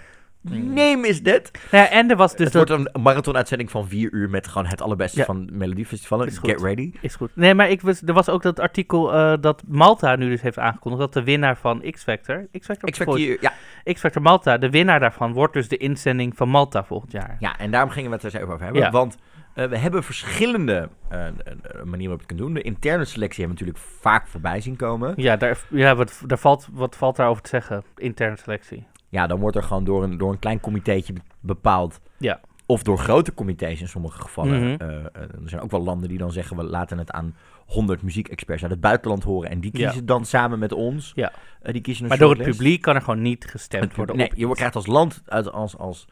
name 0.50 1.08
is 1.08 1.24
dit? 1.24 1.52
Ja, 1.72 1.90
en 1.90 2.10
er 2.10 2.16
was 2.16 2.36
dus 2.36 2.44
het 2.44 2.54
dat... 2.54 2.70
wordt 2.70 2.90
een 2.96 3.02
marathon-uitzending 3.02 3.72
van 3.72 3.88
vier 3.88 4.12
uur... 4.12 4.30
met 4.30 4.48
gewoon 4.48 4.68
het 4.68 4.82
allerbeste 4.82 5.20
Ja. 5.20 5.26
van 5.26 5.50
Melodiefestival. 5.52 6.24
Is 6.24 6.38
goed. 6.38 6.50
Get 6.50 6.62
ready. 6.62 6.92
Is 7.02 7.16
goed. 7.16 7.32
Nee, 7.34 7.54
maar 7.54 7.70
ik 7.70 7.82
was, 7.82 8.02
er 8.02 8.14
was 8.14 8.30
ook 8.30 8.42
dat 8.42 8.60
artikel 8.60 9.14
eh, 9.14 9.34
dat 9.42 9.64
Malta 9.68 10.16
nu 10.16 10.30
dus 10.30 10.42
heeft 10.42 10.60
aangekondigd 10.60 11.02
dat 11.02 11.14
de 11.14 11.24
winnaar 11.24 11.58
van 11.58 11.84
X-Factor... 11.92 12.48
X-Factor? 12.60 13.20
Ja, 13.20 13.54
X-Factor 13.94 14.22
Malta, 14.22 14.58
de 14.58 14.70
winnaar 14.70 15.00
daarvan 15.00 15.34
wordt 15.34 15.54
dus 15.54 15.68
de 15.68 15.78
inzending 15.78 16.38
van 16.38 16.50
Malta 16.50 16.84
volgend 16.84 17.12
jaar. 17.12 17.36
Ja, 17.40 17.58
en 17.58 17.72
daarom 17.72 17.90
gingen 17.90 18.10
we 18.10 18.16
het 18.16 18.26
er 18.26 18.32
eens 18.34 18.42
even 18.42 18.54
over 18.54 18.66
hebben. 18.66 18.82
Ja. 18.82 18.92
Want 18.92 19.18
eh, 19.54 19.66
we 19.66 19.78
hebben 19.78 20.04
verschillende 20.04 20.90
eh, 21.10 21.20
manieren 21.20 21.86
waarop 21.86 22.00
je 22.00 22.10
het 22.10 22.26
kunt 22.26 22.40
doen. 22.40 22.54
De 22.54 22.62
interne 22.62 23.06
selectie 23.06 23.46
hebben 23.46 23.58
we 23.58 23.64
natuurlijk 23.66 24.00
vaak 24.02 24.28
voorbij 24.28 24.62
zien 24.62 24.76
komen. 24.76 25.14
Ja, 25.16 25.36
daar, 25.36 25.58
ja 25.70 25.96
wat, 25.96 26.22
daar 26.26 26.38
valt, 26.38 26.68
wat 26.72 26.96
valt 26.96 27.16
daarover 27.16 27.44
te 27.44 27.50
zeggen? 27.50 27.84
Interne 27.96 28.38
selectie. 28.38 28.88
Ja, 29.12 29.28
dan 29.28 29.40
wordt 29.40 29.56
er 29.56 29.64
gewoon 29.64 29.84
door 29.84 30.04
een, 30.04 30.18
door 30.18 30.32
een 30.32 30.40
klein 30.40 30.60
comitéetje 30.60 31.14
be- 31.14 31.22
bepaald. 31.40 32.00
Ja. 32.18 32.40
Of 32.66 32.84
door 32.84 32.98
grote 32.98 33.34
comité's 33.34 33.82
in 33.82 33.88
sommige 33.88 34.22
gevallen. 34.22 34.62
Mhm. 34.64 34.82
Eh, 34.82 34.98
eh, 34.98 35.06
er 35.16 35.40
zijn 35.50 35.62
ook 35.62 35.72
wel 35.72 35.84
landen 35.84 36.10
die 36.10 36.18
dan 36.18 36.32
zeggen... 36.32 36.58
we 36.58 36.64
laten 36.64 36.98
het 36.98 37.12
aan 37.12 37.36
100 37.66 38.02
muziekexperts 38.02 38.62
uit 38.62 38.72
het 38.72 38.82
buitenland 38.82 39.24
horen... 39.24 39.50
en 39.50 39.60
die 39.60 39.78
Ja. 39.78 39.86
kiezen 39.86 40.06
dan 40.06 40.26
samen 40.26 40.60
met 40.60 40.72
ons. 40.74 41.12
Ja. 41.16 41.32
Eh, 41.62 41.74
die 41.74 41.82
kiezen 41.82 42.04
een 42.04 42.10
Maar 42.10 42.18
door 42.18 42.36
het 42.36 42.44
publiek 42.44 42.82
kan 42.82 42.96
er 42.96 43.02
gewoon 43.02 43.22
niet 43.22 43.46
gestemd 43.46 43.84
Het 43.84 43.96
worden. 43.96 44.16
publiek- 44.16 44.32
op 44.32 44.38
nee, 44.38 44.46
je 44.46 44.52
iets. 44.52 44.58
krijgt 44.60 44.76
als 44.76 44.88
land, 44.88 45.22
uit- 45.26 45.52
als, 45.52 45.78
als, 45.78 46.08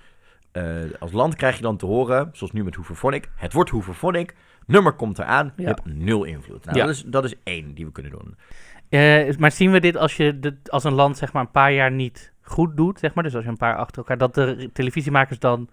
eh, 0.52 0.64
als 1.00 1.12
land 1.12 1.36
krijg 1.36 1.56
je 1.56 1.62
dan 1.62 1.78
te 1.78 1.86
horen, 1.86 2.30
zoals 2.34 2.54
nu 2.54 2.64
met 2.64 2.76
Hooverphonic, 2.76 3.30
het 3.36 3.54
wordt 3.54 3.70
Hooverphonic, 3.70 4.36
nummer 4.66 4.94
komt 4.94 5.20
eraan, 5.20 5.54
je 5.56 5.62
Ja. 5.62 5.68
hebt 5.68 5.86
nul 5.86 6.24
invloed. 6.24 6.66
Nou, 6.66 6.78
Ja. 6.78 6.86
dat, 6.86 6.96
is, 6.96 7.04
dat 7.04 7.24
is 7.24 7.34
één 7.44 7.74
die 7.74 7.86
we 7.86 7.92
kunnen 7.92 8.12
doen. 8.12 8.36
Maar 9.40 9.52
zien 9.52 9.72
we 9.72 9.80
dit 9.80 9.98
als 9.98 10.18
je 10.18 10.40
dit, 10.40 10.72
als 10.72 10.84
een 10.84 10.94
land 10.94 11.18
zeg 11.18 11.34
maar 11.34 11.42
een 11.44 11.52
paar 11.52 11.74
jaar 11.74 11.92
niet 11.92 12.34
goed 12.50 12.78
doet, 12.78 13.00
zeg 13.00 13.14
maar, 13.14 13.24
dus 13.24 13.36
als 13.36 13.44
je 13.44 13.50
een 13.50 13.58
paar 13.58 13.76
achter 13.76 13.98
elkaar, 13.98 14.18
dat 14.18 14.34
de 14.34 14.70
televisiemakers 14.74 15.40
dan, 15.40 15.70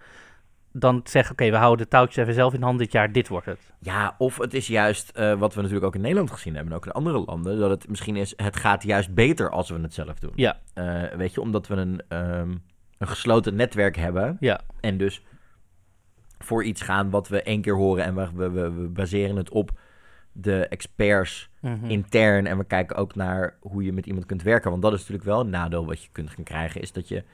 dan 0.73 1.01
zeggen, 1.05 1.33
oké, 1.33 1.51
we 1.51 1.57
houden 1.57 1.85
de 1.85 1.91
touwtjes 1.91 2.17
even 2.17 2.35
zelf 2.35 2.55
in 2.55 2.63
hand 2.63 2.79
dit 2.79 2.93
jaar, 2.93 3.13
dit 3.13 3.29
wordt 3.29 3.47
het. 3.47 3.73
Ja, 3.81 4.15
of 4.19 4.39
het 4.39 4.55
is 4.55 4.67
juist 4.67 5.11
eh, 5.11 5.39
wat 5.39 5.55
we 5.55 5.61
natuurlijk 5.61 5.87
ook 5.87 5.95
in 5.95 6.01
Nederland 6.01 6.31
gezien 6.31 6.55
hebben, 6.55 6.73
en 6.73 6.79
ook 6.79 6.87
in 6.87 6.93
andere 6.93 7.25
landen, 7.27 7.59
dat 7.59 7.71
het 7.71 7.89
misschien 7.89 8.17
is, 8.17 8.33
het 8.37 8.57
gaat 8.57 8.83
juist 8.83 9.15
beter 9.15 9.51
als 9.51 9.71
we 9.71 9.81
het 9.81 9.95
zelf 9.95 10.19
doen. 10.19 10.33
Ja. 10.35 10.59
Eh, 10.75 11.03
weet 11.17 11.35
je, 11.35 11.41
omdat 11.41 11.67
we 11.67 11.75
een, 11.75 12.03
ehm, 12.09 12.51
een 12.99 13.09
gesloten 13.09 13.55
netwerk 13.55 13.97
hebben 13.97 14.37
Ja. 14.41 14.61
en 14.81 14.97
dus 14.97 15.23
voor 16.39 16.65
iets 16.65 16.83
gaan 16.83 17.11
wat 17.11 17.29
we 17.29 17.43
één 17.43 17.61
keer 17.61 17.75
horen 17.75 18.05
en 18.05 18.15
we, 18.15 18.29
we, 18.35 18.51
we, 18.51 18.73
we 18.73 18.89
baseren 18.89 19.37
het 19.37 19.51
op 19.51 19.71
de 20.33 20.67
experts 20.69 21.51
Mhm. 21.67 21.91
intern. 21.91 22.47
En 22.47 22.59
we 22.59 22.65
kijken 22.65 22.97
ook 22.97 23.15
naar 23.15 23.55
hoe 23.61 23.85
je 23.85 23.93
met 23.93 24.07
iemand 24.07 24.27
kunt 24.27 24.43
werken. 24.43 24.71
Want 24.71 24.83
dat 24.83 24.93
is 24.93 24.99
natuurlijk 24.99 25.25
wel 25.27 25.41
een 25.41 25.51
nadeel 25.51 25.87
wat 25.87 26.03
je 26.03 26.09
kunt 26.13 26.31
gaan 26.31 26.45
krijgen. 26.45 26.81
Is 26.81 26.93
dat 26.93 27.09
je 27.09 27.25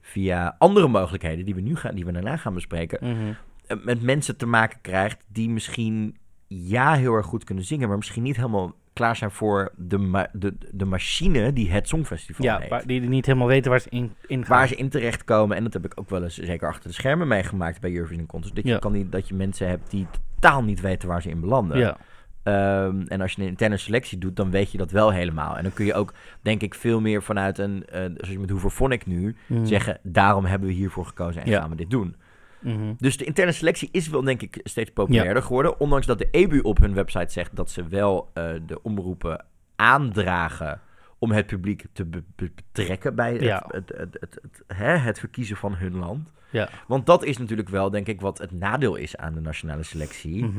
via 0.00 0.54
andere 0.58 0.88
mogelijkheden 0.88 1.44
die 1.44 1.54
we 1.54 1.60
nu 1.60 1.76
gaan, 1.76 1.94
die 1.94 2.04
we 2.04 2.12
daarna 2.12 2.36
gaan 2.36 2.54
bespreken. 2.54 2.98
Mhm. 3.08 3.32
eh, 3.66 3.76
met 3.84 4.02
mensen 4.02 4.36
te 4.36 4.46
maken 4.46 4.78
krijgt 4.80 5.24
die 5.28 5.48
misschien 5.50 6.16
ja 6.46 6.94
heel 6.94 7.14
erg 7.14 7.26
goed 7.26 7.44
kunnen 7.44 7.64
zingen. 7.64 7.88
Maar 7.88 7.96
misschien 7.96 8.22
niet 8.22 8.36
helemaal 8.36 8.74
klaar 8.92 9.16
zijn 9.16 9.30
voor 9.30 9.72
de, 9.76 9.98
ma- 9.98 10.28
de, 10.32 10.54
de 10.70 10.84
machine 10.84 11.52
die 11.52 11.70
het 11.70 11.88
Songfestival 11.88 12.44
Ja, 12.44 12.62
waar, 12.68 12.86
die 12.86 13.00
niet 13.00 13.26
helemaal 13.26 13.46
weten 13.46 13.70
waar 13.70 13.80
ze 13.80 13.88
in, 13.90 14.12
in 14.26 14.44
gaan. 14.44 14.56
Waar 14.58 14.68
ze 14.68 14.74
in 14.76 14.88
terechtkomen. 14.88 15.56
En 15.56 15.64
dat 15.64 15.72
heb 15.72 15.84
ik 15.84 15.92
ook 15.94 16.10
wel 16.10 16.22
eens 16.22 16.38
zeker 16.38 16.68
achter 16.68 16.88
de 16.88 16.94
schermen 16.94 17.28
meegemaakt 17.28 17.80
bij 17.80 17.92
Eurovision 17.94 18.26
Contest. 18.26 18.54
Dat 18.54 18.64
je, 18.64 18.70
Ja. 18.70 18.78
kan 18.78 18.92
niet, 18.92 19.12
dat 19.12 19.28
je 19.28 19.34
mensen 19.34 19.68
hebt 19.68 19.90
die 19.90 20.06
totaal 20.40 20.62
niet 20.64 20.80
weten 20.80 21.08
waar 21.08 21.22
ze 21.22 21.28
in 21.28 21.40
belanden. 21.40 21.78
Ja. 21.78 21.96
Ehm, 22.42 23.00
en 23.06 23.20
als 23.20 23.32
je 23.32 23.42
een 23.42 23.48
interne 23.48 23.76
selectie 23.76 24.18
doet, 24.18 24.36
dan 24.36 24.50
weet 24.50 24.72
je 24.72 24.78
dat 24.78 24.90
wel 24.90 25.10
helemaal. 25.12 25.56
En 25.56 25.62
dan 25.62 25.72
kun 25.72 25.84
je 25.84 25.94
ook, 25.94 26.12
denk 26.42 26.62
ik, 26.62 26.74
veel 26.74 27.00
meer 27.00 27.22
vanuit 27.22 27.58
een, 27.58 27.84
eh 27.86 28.00
zoals 28.00 28.28
je 28.28 28.38
met 28.38 28.50
Hooverphonic 28.50 29.06
nu, 29.06 29.36
Mhm. 29.46 29.64
zeggen, 29.64 29.98
daarom 30.02 30.44
hebben 30.44 30.68
we 30.68 30.74
hiervoor 30.74 31.06
gekozen 31.06 31.42
en 31.42 31.50
Ja. 31.50 31.60
gaan 31.60 31.70
we 31.70 31.76
dit 31.76 31.90
doen. 31.90 32.16
Mhm. 32.60 32.92
Dus 32.96 33.16
de 33.16 33.24
interne 33.24 33.52
selectie 33.52 33.88
is 33.92 34.08
wel, 34.08 34.22
denk 34.22 34.42
ik, 34.42 34.60
steeds 34.64 34.90
populairder 34.92 35.42
geworden. 35.42 35.80
Ondanks 35.80 36.06
dat 36.06 36.18
de 36.18 36.28
EBU 36.30 36.58
op 36.60 36.78
hun 36.78 36.94
website 36.94 37.32
zegt 37.32 37.56
dat 37.56 37.70
ze 37.70 37.86
wel 37.88 38.30
eh, 38.34 38.50
de 38.66 38.82
omroepen 38.82 39.44
aandragen 39.76 40.80
om 41.18 41.30
het 41.32 41.46
publiek 41.46 41.84
te 41.92 42.04
be- 42.04 42.22
be- 42.36 42.52
betrekken 42.72 43.14
bij 43.14 43.32
het, 43.32 43.42
Ja. 43.42 43.64
het, 43.68 43.92
het, 43.96 44.16
het, 44.20 44.38
het- 44.42 44.62
hè, 44.78 44.96
het 44.96 45.18
verkiezen 45.18 45.56
van 45.56 45.74
hun 45.74 45.96
land. 45.96 46.28
Ja. 46.50 46.68
Want 46.86 47.06
dat 47.06 47.24
is 47.24 47.38
natuurlijk 47.38 47.68
wel, 47.68 47.90
denk 47.90 48.06
ik, 48.06 48.20
wat 48.20 48.38
het 48.38 48.52
nadeel 48.52 48.94
is 48.96 49.16
aan 49.16 49.34
de 49.34 49.40
nationale 49.40 49.82
selectie. 49.82 50.52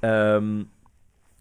Ehm, 0.00 0.62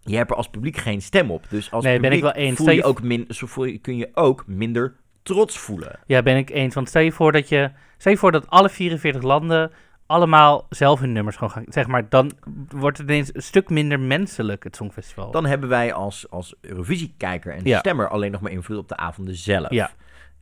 je 0.06 0.16
hebt 0.16 0.30
er 0.32 0.36
als 0.36 0.50
publiek 0.50 0.78
geen 0.78 1.02
stem 1.02 1.32
op. 1.32 1.46
Dus 1.50 1.72
als 1.72 1.84
Nee, 1.84 2.00
ben 2.00 2.12
ik 2.12 2.22
wel 2.22 2.32
eens. 2.32 2.58
Voel 2.58 2.70
je 2.70 2.84
ook 2.84 3.02
min, 3.04 3.26
zo 3.30 3.48
voel 3.48 3.66
je, 3.66 3.78
kun 3.78 3.98
je 3.98 4.10
ook 4.14 4.44
minder 4.48 4.96
trots 5.24 5.58
voelen. 5.58 6.00
Ja, 6.06 6.22
ben 6.24 6.38
ik 6.38 6.50
eens. 6.50 6.76
Want 6.76 6.88
stel 6.90 7.02
je 7.02 7.12
voor 7.12 7.32
dat 7.32 7.50
je, 7.50 7.72
stel 7.98 8.12
je 8.12 8.18
voor 8.18 8.32
dat 8.32 8.48
alle 8.50 8.70
44 8.70 9.22
landen 9.22 9.72
allemaal 10.06 10.66
zelf 10.70 11.00
hun 11.00 11.12
nummers 11.12 11.36
gewoon 11.36 11.52
gaan, 11.52 11.64
zeg 11.68 11.88
maar, 11.88 12.10
dan 12.10 12.32
wordt 12.68 12.98
het 12.98 13.08
ineens 13.08 13.30
een 13.36 13.42
stuk 13.42 13.70
minder 13.70 14.00
menselijk, 14.00 14.64
het 14.64 14.76
Songfestival. 14.76 15.32
Dan 15.32 15.46
hebben 15.46 15.70
wij 15.70 15.94
als, 15.94 16.30
als 16.30 16.56
Eurovisiekijker 16.62 17.54
en 17.54 17.62
Ja. 17.64 17.80
stemmer 17.80 18.10
alleen 18.10 18.32
nog 18.32 18.42
maar 18.42 18.52
invloed 18.52 18.78
op 18.78 18.88
de 18.88 18.98
avonden 18.98 19.36
zelf. 19.36 19.70
Ja. 19.72 19.92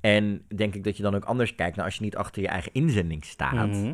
En 0.01 0.45
denk 0.55 0.75
ik 0.75 0.83
dat 0.83 0.97
je 0.97 1.03
dan 1.03 1.15
ook 1.15 1.23
anders 1.25 1.55
kijkt. 1.55 1.75
Nou, 1.75 1.87
als 1.87 1.97
je 1.97 2.03
niet 2.03 2.15
achter 2.15 2.41
je 2.41 2.47
eigen 2.47 2.73
inzending 2.73 3.25
staat, 3.25 3.67
Mhm. 3.67 3.93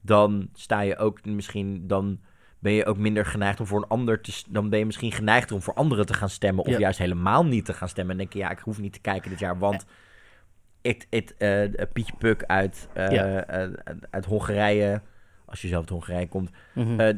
dan 0.00 0.48
sta 0.52 0.80
je 0.80 0.96
ook 0.98 1.24
misschien, 1.24 1.86
dan 1.86 2.18
ben 2.58 2.72
je 2.72 2.84
ook 2.86 2.96
minder 2.98 3.26
geneigd 3.26 3.60
om 3.60 3.66
voor 3.66 3.78
een 3.82 3.88
ander 3.88 4.20
te, 4.20 4.42
dan 4.48 4.68
ben 4.70 4.78
je 4.78 4.86
misschien 4.86 5.12
geneigd 5.12 5.52
om 5.52 5.62
voor 5.62 5.74
anderen 5.74 6.06
te 6.06 6.14
gaan 6.14 6.28
stemmen 6.28 6.64
of 6.64 6.70
Ja. 6.70 6.78
juist 6.78 6.98
helemaal 6.98 7.44
niet 7.44 7.64
te 7.64 7.72
gaan 7.72 7.88
stemmen. 7.88 8.12
En 8.12 8.18
denk 8.18 8.32
je, 8.32 8.38
ja, 8.38 8.50
ik 8.50 8.58
hoef 8.58 8.78
niet 8.80 8.92
te 8.92 9.00
kijken 9.00 9.30
dit 9.30 9.38
jaar, 9.38 9.58
want 9.58 9.86
het, 10.82 11.06
het, 11.10 11.34
eh, 11.36 11.86
Pietje 11.92 12.12
Puk 12.18 12.44
uit, 12.46 12.88
eh, 12.92 13.10
Ja. 13.10 13.44
eh, 13.46 13.68
uit 14.10 14.24
Hongarije, 14.24 15.00
als 15.46 15.62
je 15.62 15.68
zelf 15.68 15.80
uit 15.80 15.90
Hongarije 15.90 16.28
komt, 16.28 16.50
Mhm. 16.74 17.14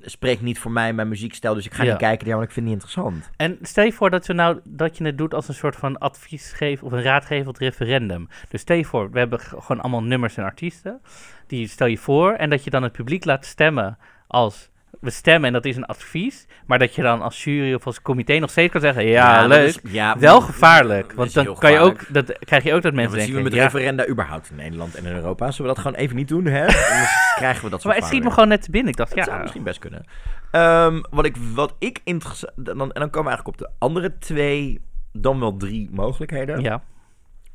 spreekt 0.00 0.42
niet 0.42 0.58
voor 0.58 0.70
mij 0.70 0.92
mijn 0.92 1.08
muziekstijl, 1.08 1.54
dus 1.54 1.66
ik 1.66 1.74
ga 1.74 1.82
Ja. 1.82 1.90
niet 1.90 1.98
kijken, 1.98 2.26
jaar, 2.26 2.36
want 2.36 2.48
ik 2.48 2.54
vind 2.54 2.66
het 2.68 2.74
niet 2.74 2.84
interessant. 2.84 3.30
En 3.36 3.58
stel 3.62 3.84
je 3.84 3.92
voor 3.92 4.10
dat, 4.10 4.26
we 4.26 4.32
nou, 4.32 4.60
dat 4.64 4.96
je 4.98 5.04
het 5.04 5.18
doet 5.18 5.34
als 5.34 5.48
een 5.48 5.54
soort 5.54 5.76
van 5.76 5.98
advies 5.98 6.52
geven 6.52 6.86
of 6.86 6.92
een 6.92 7.02
raadgevend 7.02 7.58
referendum. 7.58 8.28
Dus 8.48 8.60
stel 8.60 8.76
je 8.76 8.84
voor, 8.84 9.10
we 9.10 9.18
hebben 9.18 9.40
gewoon 9.40 9.80
allemaal 9.80 10.02
nummers 10.02 10.36
en 10.36 10.44
artiesten. 10.44 11.00
Die 11.46 11.68
stel 11.68 11.86
je 11.86 11.98
voor 11.98 12.32
en 12.32 12.50
dat 12.50 12.64
je 12.64 12.70
dan 12.70 12.82
het 12.82 12.92
publiek 12.92 13.24
laat 13.24 13.44
stemmen 13.44 13.98
als 14.32 14.70
we 15.00 15.10
stemmen 15.10 15.46
en 15.46 15.52
dat 15.52 15.64
is 15.64 15.76
een 15.76 15.84
advies. 15.84 16.46
Maar 16.66 16.78
dat 16.78 16.94
je 16.94 17.02
dan 17.02 17.22
als 17.22 17.44
jury 17.44 17.74
of 17.74 17.86
als 17.86 18.02
comité 18.02 18.38
nog 18.38 18.50
steeds 18.50 18.72
kan 18.72 18.80
zeggen, 18.80 19.04
ja, 19.06 19.46
leuk. 19.46 19.68
is- 19.68 19.78
ja, 19.92 20.18
wel 20.18 20.40
gevaarlijk, 20.40 21.12
want 21.12 21.34
dan 21.34 21.54
kan 21.58 21.72
je 21.72 21.78
ook, 21.78 22.12
dat, 22.12 22.38
krijg 22.38 22.62
je 22.64 22.74
ook 22.74 22.82
dat 22.82 22.92
Ja, 22.92 22.98
mensen 22.98 23.16
dat 23.18 23.26
zien 23.26 23.36
we 23.36 23.42
met 23.42 23.52
ja, 23.52 23.62
referenda 23.62 24.06
überhaupt 24.08 24.50
in 24.50 24.56
Nederland 24.56 24.94
en 24.94 25.04
in 25.06 25.14
Europa. 25.14 25.50
Zullen 25.50 25.70
we 25.70 25.76
dat 25.76 25.84
gewoon 25.86 26.02
even 26.02 26.16
niet 26.16 26.28
doen, 26.28 26.44
hè? 26.44 26.60
Anders 26.92 27.32
krijgen 27.36 27.64
we 27.64 27.70
dat 27.70 27.84
maar 27.84 27.94
het 27.94 28.04
schiet 28.04 28.22
me 28.24 28.30
gewoon 28.30 28.48
net 28.48 28.68
binnen. 28.70 28.90
Ik 28.90 28.96
dacht, 28.96 29.14
Dat 29.14 29.24
zou 29.24 29.36
ja, 29.36 29.42
misschien 29.42 29.62
best 29.62 29.78
kunnen. 29.78 30.04
Ehm, 30.50 31.00
wat 31.10 31.24
ik, 31.24 31.36
wat 31.54 31.74
ik 31.78 32.00
interessant... 32.04 32.52
Dan, 32.56 32.80
en 32.92 33.00
dan 33.00 33.10
komen 33.10 33.30
we 33.30 33.36
eigenlijk 33.36 33.46
op 33.48 33.58
de 33.58 33.70
andere 33.78 34.18
twee, 34.18 34.80
dan 35.12 35.40
wel 35.40 35.56
drie 35.56 35.88
mogelijkheden. 35.92 36.60
ja, 36.60 36.82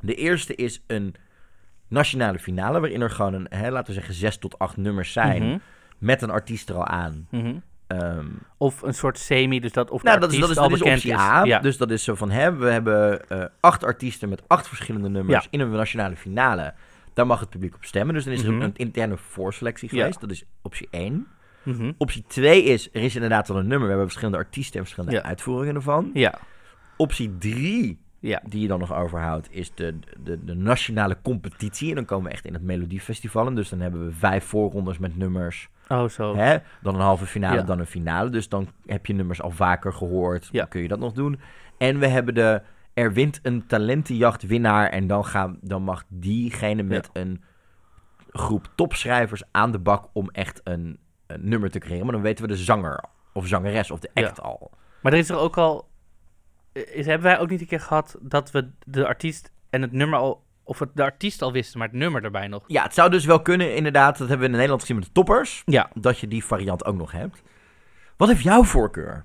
De 0.00 0.14
eerste 0.14 0.54
is 0.54 0.82
een 0.86 1.14
nationale 1.88 2.38
finale, 2.38 2.80
waarin 2.80 3.00
er 3.00 3.10
gewoon 3.10 3.34
een, 3.34 3.46
hè, 3.50 3.70
laten 3.70 3.86
we 3.86 3.92
zeggen, 3.92 4.14
zes 4.14 4.38
tot 4.38 4.58
acht 4.58 4.76
nummers 4.76 5.12
zijn. 5.12 5.42
Mhm, 5.42 5.58
Met 5.98 6.22
een 6.22 6.30
artiest 6.30 6.68
er 6.68 6.74
al 6.74 6.86
aan. 6.86 7.26
mhm. 7.30 7.54
Ehm, 7.86 8.26
Of 8.56 8.82
een 8.82 8.94
soort 8.94 9.18
semi, 9.18 9.60
dus 9.60 9.72
dat 9.72 9.90
of 9.90 10.00
de 10.02 10.08
nou, 10.08 10.20
dat 10.20 10.32
is, 10.32 10.38
dat 10.38 10.50
is, 10.50 10.56
al 10.56 10.68
bekend 10.68 11.04
is. 11.04 11.10
A. 11.12 11.44
Ja. 11.44 11.58
Dus 11.58 11.76
dat 11.76 11.90
is 11.90 12.04
zo 12.04 12.14
van, 12.14 12.30
hè, 12.30 12.56
we 12.56 12.66
hebben 12.70 13.28
eh, 13.28 13.44
acht 13.60 13.84
artiesten 13.84 14.28
met 14.28 14.42
acht 14.46 14.68
verschillende 14.68 15.08
nummers 15.08 15.44
Ja. 15.44 15.50
in 15.50 15.60
een 15.60 15.70
nationale 15.70 16.16
finale. 16.16 16.74
Daar 17.14 17.26
mag 17.26 17.40
het 17.40 17.48
publiek 17.50 17.74
op 17.74 17.84
stemmen. 17.84 18.14
Dus 18.14 18.24
dan 18.24 18.32
is 18.32 18.42
er 18.42 18.52
Mhm. 18.52 18.62
een 18.62 18.72
interne 18.76 19.16
voorselectie 19.16 19.88
Ja. 19.94 20.00
geweest. 20.00 20.20
Dat 20.20 20.30
is 20.30 20.44
optie 20.62 20.88
1. 20.90 21.26
Mhm. 21.62 21.92
Optie 21.98 22.24
2 22.26 22.62
is, 22.62 22.88
er 22.92 23.02
is 23.02 23.14
inderdaad 23.14 23.48
wel 23.48 23.56
een 23.56 23.62
nummer. 23.66 23.80
We 23.82 23.88
hebben 23.88 24.06
verschillende 24.06 24.38
artiesten 24.38 24.78
en 24.80 24.84
verschillende 24.86 25.22
uitvoeringen 25.22 25.74
ervan. 25.74 26.10
ja, 26.14 26.38
Optie 26.96 27.38
3, 27.38 27.98
ja, 28.20 28.40
die 28.48 28.60
je 28.60 28.68
dan 28.68 28.78
nog 28.78 28.94
overhoudt, 28.94 29.48
is 29.50 29.72
de, 29.74 29.98
de, 30.18 30.44
de 30.44 30.54
nationale 30.54 31.16
competitie. 31.22 31.88
En 31.88 31.94
dan 31.94 32.04
komen 32.04 32.24
we 32.26 32.32
echt 32.32 32.44
in 32.44 32.52
het 32.52 32.62
Melodiefestival. 32.62 33.46
En 33.46 33.54
dus 33.54 33.68
dan 33.68 33.80
hebben 33.80 34.06
we 34.06 34.12
vijf 34.12 34.44
voorrondes 34.44 34.98
met 34.98 35.16
nummers. 35.16 35.68
Oh 35.88 36.08
zo. 36.08 36.36
Hè? 36.36 36.56
Dan 36.82 36.94
een 36.94 37.00
halve 37.00 37.26
finale, 37.26 37.56
Ja. 37.56 37.62
dan 37.62 37.78
een 37.78 37.86
finale. 37.86 38.30
Dus 38.30 38.48
dan 38.48 38.68
heb 38.86 39.06
je 39.06 39.12
nummers 39.14 39.42
al 39.42 39.50
vaker 39.50 39.92
gehoord. 39.92 40.48
Ja. 40.52 40.58
Dan 40.60 40.68
kun 40.68 40.82
je 40.82 40.88
dat 40.88 40.98
nog 40.98 41.12
doen. 41.12 41.40
En 41.78 41.98
we 41.98 42.06
hebben 42.06 42.34
de, 42.34 42.62
er 42.94 43.12
wint 43.12 43.40
een 43.42 43.66
talentenjacht 43.66 44.42
winnaar. 44.42 44.88
En 44.88 45.06
dan, 45.06 45.24
gaan, 45.24 45.58
dan 45.60 45.82
mag 45.82 46.04
diegene 46.08 46.82
met 46.82 47.10
een 47.12 47.42
groep 48.30 48.68
topschrijvers 48.74 49.42
aan 49.50 49.72
de 49.72 49.78
bak 49.78 50.08
om 50.12 50.28
echt 50.30 50.60
een, 50.64 50.98
een 51.26 51.48
nummer 51.48 51.70
te 51.70 51.78
creëren. 51.78 52.04
Maar 52.04 52.14
dan 52.14 52.22
weten 52.22 52.44
we 52.44 52.50
de 52.50 52.56
zanger 52.56 53.04
of 53.32 53.46
zangeres 53.46 53.90
of 53.90 53.98
de 54.00 54.10
act 54.14 54.36
Ja. 54.36 54.42
al. 54.42 54.70
Maar 55.02 55.12
er 55.12 55.18
is 55.18 55.28
er 55.30 55.38
ook 55.38 55.56
al. 55.56 55.88
Is, 56.72 57.06
hebben 57.06 57.26
wij 57.30 57.38
ook 57.38 57.50
niet 57.50 57.60
een 57.60 57.66
keer 57.66 57.80
gehad 57.80 58.16
dat 58.22 58.50
we 58.50 58.70
de 58.86 59.06
artiest 59.06 59.52
en 59.70 59.82
het 59.82 59.92
nummer 59.92 60.18
al. 60.18 60.46
Of 60.68 60.78
het 60.78 60.88
de 60.94 61.02
artiest 61.02 61.42
al 61.42 61.52
wisten, 61.52 61.78
maar 61.78 61.88
het 61.88 61.96
nummer 61.96 62.24
erbij 62.24 62.46
nog. 62.48 62.64
Ja, 62.66 62.82
het 62.82 62.94
zou 62.94 63.10
dus 63.10 63.24
wel 63.24 63.42
kunnen, 63.42 63.74
inderdaad. 63.74 64.18
Dat 64.18 64.28
hebben 64.28 64.38
we 64.38 64.44
in 64.44 64.50
Nederland 64.52 64.80
gezien 64.80 64.96
met 64.96 65.04
de 65.04 65.12
toppers. 65.12 65.62
Ja. 65.64 65.90
Dat 65.94 66.18
je 66.18 66.28
die 66.28 66.44
variant 66.44 66.84
ook 66.84 66.96
nog 66.96 67.12
hebt. 67.12 67.42
Wat 68.16 68.28
heeft 68.28 68.42
jouw 68.42 68.64
voorkeur? 68.64 69.24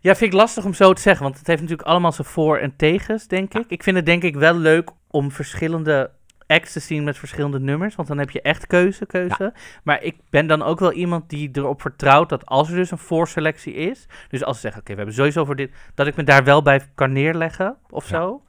Ja, 0.00 0.14
vind 0.14 0.32
ik 0.32 0.38
lastig 0.38 0.64
om 0.64 0.74
zo 0.74 0.92
te 0.92 1.00
zeggen, 1.02 1.22
want 1.22 1.38
het 1.38 1.46
heeft 1.46 1.60
natuurlijk 1.60 1.88
allemaal 1.88 2.12
zijn 2.12 2.26
voor- 2.26 2.58
en 2.58 2.76
tegens, 2.76 3.26
denk 3.26 3.54
ik. 3.54 3.64
Ik 3.68 3.82
vind 3.82 3.96
het 3.96 4.06
denk 4.06 4.22
ik 4.22 4.36
wel 4.36 4.54
leuk 4.54 4.90
om 5.10 5.30
verschillende 5.30 6.10
acts 6.46 6.72
te 6.72 6.80
zien 6.80 7.04
met 7.04 7.18
verschillende 7.18 7.60
nummers, 7.60 7.94
want 7.94 8.08
dan 8.08 8.18
heb 8.18 8.30
je 8.30 8.42
echt 8.42 8.66
keuze, 8.66 9.06
keuze. 9.06 9.52
Maar 9.84 10.02
ik 10.02 10.16
ben 10.30 10.46
dan 10.46 10.62
ook 10.62 10.78
wel 10.80 10.92
iemand 10.92 11.28
die 11.30 11.48
erop 11.52 11.80
vertrouwt 11.80 12.28
dat 12.28 12.46
als 12.46 12.68
er 12.70 12.76
dus 12.76 12.90
een 12.90 12.98
voorselectie 12.98 13.74
is, 13.74 14.06
dus 14.28 14.44
als 14.44 14.54
ze 14.56 14.60
zeggen, 14.62 14.80
oké, 14.80 14.90
we 14.90 14.96
hebben 14.96 15.14
sowieso 15.16 15.44
voor 15.44 15.56
dit, 15.56 15.72
dat 15.94 16.06
ik 16.06 16.16
me 16.16 16.22
daar 16.24 16.44
wel 16.44 16.62
bij 16.62 16.80
kan 16.94 17.12
neerleggen 17.12 17.76
of 17.90 18.08
Ja. 18.08 18.16
zo. 18.16 18.42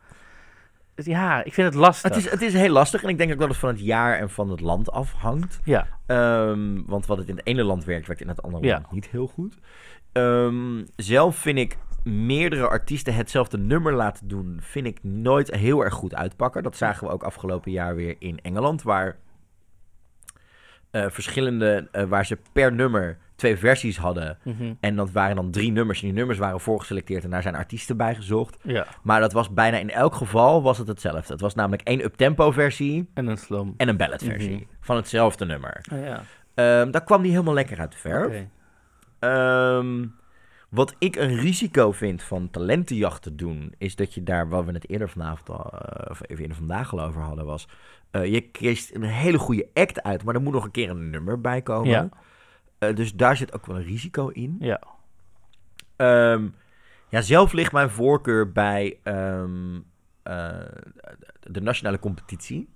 Ja, 0.95 1.43
ik 1.43 1.54
vind 1.54 1.67
het 1.67 1.75
lastig. 1.77 2.13
Het 2.15 2.25
is, 2.25 2.32
het 2.32 2.41
is 2.41 2.54
heel 2.54 2.69
lastig 2.71 3.04
en 3.04 3.10
ik 3.10 3.17
denk 3.17 3.32
ook 3.32 3.39
dat 3.39 3.47
het 3.47 3.58
van 3.58 3.69
het 3.69 3.80
jaar 3.80 4.17
en 4.19 4.30
van 4.30 4.49
het 4.49 4.60
land 4.60 4.91
afhangt. 4.91 5.60
Ja, 5.63 5.88
Ehm, 6.06 6.82
want 6.86 7.06
wat 7.06 7.17
het 7.17 7.30
in 7.30 7.36
het 7.36 7.45
ene 7.45 7.63
land 7.63 7.86
werkt, 7.86 8.08
werkt 8.08 8.21
in 8.21 8.27
het 8.27 8.41
andere 8.41 8.65
Ja. 8.65 8.73
land 8.73 8.91
niet 8.91 9.08
heel 9.10 9.27
goed. 9.27 9.58
Ehm, 10.12 10.84
zelf 10.95 11.36
vind 11.36 11.58
ik 11.58 11.77
meerdere 12.04 12.67
artiesten 12.67 13.13
hetzelfde 13.15 13.58
nummer 13.58 13.93
laten 13.93 14.27
doen, 14.27 14.60
vind 14.62 14.86
ik 14.88 15.04
nooit 15.04 15.56
heel 15.56 15.84
erg 15.84 15.93
goed 15.93 16.15
uitpakken. 16.15 16.63
Dat 16.63 16.77
zagen 16.77 17.08
we 17.08 17.13
ook 17.13 17.23
afgelopen 17.23 17.71
jaar 17.71 17.95
weer 17.95 18.15
in 18.19 18.39
Engeland, 18.41 18.82
waar 18.82 19.17
eh, 20.91 21.06
verschillende, 21.10 21.88
eh, 21.91 22.04
waar 22.04 22.25
ze 22.25 22.38
per 22.51 22.73
nummer 22.73 23.17
twee 23.41 23.58
versies 23.58 23.97
hadden. 23.97 24.38
mhm. 24.43 24.73
En 24.80 24.95
dat 24.95 25.12
waren 25.12 25.36
dan 25.36 25.51
drie 25.51 25.71
nummers. 25.71 25.99
En 26.01 26.06
die 26.06 26.15
nummers 26.15 26.38
waren 26.39 26.60
voorgeselecteerd 26.60 27.23
en 27.23 27.30
daar 27.30 27.41
zijn 27.41 27.56
artiesten 27.56 27.97
bij 27.97 28.15
gezocht. 28.15 28.58
ja. 28.63 28.86
Maar 29.04 29.19
dat 29.19 29.34
was 29.34 29.54
bijna 29.54 29.77
in 29.77 29.89
elk 29.91 30.15
geval 30.15 30.62
was 30.62 30.77
het 30.77 30.88
hetzelfde. 30.88 31.32
Het 31.34 31.41
was 31.41 31.56
namelijk 31.56 31.82
één 31.82 32.04
uptempo 32.04 32.51
versie 32.51 33.10
En 33.13 33.27
een 33.27 33.38
slum. 33.38 33.73
en 33.77 33.88
een 33.88 33.97
ballad 33.97 34.23
versie 34.23 34.56
Mhm. 34.56 34.63
van 34.82 34.95
hetzelfde 34.95 35.45
nummer. 35.45 35.86
Oh, 35.93 35.99
ja. 36.04 36.23
Ehm, 36.54 36.91
daar 36.91 37.04
kwam 37.04 37.21
die 37.21 37.32
helemaal 37.32 37.54
lekker 37.54 37.80
uit 37.80 37.91
de 37.91 37.97
verf. 37.97 38.43
Ehm, 39.19 40.06
wat 40.69 40.95
ik 40.99 41.15
een 41.15 41.36
risico 41.36 41.91
vind 41.91 42.23
van 42.23 42.49
talentenjacht 42.49 43.21
te 43.21 43.36
doen, 43.36 43.73
is 43.77 43.95
dat 43.95 44.13
je 44.13 44.23
daar, 44.23 44.49
wat 44.49 44.65
we 44.65 44.71
het 44.71 44.89
eerder 44.89 45.10
vanavond 45.10 45.49
al, 45.49 45.71
eh, 45.80 46.12
of 46.12 46.21
even 46.27 46.41
eerder 46.41 46.58
vandaag 46.58 46.91
al 46.93 47.01
over 47.01 47.21
hadden, 47.21 47.45
was. 47.45 47.67
eh, 48.12 48.25
je 48.25 48.41
kiest 48.41 48.95
een 48.95 49.04
hele 49.04 49.38
goede 49.38 49.67
act 49.73 50.04
uit, 50.04 50.23
maar 50.23 50.36
er 50.36 50.41
moet 50.41 50.54
nog 50.54 50.63
een 50.63 50.71
keer 50.71 50.89
een 50.89 51.10
nummer 51.10 51.41
bij 51.41 51.62
komen. 51.62 51.89
Ja. 51.89 52.10
Eh, 52.81 52.95
dus 52.95 53.13
daar 53.13 53.37
zit 53.37 53.53
ook 53.53 53.65
wel 53.65 53.75
een 53.75 53.83
risico 53.83 54.27
in. 54.27 54.55
Ja. 54.59 54.81
Ehm, 55.95 56.47
ja, 57.09 57.21
zelf 57.21 57.53
ligt 57.53 57.71
mijn 57.71 57.89
voorkeur 57.89 58.51
bij 58.51 58.97
ehm, 59.03 59.79
eh, 60.23 60.49
de 61.39 61.61
nationale 61.61 61.99
competitie. 61.99 62.69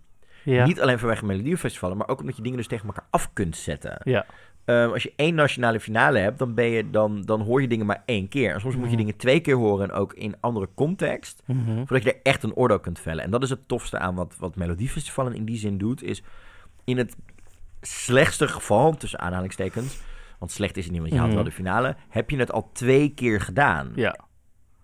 Ja. 0.43 0.65
Niet 0.65 0.81
alleen 0.81 0.99
vanwege 0.99 1.25
melodiefestivalen, 1.25 1.97
maar 1.97 2.07
ook 2.07 2.19
omdat 2.19 2.35
je 2.35 2.41
dingen 2.41 2.57
dus 2.57 2.67
tegen 2.67 2.87
elkaar 2.87 3.05
af 3.09 3.33
kunt 3.33 3.55
zetten. 3.57 4.01
Ja. 4.03 4.25
Ehm, 4.65 4.89
als 4.91 5.03
je 5.03 5.13
één 5.15 5.35
nationale 5.35 5.79
finale 5.79 6.19
hebt, 6.19 6.39
dan, 6.39 6.53
ben 6.53 6.65
je, 6.65 6.89
dan, 6.89 7.21
dan 7.21 7.41
hoor 7.41 7.61
je 7.61 7.67
dingen 7.67 7.85
maar 7.85 8.03
één 8.05 8.27
keer. 8.27 8.53
En 8.53 8.59
soms 8.61 8.73
moet 8.75 8.83
je 8.83 8.89
Mhm. 8.89 8.99
dingen 8.99 9.15
twee 9.17 9.39
keer 9.39 9.55
horen 9.55 9.89
en 9.89 9.95
ook 9.95 10.13
in 10.13 10.35
andere 10.39 10.69
context. 10.75 11.43
Mhm. 11.45 11.75
Voordat 11.77 12.03
je 12.03 12.13
er 12.13 12.19
echt 12.23 12.43
een 12.43 12.53
oordeel 12.53 12.79
kunt 12.79 12.99
vellen. 12.99 13.23
En 13.23 13.31
dat 13.31 13.43
is 13.43 13.49
het 13.49 13.67
tofste 13.67 13.97
aan 13.99 14.15
wat, 14.15 14.35
wat 14.39 14.55
Melodiefestivalen 14.55 15.33
in 15.33 15.45
die 15.45 15.57
zin 15.57 15.77
doet. 15.77 16.03
Is 16.03 16.23
in 16.83 16.97
het 16.97 17.15
slechtste 17.88 18.48
geval, 18.48 18.98
tussen 18.98 19.19
aanhalingstekens. 19.19 19.98
Want 20.39 20.52
slecht 20.52 20.78
is 20.78 20.84
het 20.84 20.91
niet, 20.91 21.02
want 21.02 21.12
je 21.13 21.17
haalt 21.19 21.30
Mhm. 21.32 21.39
wel 21.41 21.50
de 21.50 21.56
finale. 21.56 21.95
Heb 22.10 22.30
je 22.30 22.38
het 22.38 22.52
al 22.52 22.69
twee 22.74 23.10
keer 23.13 23.41
gedaan. 23.41 23.91
Ja. 23.95 24.15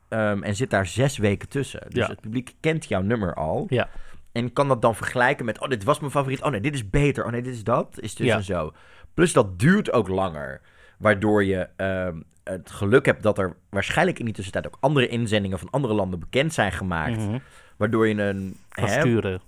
Ehm, 0.10 0.44
en 0.44 0.56
zit 0.56 0.70
daar 0.70 0.86
zes 0.88 1.18
weken 1.18 1.50
tussen. 1.50 1.82
Dus 1.90 2.04
Ja. 2.06 2.08
het 2.08 2.22
publiek 2.22 2.54
kent 2.60 2.86
jouw 2.86 3.02
nummer 3.02 3.34
al. 3.34 3.66
Ja. 3.70 3.90
En 4.32 4.54
kan 4.54 4.68
dat 4.68 4.82
dan 4.82 4.96
vergelijken 4.96 5.46
met, 5.46 5.60
oh, 5.60 5.70
dit 5.70 5.84
was 5.84 6.00
mijn 6.00 6.12
favoriet. 6.12 6.42
Oh 6.44 6.52
nee, 6.52 6.62
dit 6.62 6.74
is 6.74 6.90
beter. 6.90 7.26
Oh 7.26 7.32
nee, 7.32 7.42
dit 7.42 7.54
is 7.54 7.64
dat. 7.64 7.98
Is 8.00 8.16
dus 8.16 8.28
Ja. 8.28 8.36
en 8.36 8.44
zo. 8.44 8.72
Plus 9.14 9.34
dat 9.34 9.60
duurt 9.60 9.92
ook 9.92 10.08
langer. 10.08 10.62
Waardoor 10.98 11.44
je 11.44 11.68
ehm, 11.76 12.22
het 12.44 12.72
geluk 12.72 13.06
hebt 13.06 13.24
dat 13.24 13.38
er 13.38 13.56
waarschijnlijk 13.70 14.20
in 14.20 14.26
die 14.26 14.34
tussentijd 14.34 14.68
ook 14.68 14.78
andere 14.80 15.08
inzendingen 15.08 15.60
van 15.60 15.70
andere 15.70 15.94
landen 15.94 16.20
bekend 16.20 16.54
zijn 16.54 16.72
gemaakt. 16.72 17.18
Mhm. 17.18 17.38
Waardoor 17.78 18.08
je 18.08 18.22
een, 18.22 18.58
hè, 18.70 18.88
sturen. 18.88 19.42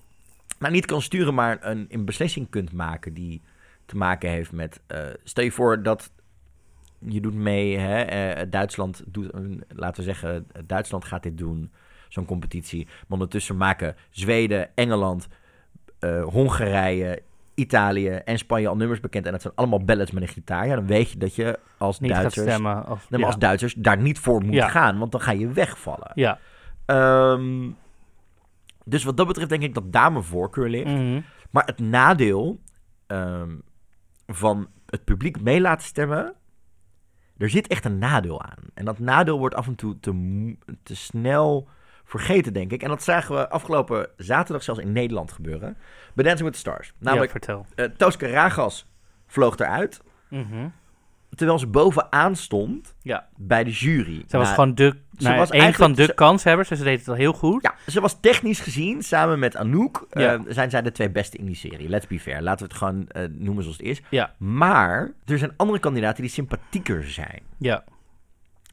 Nou 0.64 0.74
niet 0.74 0.86
kan 0.86 1.02
sturen, 1.02 1.34
maar 1.34 1.58
een, 1.62 1.86
een 1.90 2.06
beslissing 2.06 2.50
kunt 2.50 2.72
maken 2.72 3.14
die 3.14 3.42
te 3.86 3.98
maken 3.98 4.30
heeft 4.30 4.52
met, 4.52 4.82
eh, 4.88 5.00
stel 5.24 5.44
je 5.44 5.52
voor 5.52 5.84
dat 5.84 6.12
je 7.00 7.22
doet 7.22 7.34
mee, 7.34 7.78
hè, 7.78 8.02
eh, 8.02 8.46
Duitsland 8.50 9.04
doet, 9.08 9.32
laten 9.68 10.04
we 10.04 10.12
zeggen, 10.12 10.48
Duitsland 10.66 11.06
gaat 11.06 11.24
dit 11.24 11.38
doen, 11.38 11.72
zo'n 12.10 12.26
competitie. 12.26 12.86
Maar 12.86 13.06
ondertussen 13.10 13.58
maken 13.58 13.96
Zweden, 14.10 14.70
Engeland, 14.76 15.28
eh, 16.00 16.24
Hongarije, 16.24 17.22
Italië 17.56 18.10
en 18.10 18.38
Spanje 18.38 18.68
al 18.68 18.76
nummers 18.76 19.00
bekend. 19.00 19.26
En 19.26 19.32
dat 19.32 19.42
zijn 19.42 19.54
allemaal 19.56 19.84
ballads 19.84 20.12
met 20.12 20.24
een 20.24 20.30
gitaar. 20.30 20.68
Ja, 20.68 20.76
dan 20.76 20.88
weet 20.88 21.12
je 21.12 21.18
dat 21.18 21.36
je 21.36 21.60
als 21.78 22.00
Niet 22.00 22.12
Duitsers, 22.12 22.48
stemmen. 22.48 22.86
Als, 22.86 23.10
nee, 23.10 23.20
ja. 23.20 23.26
als 23.26 23.38
Duitsers 23.38 23.74
daar 23.74 23.98
niet 23.98 24.20
voor 24.20 24.44
moet 24.44 24.54
Ja. 24.54 24.68
gaan, 24.68 24.98
want 24.98 25.12
dan 25.12 25.22
ga 25.22 25.32
je 25.32 25.48
wegvallen. 25.48 26.12
ja. 26.16 26.40
Ehm, 26.86 27.70
Dus 28.86 29.04
wat 29.04 29.18
dat 29.18 29.28
betreft 29.28 29.50
denk 29.50 29.62
ik 29.64 29.74
dat 29.74 29.92
daar 29.92 30.12
mijn 30.12 30.24
voorkeur 30.24 30.70
ligt. 30.70 30.86
Mhm. 30.90 31.22
Maar 31.52 31.66
het 31.66 31.80
nadeel 31.80 32.60
ehm, 33.08 33.56
van 34.28 34.68
het 34.86 35.04
publiek 35.04 35.42
mee 35.42 35.62
laten 35.62 35.88
stemmen, 35.88 36.34
er 37.38 37.50
zit 37.50 37.68
echt 37.68 37.86
een 37.86 37.98
nadeel 37.98 38.42
aan. 38.42 38.64
En 38.74 38.86
dat 38.86 39.00
nadeel 39.00 39.38
wordt 39.40 39.56
af 39.56 39.68
en 39.68 39.76
toe 39.76 40.00
te, 40.00 40.56
te 40.84 40.96
snel 40.96 41.68
vergeten, 42.04 42.54
denk 42.54 42.72
ik. 42.72 42.84
En 42.84 42.90
dat 42.90 43.04
zagen 43.04 43.36
we 43.36 43.50
afgelopen 43.50 44.10
zaterdag 44.18 44.64
zelfs 44.64 44.80
in 44.80 44.92
Nederland 44.92 45.32
gebeuren. 45.32 45.78
Bij 46.14 46.24
Dancing 46.26 46.44
with 46.50 46.54
the 46.54 46.60
Stars. 46.70 46.88
ja, 46.88 46.94
Namelijk, 47.00 47.32
vertel. 47.32 47.66
eh 47.76 47.86
Tosca 47.86 48.28
Ragas 48.28 48.86
vloog 49.28 49.58
eruit, 49.58 50.02
Mhm. 50.30 50.68
Terwijl 51.36 51.60
ze 51.60 51.68
bovenaan 51.68 52.36
stond 52.36 52.96
Ja, 53.02 53.28
bij 53.38 53.64
de 53.64 53.72
jury. 53.72 54.24
zij 54.28 54.40
was 54.40 54.48
Nou, 54.48 54.54
gewoon 54.60 54.76
de, 54.76 54.94
nou, 55.18 55.38
was 55.38 55.52
een 55.52 55.74
van 55.74 55.94
de 55.94 56.04
ze- 56.04 56.14
kanshebbers, 56.14 56.70
dus 56.70 56.78
ze 56.78 56.84
deed 56.84 57.00
het 57.00 57.08
al 57.10 57.16
heel 57.16 57.34
goed. 57.34 57.62
Ja, 57.62 57.76
ze 57.92 58.02
was 58.02 58.18
technisch 58.20 58.60
gezien, 58.60 59.04
samen 59.04 59.40
met 59.40 59.56
Anouk, 59.56 60.08
Ja. 60.12 60.34
eh, 60.34 60.40
zijn 60.48 60.70
zij 60.70 60.82
de 60.82 60.92
twee 60.92 61.10
beste 61.12 61.38
in 61.38 61.46
die 61.46 61.56
serie. 61.56 61.90
Let's 61.90 62.08
be 62.08 62.20
fair. 62.20 62.42
Laten 62.42 62.60
we 62.68 62.72
het 62.74 62.82
gewoon 62.84 63.08
eh, 63.08 63.24
noemen 63.32 63.64
zoals 63.64 63.78
het 63.78 63.86
is. 63.86 64.02
Ja. 64.10 64.34
Maar 64.38 65.12
er 65.26 65.38
zijn 65.38 65.54
andere 65.58 65.80
kandidaten 65.80 66.22
die 66.22 66.32
sympathieker 66.32 67.04
zijn. 67.10 67.42
Ja, 67.58 67.84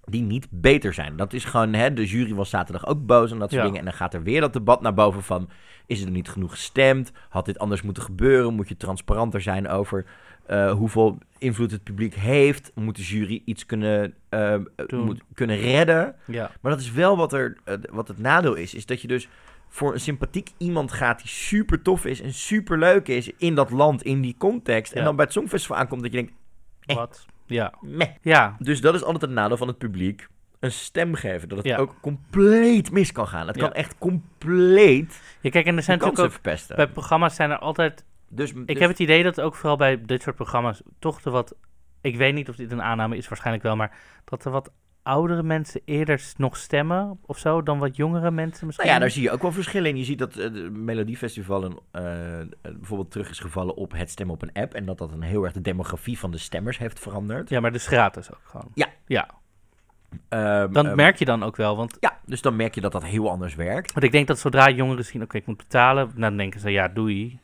Die 0.05 0.23
niet 0.23 0.47
beter 0.51 0.95
zijn. 0.95 1.17
Dat 1.17 1.33
is 1.33 1.45
gewoon, 1.45 1.73
hè, 1.73 1.93
de 1.93 2.07
jury 2.07 2.35
was 2.35 2.51
zaterdag 2.51 2.87
ook 2.87 3.07
boos 3.07 3.31
en 3.31 3.39
dat 3.39 3.51
soort 3.51 3.61
Ja. 3.63 3.67
dingen. 3.67 3.79
En 3.79 3.85
dan 3.85 3.95
gaat 3.95 4.15
er 4.15 4.23
weer 4.23 4.41
dat 4.41 4.53
debat 4.53 4.81
naar 4.83 4.95
boven 4.95 5.23
van... 5.23 5.49
is 5.87 6.03
er 6.03 6.11
niet 6.11 6.29
genoeg 6.29 6.51
gestemd? 6.51 7.13
Had 7.29 7.45
dit 7.45 7.59
anders 7.59 7.83
moeten 7.83 8.03
gebeuren? 8.03 8.55
Moet 8.55 8.69
je 8.69 8.77
transparanter 8.77 9.41
zijn 9.41 9.69
over 9.69 10.05
eh, 10.51 10.73
hoeveel 10.73 11.19
invloed 11.39 11.71
het 11.71 11.83
publiek 11.83 12.15
heeft? 12.15 12.73
Moet 12.75 12.97
de 12.97 13.03
jury 13.03 13.43
iets 13.45 13.67
kunnen, 13.67 14.15
eh, 14.29 14.55
moet, 14.91 15.21
kunnen 15.35 15.57
redden? 15.57 16.15
ja, 16.27 16.51
Maar 16.61 16.73
dat 16.73 16.81
is 16.81 16.93
wel 16.93 17.17
wat, 17.17 17.33
er, 17.33 17.57
eh, 17.65 17.75
wat 17.91 18.09
het 18.09 18.19
nadeel 18.19 18.55
is. 18.55 18.75
Is 18.75 18.87
dat 18.87 19.01
je 19.03 19.09
dus 19.09 19.29
voor 19.69 19.93
een 19.93 20.01
sympathiek 20.01 20.51
iemand 20.57 20.93
gaat 20.93 21.19
die 21.19 21.29
super 21.29 21.83
tof 21.83 22.05
is 22.05 22.21
en 22.21 22.33
super 22.35 22.79
leuk 22.79 23.09
is 23.09 23.31
in 23.37 23.55
dat 23.55 23.71
land, 23.71 24.03
in 24.03 24.21
die 24.21 24.35
context. 24.39 24.93
En 24.93 25.05
dan 25.05 25.17
bij 25.17 25.25
het 25.25 25.35
Songfestival 25.35 25.77
aankomt 25.77 26.03
dat 26.03 26.13
je 26.13 26.17
denkt, 26.17 26.33
Eh. 26.81 26.97
wat? 26.97 27.27
Ja, 27.47 27.73
meh. 27.81 28.09
ja, 28.23 28.57
Dus 28.59 28.81
dat 28.81 28.95
is 28.95 29.03
altijd 29.03 29.21
het 29.23 29.31
nadeel 29.31 29.57
van 29.57 29.69
het 29.69 29.79
publiek. 29.79 30.29
Een 30.61 30.73
stem 30.73 31.15
geven. 31.15 31.49
Dat 31.49 31.59
het 31.59 31.67
Ja. 31.67 31.77
ook 31.77 31.95
compleet 32.01 32.91
mis 32.91 33.13
kan 33.13 33.27
gaan. 33.29 33.47
Het 33.47 33.57
kan 33.57 33.73
echt 33.73 33.99
compleet 33.99 35.21
ja 35.41 35.51
kijk, 35.51 35.67
en 35.67 35.71
er 35.71 35.77
de 35.77 35.83
zijn 35.83 35.99
natuurlijk 35.99 36.25
ook... 36.27 36.33
verpesten. 36.33 36.77
Bij 36.77 36.89
programma's 36.89 37.35
zijn 37.35 37.51
er 37.51 37.59
altijd... 37.59 38.05
dus, 38.31 38.53
Ik 38.67 38.79
heb 38.79 38.91
het 38.91 38.99
idee 38.99 39.23
dat 39.23 39.41
ook 39.41 39.55
vooral 39.55 39.77
bij 39.77 40.05
dit 40.05 40.23
soort 40.23 40.37
programma's 40.37 40.83
toch 40.99 41.23
de 41.23 41.31
wat... 41.31 41.55
Ik 42.01 42.17
weet 42.17 42.35
niet 42.35 42.49
of 42.49 42.57
dit 42.57 42.73
een 42.73 42.83
aanname 42.83 43.17
is, 43.17 43.29
waarschijnlijk 43.29 43.65
wel, 43.65 43.77
maar 43.77 43.97
dat 44.25 44.45
er 44.45 44.51
wat 44.51 44.73
oudere 45.03 45.43
mensen 45.43 45.81
eerder 45.85 46.33
nog 46.37 46.57
stemmen 46.57 47.19
of 47.27 47.39
zo 47.39 47.63
dan 47.63 47.79
wat 47.79 47.97
jongere 47.97 48.31
mensen 48.31 48.67
misschien. 48.67 48.87
Nou 48.87 48.99
ja, 48.99 49.05
daar 49.05 49.15
zie 49.15 49.23
je 49.23 49.31
ook 49.31 49.43
wel 49.43 49.53
verschillen 49.53 49.91
in. 49.91 49.97
Je 49.97 50.05
ziet 50.05 50.19
dat 50.19 50.35
het 50.35 50.73
Melodiefestival 50.73 51.65
een, 51.65 51.81
eh, 51.91 52.41
eh, 52.41 52.47
bijvoorbeeld 52.63 53.11
terug 53.11 53.31
is 53.31 53.39
gevallen 53.39 53.77
op 53.77 53.93
het 53.93 54.11
stemmen 54.11 54.35
op 54.35 54.43
een 54.43 54.53
app. 54.53 54.75
En 54.75 54.85
dat 54.85 54.99
dat 54.99 55.13
een 55.13 55.23
heel 55.23 55.45
erg 55.45 55.53
de 55.53 55.61
demografie 55.61 56.19
van 56.19 56.31
de 56.31 56.39
stemmers 56.39 56.79
heeft 56.79 56.99
veranderd. 56.99 57.49
Ja, 57.49 57.61
maar 57.61 57.73
dus 57.73 57.87
gratis 57.87 58.33
ook 58.33 58.43
gewoon. 58.45 58.71
Ja. 58.75 58.89
Ja, 59.07 59.29
Ehm, 60.29 60.73
dan 60.73 60.87
ehm, 60.87 60.97
merk 60.97 61.17
je 61.17 61.25
dan 61.25 61.43
ook 61.43 61.57
wel, 61.57 61.77
want, 61.77 61.97
Ja, 62.01 62.19
dus 62.27 62.41
dan 62.41 62.57
merk 62.57 62.75
je 62.75 62.81
dat 62.81 62.93
dat 62.93 63.05
heel 63.05 63.31
anders 63.31 63.55
werkt. 63.55 63.93
want 63.93 64.05
ik 64.05 64.13
denk 64.13 64.27
dat 64.27 64.39
zodra 64.39 64.71
jongeren 64.71 65.05
zien, 65.05 65.23
oké, 65.23 65.37
ik 65.37 65.47
moet 65.47 65.57
betalen, 65.57 66.07
nou, 66.07 66.21
dan 66.21 66.37
denken 66.37 66.61
ze, 66.61 66.71
ja, 66.71 66.89
doei. 66.89 67.39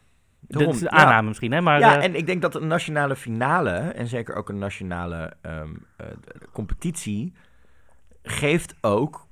Daarom, 0.49 0.72
Dit 0.72 0.80
is 0.82 0.88
een 0.88 0.97
ja. 0.97 1.05
aanname 1.05 1.28
misschien, 1.28 1.53
hè, 1.53 1.61
maar... 1.61 1.78
ja, 1.78 1.99
eh, 1.99 2.05
en 2.05 2.14
ik 2.14 2.26
denk 2.26 2.42
dat 2.42 2.55
een 2.55 2.66
nationale 2.66 3.16
finale 3.16 3.70
en 3.70 4.07
zeker 4.07 4.34
ook 4.34 4.49
een 4.49 4.59
nationale 4.59 5.32
ehm, 5.42 5.74
eh, 5.97 6.07
competitie 6.53 7.32
geeft 8.22 8.74
ook, 8.80 9.26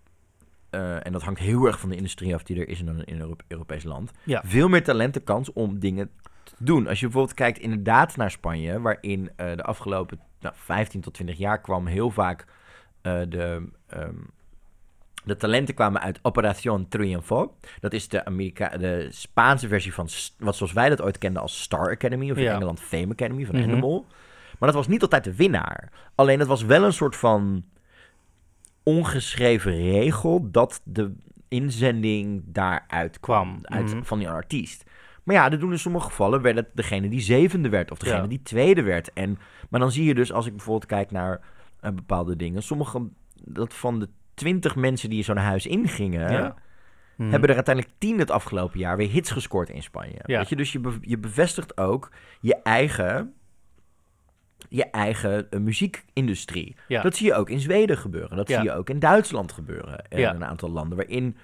eh, 0.70 1.06
en 1.06 1.12
dat 1.12 1.22
hangt 1.22 1.40
heel 1.40 1.66
erg 1.66 1.80
van 1.80 1.88
de 1.88 1.96
industrie 1.96 2.34
af 2.34 2.42
die 2.42 2.60
er 2.60 2.68
is 2.68 2.80
in 2.80 2.88
een, 2.88 3.04
in 3.04 3.14
een 3.14 3.20
Euro- 3.20 3.36
Europees 3.48 3.84
land, 3.84 4.10
Ja. 4.22 4.42
veel 4.46 4.68
meer 4.68 4.84
talenten 4.84 5.24
kans 5.24 5.52
om 5.52 5.78
dingen 5.78 6.10
te 6.42 6.54
doen. 6.58 6.86
Als 6.88 7.00
je 7.00 7.04
bijvoorbeeld 7.06 7.36
kijkt 7.36 7.58
inderdaad 7.58 8.16
naar 8.16 8.30
Spanje, 8.30 8.80
waarin 8.80 9.30
de 9.36 9.62
afgelopen 9.62 10.20
nou, 10.40 10.54
15 10.58 11.00
tot 11.00 11.14
20 11.14 11.38
jaar 11.38 11.60
kwam 11.60 11.86
heel 11.86 12.10
vaak 12.10 12.44
de... 13.02 13.68
ehm, 13.86 14.14
de 15.24 15.36
talenten 15.36 15.74
kwamen 15.74 16.00
uit 16.00 16.18
Operación 16.22 16.88
Triunfo. 16.88 17.54
Dat 17.80 17.92
is 17.92 18.08
de, 18.08 18.24
Amerika 18.24 18.68
de 18.76 19.06
Spaanse 19.10 19.68
versie 19.68 19.94
van 19.94 20.08
wat 20.38 20.56
zoals 20.56 20.72
wij 20.72 20.88
dat 20.88 21.02
ooit 21.02 21.18
kenden 21.18 21.42
als 21.42 21.62
Star 21.62 21.90
Academy. 21.90 22.30
Of 22.30 22.36
in 22.36 22.42
Ja. 22.42 22.54
Engeland 22.54 22.80
Fame 22.80 23.12
Academy 23.12 23.44
van 23.46 23.54
Mhm. 23.56 23.70
Animal. 23.70 24.06
Maar 24.58 24.68
dat 24.68 24.78
was 24.78 24.88
niet 24.88 25.02
altijd 25.02 25.24
de 25.24 25.34
winnaar. 25.34 25.92
Alleen 26.14 26.38
het 26.38 26.48
was 26.48 26.62
wel 26.64 26.84
een 26.84 26.92
soort 26.92 27.16
van 27.16 27.64
ongeschreven 28.82 29.72
regel 29.76 30.50
dat 30.50 30.80
de 30.84 31.12
inzending 31.48 32.42
daaruit 32.46 33.20
kwam. 33.20 33.60
Kwam, 33.60 33.78
Uit, 33.78 33.94
mhm. 33.94 34.02
Van 34.02 34.18
die 34.18 34.28
artiest. 34.28 34.84
Maar 35.22 35.34
ja, 35.34 35.48
dat 35.48 35.60
doen 35.60 35.72
in 35.72 35.78
sommige 35.78 36.04
gevallen 36.06 36.42
werd 36.42 36.56
het 36.56 36.68
degene 36.74 37.08
die 37.08 37.20
zevende 37.20 37.68
werd. 37.68 37.90
Of 37.90 37.98
degene 37.98 38.20
Ja. 38.22 38.26
die 38.26 38.42
tweede 38.42 38.82
werd. 38.82 39.12
En, 39.12 39.38
maar 39.68 39.80
dan 39.80 39.92
zie 39.92 40.04
je 40.04 40.14
dus, 40.14 40.32
als 40.32 40.46
ik 40.46 40.52
bijvoorbeeld 40.56 40.86
kijk 40.86 41.10
naar 41.10 41.40
eh, 41.80 41.92
bepaalde 41.92 42.36
dingen. 42.36 42.62
Sommige, 42.62 43.02
dat 43.44 43.74
van 43.74 43.98
de 44.00 44.08
twintig 44.34 44.76
mensen 44.76 45.10
die 45.10 45.22
zo'n 45.22 45.36
huis 45.36 45.66
ingingen... 45.66 46.32
Ja. 46.32 46.54
Mhm. 47.16 47.30
hebben 47.30 47.48
er 47.48 47.54
uiteindelijk 47.54 47.94
tien 47.98 48.18
het 48.18 48.30
afgelopen 48.30 48.78
jaar 48.78 48.96
weer 48.96 49.08
hits 49.10 49.30
gescoord 49.30 49.70
in 49.70 49.82
Spanje. 49.82 50.18
Ja. 50.26 50.38
Weet 50.38 50.48
je, 50.48 50.56
dus 50.56 50.72
je, 50.72 50.78
be- 50.78 50.98
je 51.00 51.18
bevestigt 51.18 51.78
ook 51.78 52.10
je 52.40 52.56
eigen, 52.62 53.34
je 54.68 54.84
eigen 54.90 55.50
eh, 55.50 55.60
muziekindustrie. 55.60 56.76
Ja. 56.88 57.02
Dat 57.02 57.16
zie 57.16 57.26
je 57.26 57.34
ook 57.34 57.50
in 57.50 57.60
Zweden 57.60 57.98
gebeuren. 57.98 58.36
Dat 58.36 58.48
Ja. 58.48 58.54
zie 58.60 58.64
je 58.64 58.74
ook 58.76 58.90
in 58.90 58.98
Duitsland 58.98 59.52
gebeuren. 59.52 60.08
En 60.08 60.20
Ja. 60.20 60.34
een 60.34 60.44
aantal 60.44 60.70
landen 60.70 60.96
waarin 60.96 61.36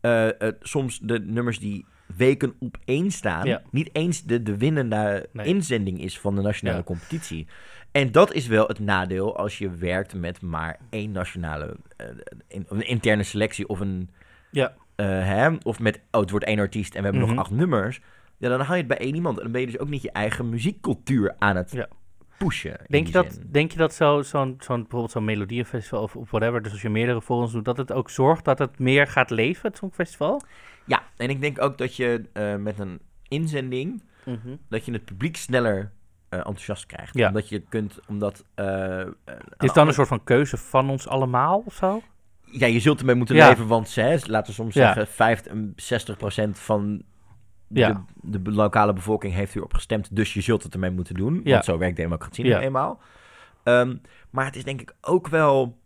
eh, 0.00 0.40
eh, 0.42 0.52
soms 0.60 0.98
de 1.02 1.18
nummers 1.18 1.58
die 1.58 1.86
weken 2.16 2.54
op 2.58 2.76
één 2.84 3.10
staan... 3.10 3.46
Ja. 3.46 3.62
niet 3.70 3.90
eens 3.92 4.22
de, 4.24 4.42
de 4.42 4.56
winnende 4.56 5.28
Nee. 5.32 5.46
inzending 5.46 6.00
is 6.02 6.18
van 6.20 6.34
de 6.34 6.42
nationale 6.42 6.78
Ja. 6.78 6.84
competitie. 6.84 7.46
En 7.92 8.12
dat 8.12 8.32
is 8.32 8.46
wel 8.46 8.66
het 8.66 8.78
nadeel 8.78 9.36
als 9.36 9.58
je 9.58 9.70
werkt 9.70 10.14
met 10.14 10.42
maar 10.42 10.78
één 10.90 11.10
nationale... 11.12 11.76
eh, 11.96 12.06
in- 12.48 12.66
een 12.68 12.86
interne 12.86 13.22
selectie 13.22 13.68
of 13.68 13.80
een 13.80 14.10
Ja. 14.50 14.74
eh, 14.94 15.06
hè, 15.06 15.50
of 15.62 15.80
met, 15.80 16.00
oh, 16.10 16.20
het 16.20 16.30
wordt 16.30 16.44
één 16.44 16.58
artiest 16.58 16.94
en 16.94 16.98
we 17.02 17.04
hebben 17.08 17.22
Mhm. 17.26 17.34
nog 17.34 17.44
acht 17.44 17.50
nummers. 17.54 18.00
Ja, 18.36 18.48
dan 18.48 18.60
haal 18.60 18.72
je 18.74 18.78
het 18.78 18.88
bij 18.88 18.98
één 18.98 19.14
iemand. 19.14 19.36
En 19.36 19.42
dan 19.42 19.52
ben 19.52 19.60
je 19.60 19.66
dus 19.66 19.78
ook 19.78 19.88
niet 19.88 20.02
je 20.02 20.10
eigen 20.12 20.48
muziekcultuur 20.48 21.34
aan 21.38 21.56
het 21.56 21.70
Ja. 21.70 21.88
pushen. 22.38 22.76
Denk 22.86 23.06
je, 23.06 23.12
dat, 23.12 23.32
zin. 23.32 23.46
denk 23.50 23.70
je 23.72 23.78
dat 23.78 23.94
zo- 23.94 24.22
zo'n, 24.22 24.54
zo'n, 24.58 24.80
bijvoorbeeld 24.80 25.10
zo'n 25.10 25.24
melodiefestival 25.24 26.02
of, 26.02 26.16
of 26.16 26.30
whatever, 26.30 26.62
dus 26.62 26.72
als 26.72 26.82
je 26.82 26.88
meerdere 26.90 27.22
forums 27.22 27.52
doet, 27.52 27.64
dat 27.64 27.76
het 27.76 27.92
ook 27.92 28.10
zorgt 28.10 28.44
dat 28.44 28.58
het 28.58 28.78
meer 28.78 29.06
gaat 29.06 29.30
leven, 29.30 29.68
het 29.68 29.76
Songfestival? 29.78 30.42
Ja, 30.86 31.02
en 31.16 31.28
ik 31.30 31.40
denk 31.40 31.60
ook 31.60 31.78
dat 31.78 31.96
je 31.96 32.24
eh, 32.32 32.56
met 32.56 32.78
een 32.78 33.00
inzending, 33.28 34.02
dat 34.68 34.84
je 34.84 34.92
het 34.92 35.04
publiek 35.04 35.36
sneller 35.36 35.90
eh, 36.30 36.38
enthousiast 36.38 36.86
krijgt. 36.86 37.14
Ja. 37.14 37.26
Omdat 37.28 37.48
je 37.48 37.60
kunt, 37.60 38.00
omdat... 38.08 38.44
eh, 38.54 39.00
Is 39.58 39.72
dan 39.72 39.86
een 39.88 39.94
soort 39.94 40.08
van 40.08 40.24
keuze 40.24 40.56
van 40.56 40.90
ons 40.90 41.08
allemaal 41.08 41.62
of 41.66 41.74
zo? 41.74 42.02
Ja, 42.44 42.66
je 42.66 42.80
zult 42.80 42.98
ermee 43.00 43.14
moeten 43.14 43.36
Ja. 43.36 43.48
leven, 43.48 43.66
want 43.66 43.94
hè, 43.94 44.16
laten 44.26 44.46
we 44.46 44.52
soms 44.52 44.74
Ja. 44.74 44.84
zeggen, 44.92 45.06
50, 45.06 45.52
60% 45.76 46.58
van 46.58 47.02
de, 47.66 47.94
de 48.22 48.40
lokale 48.50 48.92
bevolking 48.92 49.34
heeft 49.34 49.52
hierop 49.52 49.74
gestemd, 49.74 50.16
dus 50.16 50.34
je 50.34 50.40
zult 50.40 50.62
het 50.62 50.74
ermee 50.74 50.90
moeten 50.90 51.14
doen. 51.14 51.40
Ja. 51.44 51.52
Want 51.52 51.64
zo 51.64 51.78
werkt 51.78 51.96
democratie 51.96 52.44
nou 52.44 52.62
eenmaal. 52.62 53.00
Ehm, 53.62 53.96
maar 54.30 54.44
het 54.44 54.56
is 54.56 54.64
denk 54.64 54.80
ik 54.80 54.94
ook 55.00 55.28
wel, 55.28 55.78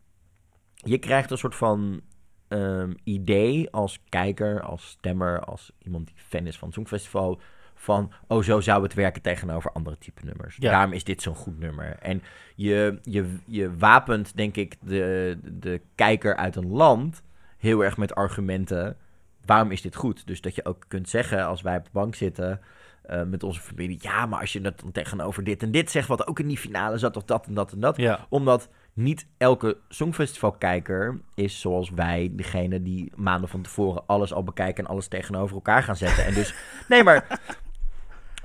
je 0.75 0.99
krijgt 0.99 1.31
een 1.31 1.39
soort 1.39 1.55
van 1.55 2.01
ehm, 2.49 2.93
idee 3.05 3.71
als 3.71 4.01
kijker, 4.09 4.63
als 4.63 4.87
stemmer, 4.89 5.41
als 5.41 5.73
iemand 5.79 6.07
die 6.07 6.17
fan 6.29 6.47
is 6.47 6.59
van 6.59 6.67
het 6.69 6.77
Songfestival, 6.77 7.41
van, 7.85 8.13
oh, 8.27 8.43
zo 8.43 8.61
zou 8.61 8.83
het 8.83 8.95
werken 8.95 9.23
tegenover 9.23 9.73
andere 9.73 9.99
type 9.99 10.25
nummers. 10.25 10.57
Ja. 10.61 10.71
Daarom 10.71 10.93
is 10.93 11.05
dit 11.05 11.23
zo'n 11.23 11.35
goed 11.35 11.59
nummer. 11.59 11.97
En 12.01 12.23
je, 12.55 12.99
je, 13.03 13.37
je 13.47 13.77
wapent, 13.77 14.37
denk 14.37 14.57
ik, 14.57 14.77
de, 14.81 15.39
de 15.43 15.81
kijker 15.95 16.37
uit 16.37 16.57
een 16.57 16.71
land 16.71 17.23
heel 17.59 17.85
erg 17.85 17.97
met 17.97 18.15
argumenten. 18.15 18.97
Waarom 19.45 19.71
is 19.71 19.83
dit 19.83 19.97
goed? 19.97 20.27
Dus 20.27 20.41
dat 20.41 20.55
je 20.55 20.65
ook 20.65 20.85
kunt 20.89 21.09
zeggen, 21.09 21.47
als 21.47 21.63
wij 21.63 21.77
op 21.77 21.85
de 21.85 21.91
bank 21.93 22.15
zitten 22.15 22.61
eh, 23.03 23.23
met 23.23 23.43
onze 23.43 23.61
familie, 23.61 23.99
ja, 24.01 24.27
maar 24.27 24.41
als 24.41 24.53
je 24.53 24.61
het 24.61 24.81
dan 24.81 24.93
tegenover 24.93 25.45
dit 25.45 25.63
en 25.63 25.71
dit 25.71 25.91
zegt, 25.91 26.09
wat 26.09 26.27
ook 26.27 26.39
in 26.39 26.49
die 26.49 26.59
finale 26.59 26.99
zat, 26.99 27.17
of 27.17 27.25
dat 27.25 27.47
en 27.47 27.55
dat 27.55 27.73
en 27.73 27.81
dat. 27.81 27.97
Ja. 27.97 28.27
Omdat 28.29 28.69
niet 28.93 29.27
elke 29.39 29.77
Songfestivalkijker 29.89 31.21
is 31.35 31.61
zoals 31.61 31.91
wij, 31.91 32.31
degene 32.33 32.83
die 32.83 33.13
maanden 33.17 33.49
van 33.49 33.63
tevoren 33.63 34.03
alles 34.07 34.33
al 34.33 34.45
bekijken 34.45 34.85
en 34.85 34.91
alles 34.91 35.09
tegenover 35.09 35.55
elkaar 35.55 35.83
gaan 35.83 35.97
zetten. 35.97 36.25
En 36.25 36.35
dus, 36.35 36.55
nee, 36.89 37.03
maar 37.03 37.41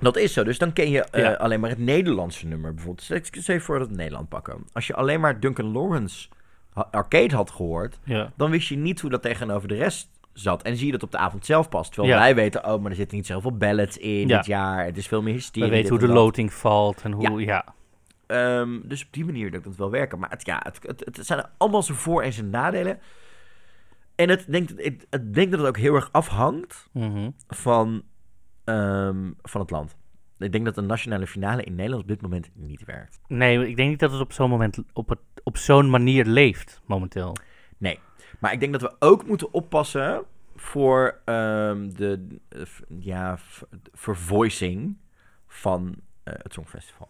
dat 0.01 0.17
is 0.17 0.33
zo. 0.33 0.43
Dus 0.43 0.57
dan 0.57 0.73
ken 0.73 0.89
je 0.89 1.03
eh, 1.03 1.21
Ja. 1.21 1.25
alleen 1.27 1.37
alleen 1.37 1.59
maar 1.59 1.69
het 1.69 1.79
Nederlandse 1.79 2.47
nummer 2.47 2.73
bijvoorbeeld. 2.73 3.21
Stel 3.31 3.55
je 3.55 3.61
voor 3.61 3.79
dat 3.79 3.87
we 3.89 3.95
Nederland 3.95 4.29
pakken. 4.29 4.63
Als 4.73 4.87
je 4.87 4.95
alleen 4.95 5.19
maar 5.19 5.39
Duncan 5.39 5.71
Lawrence 5.71 6.27
Arcade 6.91 7.35
had 7.35 7.51
gehoord, 7.51 7.99
Ja. 8.03 8.31
dan 8.35 8.51
wist 8.51 8.67
je 8.67 8.77
niet 8.77 8.99
hoe 9.01 9.09
dat 9.09 9.21
tegenover 9.21 9.67
de 9.67 9.75
rest 9.75 10.09
zat. 10.33 10.61
En 10.61 10.75
zie 10.77 10.85
je 10.85 10.91
dat 10.91 11.03
op 11.03 11.11
de 11.11 11.17
avond 11.17 11.45
zelf 11.45 11.69
pas. 11.69 11.89
Terwijl 11.89 12.13
Ja. 12.13 12.19
wij 12.19 12.35
weten, 12.35 12.65
oh, 12.65 12.81
maar 12.81 12.91
er 12.91 12.97
zitten 12.97 13.17
niet 13.17 13.25
zoveel 13.25 13.57
ballads 13.57 13.97
in 13.97 14.27
dit 14.27 14.45
jaar. 14.45 14.85
Het 14.85 14.97
is 14.97 15.07
veel 15.07 15.21
meer 15.21 15.33
We 15.33 15.39
hysterie. 15.39 15.69
weten 15.69 15.81
dit 15.81 15.89
hoe 15.89 15.99
de 15.99 16.13
dat. 16.13 16.15
loting 16.23 16.53
valt 16.53 17.01
en 17.01 17.11
hoe, 17.11 17.41
ja. 17.45 17.65
Ehm, 18.27 18.79
dus 18.83 19.01
op 19.05 19.07
die 19.13 19.25
manier 19.25 19.51
dat 19.51 19.65
het 19.65 19.75
wel 19.75 19.89
werken. 19.91 20.19
Maar 20.19 20.29
het, 20.29 20.45
ja, 20.45 20.59
het, 20.63 20.79
het, 20.81 21.15
het 21.17 21.25
zijn 21.25 21.45
allemaal 21.57 21.83
zijn 21.83 21.97
voor- 21.97 22.21
en 22.23 22.33
zijn 22.33 22.49
nadelen. 22.49 22.99
En 24.15 24.29
het 24.29 24.45
denk, 24.47 24.69
ik, 24.69 25.03
ik 25.09 25.33
denk 25.33 25.51
dat 25.51 25.59
het 25.59 25.69
ook 25.69 25.77
heel 25.77 25.95
erg 25.95 26.09
afhangt 26.11 26.89
Mhm. 26.93 27.29
van, 27.47 28.03
ehm, 28.69 29.31
van 29.41 29.61
het 29.61 29.69
land. 29.69 29.95
Ik 30.37 30.51
denk 30.51 30.65
dat 30.65 30.77
een 30.77 30.85
nationale 30.85 31.27
finale 31.27 31.63
in 31.63 31.75
Nederland 31.75 32.01
op 32.01 32.07
dit 32.07 32.21
moment 32.21 32.49
niet 32.53 32.85
werkt. 32.85 33.19
Nee, 33.27 33.67
ik 33.67 33.75
denk 33.75 33.89
niet 33.89 33.99
dat 33.99 34.11
het 34.11 34.21
op 34.21 34.33
zo'n 34.33 34.49
moment 34.49 34.83
op, 34.93 35.09
het, 35.09 35.19
op 35.43 35.57
zo'n 35.57 35.89
manier 35.89 36.25
leeft 36.25 36.81
momenteel. 36.85 37.35
Nee. 37.77 37.99
Maar 38.39 38.53
ik 38.53 38.59
denk 38.59 38.71
dat 38.71 38.81
we 38.81 38.95
ook 38.99 39.25
moeten 39.27 39.53
oppassen 39.53 40.23
voor 40.55 41.19
ehm, 41.25 41.89
de 41.89 42.27
eh, 42.49 42.61
ja, 42.99 43.37
vervoicing 43.93 44.97
van 45.47 45.95
eh, 46.23 46.33
het 46.37 46.53
Songfestival. 46.53 47.07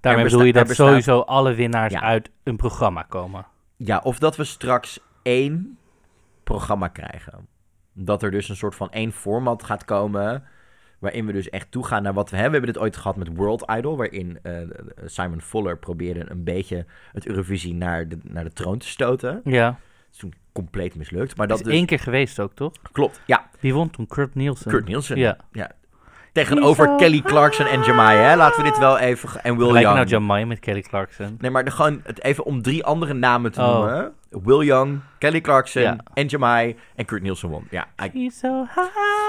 Daarmee 0.00 0.24
bedoel 0.24 0.42
je 0.42 0.52
dat 0.52 0.66
bestaat- 0.66 0.86
sowieso 0.86 1.20
alle 1.20 1.54
winnaars 1.54 1.92
Ja. 1.92 2.00
uit 2.00 2.30
een 2.42 2.56
programma 2.56 3.02
komen. 3.02 3.46
Ja, 3.76 3.98
of 4.04 4.18
dat 4.18 4.36
we 4.36 4.44
straks 4.44 5.00
één 5.22 5.78
programma 6.44 6.88
krijgen. 6.88 7.46
Dat 7.92 8.22
er 8.22 8.30
dus 8.30 8.48
een 8.48 8.56
soort 8.56 8.74
van 8.74 8.90
één 8.90 9.12
format 9.12 9.62
gaat 9.62 9.84
komen. 9.84 10.44
Waarin 10.98 11.26
we 11.26 11.32
dus 11.32 11.50
echt 11.50 11.70
toegaan 11.70 12.02
naar 12.02 12.12
wat 12.14 12.30
we 12.30 12.36
hebben. 12.36 12.60
We 12.60 12.66
hebben 12.66 12.74
dit 12.74 12.82
ooit 12.92 12.96
gehad 12.96 13.16
met 13.16 13.28
World 13.36 13.64
Idol. 13.76 13.96
Waarin 13.96 14.38
eh, 14.42 14.52
Simon 15.04 15.40
Fuller 15.40 15.76
probeerde 15.78 16.24
een 16.30 16.44
beetje 16.44 16.86
het 17.12 17.26
Eurovisie 17.26 17.74
naar 17.74 18.08
de, 18.08 18.18
naar 18.22 18.44
de 18.44 18.52
troon 18.52 18.78
te 18.78 18.88
stoten. 18.88 19.40
Dat 19.44 19.52
Ja, 19.54 19.78
is 20.12 20.18
toen 20.18 20.32
compleet 20.52 20.94
mislukt. 20.94 21.36
Maar 21.36 21.46
dat 21.48 21.58
is 21.58 21.64
dus, 21.64 21.72
één 21.74 21.86
keer 21.86 21.98
geweest 21.98 22.40
ook, 22.40 22.52
toch? 22.54 22.72
klopt. 22.92 23.20
Ja, 23.26 23.48
Wie 23.60 23.74
won 23.74 23.90
toen? 23.90 24.06
Kurt 24.06 24.34
Nielsen. 24.34 24.70
Kurt 24.70 24.86
Nielsen. 24.86 25.18
Ja. 25.18 25.36
Tegenover 26.32 26.84
He's 26.84 26.92
so 26.92 26.98
Kelly 27.04 27.20
Clarkson 27.22 27.66
en 27.66 27.82
Jamai. 27.82 28.16
Hè? 28.18 28.36
Laten 28.36 28.62
we 28.62 28.68
dit 28.68 28.78
wel 28.78 28.98
even... 28.98 29.42
En 29.42 29.56
Will 29.56 29.66
Young. 29.80 29.94
nou 29.94 30.06
Jamai 30.06 30.44
met 30.44 30.58
Kelly 30.58 30.80
Clarkson. 30.80 31.36
Nee, 31.40 31.50
maar 31.50 31.70
gewoon 31.72 32.00
het 32.04 32.22
even 32.22 32.44
om 32.44 32.62
drie 32.62 32.84
andere 32.84 33.14
namen 33.14 33.52
te 33.52 33.60
Oh. 33.60 33.72
noemen. 33.74 34.12
Will 34.30 34.64
Young, 34.66 35.00
Kelly 35.18 35.40
Clarkson 35.40 35.82
Ja. 35.82 35.96
en 36.14 36.26
Jamai 36.26 36.76
en 36.94 37.04
Kurt 37.04 37.22
Nielsen 37.22 37.48
won. 37.48 37.66
Ja, 37.70 37.86
I- 38.04 38.10
He's 38.12 38.38
so 38.38 38.64
high. 38.74 39.27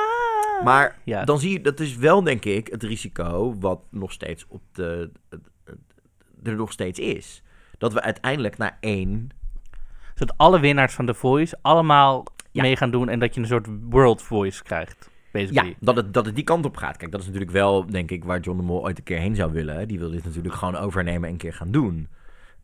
Maar 0.63 0.97
Ja. 1.03 1.23
dan 1.23 1.39
zie 1.39 1.51
je, 1.51 1.61
dat 1.61 1.79
is 1.79 1.95
wel 1.95 2.23
denk 2.23 2.45
ik 2.45 2.67
het 2.67 2.83
risico 2.83 3.55
wat 3.59 3.81
nog 3.89 4.11
steeds 4.11 4.45
op 4.47 4.61
de, 4.71 5.11
er 6.43 6.55
nog 6.55 6.71
steeds 6.71 6.99
is. 6.99 7.43
Dat 7.77 7.93
we 7.93 8.01
uiteindelijk 8.01 8.57
naar 8.57 8.77
één, 8.79 9.29
Zodat 10.15 10.37
alle 10.37 10.59
winnaars 10.59 10.93
van 10.93 11.05
The 11.05 11.13
Voice 11.13 11.57
allemaal 11.61 12.23
Ja. 12.51 12.61
mee 12.61 12.75
gaan 12.75 12.91
doen 12.91 13.09
en 13.09 13.19
dat 13.19 13.33
je 13.35 13.41
een 13.41 13.47
soort 13.47 13.67
World 13.89 14.21
Voice 14.21 14.63
krijgt. 14.63 14.97
ja, 14.99 15.39
Basically. 15.39 15.75
dat 15.79 15.95
het, 15.95 16.13
dat 16.13 16.25
het 16.25 16.35
die 16.35 16.43
kant 16.43 16.65
op 16.65 16.77
gaat. 16.77 16.97
Kijk, 16.97 17.11
dat 17.11 17.19
is 17.19 17.25
natuurlijk 17.25 17.53
wel, 17.53 17.85
denk 17.85 18.11
ik, 18.11 18.23
waar 18.23 18.39
John 18.39 18.57
de 18.57 18.63
Mol 18.63 18.81
ooit 18.83 18.97
een 18.97 19.03
keer 19.03 19.19
heen 19.19 19.35
zou 19.35 19.51
willen. 19.51 19.87
Die 19.87 19.99
wil 19.99 20.09
dit 20.11 20.23
natuurlijk 20.25 20.53
gewoon 20.55 20.75
overnemen 20.75 21.23
en 21.27 21.31
een 21.33 21.37
keer 21.39 21.53
gaan 21.53 21.71
doen. 21.71 22.07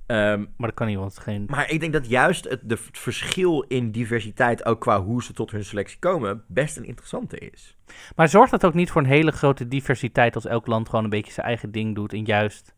Ehm, 0.06 0.40
Maar 0.58 0.68
dat 0.68 0.74
kan 0.74 0.88
niet, 0.88 0.98
want 0.98 1.10
het 1.10 1.18
is 1.18 1.24
geen... 1.24 1.46
Maar 1.50 1.70
ik 1.70 1.80
denk 1.80 1.94
dat 1.94 2.10
juist 2.10 2.50
het, 2.50 2.60
de, 2.64 2.78
het 2.86 2.98
verschil 2.98 3.62
in 3.62 3.92
diversiteit, 3.92 4.66
ook 4.66 4.82
qua 4.82 5.02
hoe 5.04 5.24
ze 5.24 5.34
tot 5.34 5.52
hun 5.52 5.66
selectie 5.66 6.00
komen, 6.00 6.44
best 6.48 6.78
een 6.78 6.86
interessante 6.86 7.38
is. 7.38 7.78
Maar 8.16 8.30
zorgt 8.30 8.52
dat 8.52 8.66
ook 8.66 8.74
niet 8.74 8.92
voor 8.92 9.02
een 9.02 9.08
hele 9.08 9.32
grote 9.32 9.68
diversiteit 9.68 10.36
als 10.36 10.46
elk 10.46 10.68
land 10.68 10.90
gewoon 10.90 11.04
een 11.04 11.10
beetje 11.10 11.32
zijn 11.32 11.46
eigen 11.48 11.72
ding 11.72 11.96
doet 11.96 12.14
en 12.14 12.24
juist... 12.24 12.74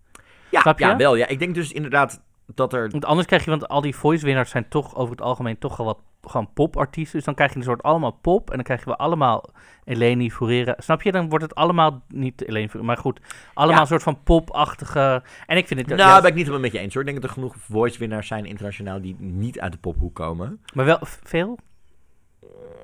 Ja, 0.50 0.76
ja 0.78 0.98
wel. 0.98 1.16
Ja. 1.16 1.28
Ik 1.28 1.40
denk 1.40 1.56
dus 1.56 1.72
inderdaad 1.72 2.22
dat 2.56 2.74
er... 2.74 2.90
Want 2.90 3.06
anders 3.06 3.28
krijg 3.28 3.44
je, 3.44 3.50
want 3.50 3.68
al 3.68 3.82
die 3.82 3.96
voice-winnaars 3.96 4.50
zijn 4.50 4.68
toch 4.70 4.96
over 4.96 5.12
het 5.12 5.22
algemeen 5.22 5.58
toch 5.58 5.78
wat 5.78 6.00
gewoon 6.22 6.54
popartiesten. 6.54 7.16
Dus 7.16 7.26
dan 7.26 7.36
krijg 7.36 7.52
je 7.52 7.58
een 7.58 7.64
soort 7.64 7.84
allemaal 7.84 8.12
pop 8.12 8.50
en 8.50 8.56
dan 8.56 8.64
krijgen 8.64 8.88
we 8.88 8.98
allemaal 8.98 9.50
Eleni 9.84 10.32
Furera. 10.32 10.76
Snap 10.78 11.02
je? 11.02 11.12
Dan 11.12 11.30
wordt 11.30 11.44
het 11.44 11.56
allemaal, 11.56 12.04
niet 12.08 12.48
Eleni 12.48 12.70
maar 12.82 12.98
goed, 12.98 13.20
allemaal 13.54 13.76
Ja. 13.76 13.82
een 13.82 13.88
soort 13.88 14.04
van 14.04 14.24
popachtige... 14.24 15.24
En 15.46 15.58
ik 15.58 15.68
vind 15.68 15.80
het... 15.80 15.90
Nou, 15.90 16.02
juist- 16.02 16.22
ben 16.22 16.30
ik 16.30 16.36
niet 16.36 16.46
helemaal 16.46 16.66
met 16.66 16.76
je 16.76 16.80
eens 16.80 16.94
hoor. 16.94 17.04
Ik 17.04 17.10
denk 17.10 17.22
dat 17.22 17.30
er 17.30 17.36
genoeg 17.36 17.56
voice-winnaars 17.58 18.28
zijn 18.28 18.46
internationaal 18.46 19.02
die 19.02 19.16
niet 19.20 19.60
uit 19.60 19.72
de 19.72 19.78
pophoek 19.78 20.16
komen. 20.16 20.62
Maar 20.74 20.86
wel 20.86 21.00
veel? 21.02 21.58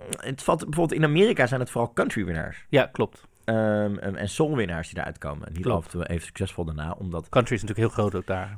Het 0.10 0.44
valt, 0.44 0.60
bijvoorbeeld 0.60 1.00
in 1.00 1.06
Amerika 1.06 1.48
zijn 1.48 1.60
het 1.60 1.70
vooral 1.70 1.94
country-winnaars. 1.94 2.66
Ja, 2.70 2.86
klopt. 2.86 3.28
Ehm, 3.46 3.98
en- 3.98 4.30
soul-winnaars 4.30 4.90
die 4.90 5.00
eruit 5.00 5.18
komen. 5.18 5.52
Niet 5.54 5.62
Klopt. 5.62 5.84
altijd 5.94 6.10
even 6.10 6.26
succesvol 6.26 6.66
daarna, 6.66 6.92
omdat... 6.92 7.30
Country 7.30 7.56
is 7.56 7.62
natuurlijk 7.62 7.88
heel 7.90 7.98
groot 7.98 8.16
ook 8.16 8.28
daar. 8.28 8.58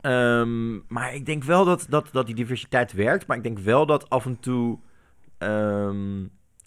Ehm, 0.00 0.74
maar 0.88 1.14
ik 1.14 1.26
denk 1.26 1.44
wel 1.44 1.64
dat, 1.64 1.86
dat, 1.88 2.08
dat 2.12 2.26
die 2.26 2.34
diversiteit 2.34 2.92
werkt. 2.92 3.26
Maar 3.26 3.36
ik 3.36 3.42
denk 3.42 3.58
wel 3.58 3.86
dat 3.86 4.10
af 4.10 4.24
en 4.26 4.40
toe 4.40 4.78
ehm, 5.38 6.26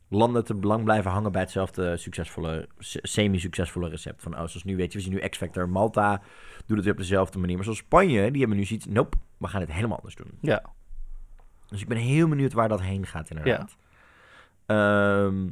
landen 0.09 0.43
te 0.45 0.55
belang 0.55 0.83
blijven 0.83 1.11
hangen 1.11 1.31
bij 1.31 1.41
hetzelfde 1.41 1.97
succesvolle, 1.97 2.67
se- 2.77 2.99
semi-succesvolle 3.01 3.89
recept. 3.89 4.21
Van, 4.21 4.31
oh, 4.31 4.37
zoals 4.37 4.63
nu 4.63 4.75
weet 4.75 4.91
je, 4.91 4.97
we 4.97 5.03
zien 5.03 5.13
nu 5.13 5.19
X-Factor. 5.27 5.69
Malta 5.69 6.21
doet 6.65 6.75
het 6.75 6.83
weer 6.85 6.93
op 6.93 6.99
dezelfde 6.99 7.39
manier. 7.39 7.55
Maar 7.55 7.63
zoals 7.63 7.79
Spanje, 7.79 8.31
die 8.31 8.39
hebben 8.39 8.57
nu 8.57 8.65
zoiets, 8.65 8.85
nope, 8.85 9.17
we 9.37 9.47
gaan 9.47 9.61
het 9.61 9.71
helemaal 9.71 9.97
anders 9.97 10.15
doen. 10.15 10.37
Ja. 10.41 10.63
Dus 11.67 11.81
ik 11.81 11.87
ben 11.87 11.97
heel 11.97 12.27
benieuwd 12.27 12.53
waar 12.53 12.69
dat 12.69 12.81
heen 12.81 13.05
gaat 13.05 13.29
inderdaad. 13.29 13.75
Ehm, 14.65 15.49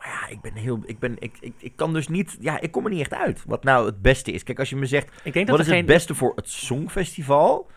maar 0.00 0.08
ja, 0.08 0.28
ik 0.28 0.40
ben 0.40 0.54
heel, 0.54 0.80
ik 0.84 0.98
ben, 0.98 1.16
ik, 1.18 1.36
ik, 1.40 1.54
ik 1.58 1.76
kan 1.76 1.92
dus 1.92 2.08
niet, 2.08 2.36
ja, 2.40 2.60
ik 2.60 2.70
kom 2.70 2.84
er 2.84 2.90
niet 2.90 3.00
echt 3.00 3.14
uit. 3.14 3.44
Wat 3.46 3.64
nou 3.64 3.86
het 3.86 4.02
beste 4.02 4.32
is. 4.32 4.42
Kijk, 4.42 4.58
als 4.58 4.70
je 4.70 4.76
me 4.76 4.86
zegt, 4.86 5.20
Ik 5.24 5.32
denk 5.32 5.46
dat 5.46 5.56
wat 5.56 5.66
is 5.66 5.72
het 5.72 5.86
beste 5.86 6.14
voor 6.14 6.32
het 6.36 6.48
Songfestival? 6.48 7.70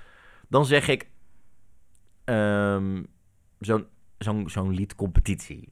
Dan 0.47 0.65
zeg 0.65 0.87
ik 0.87 1.07
ehm, 2.23 3.03
zo'n 3.59 3.87
zo'n 4.17 4.49
zo'n 4.49 4.73
liedcompetitie. 4.73 5.69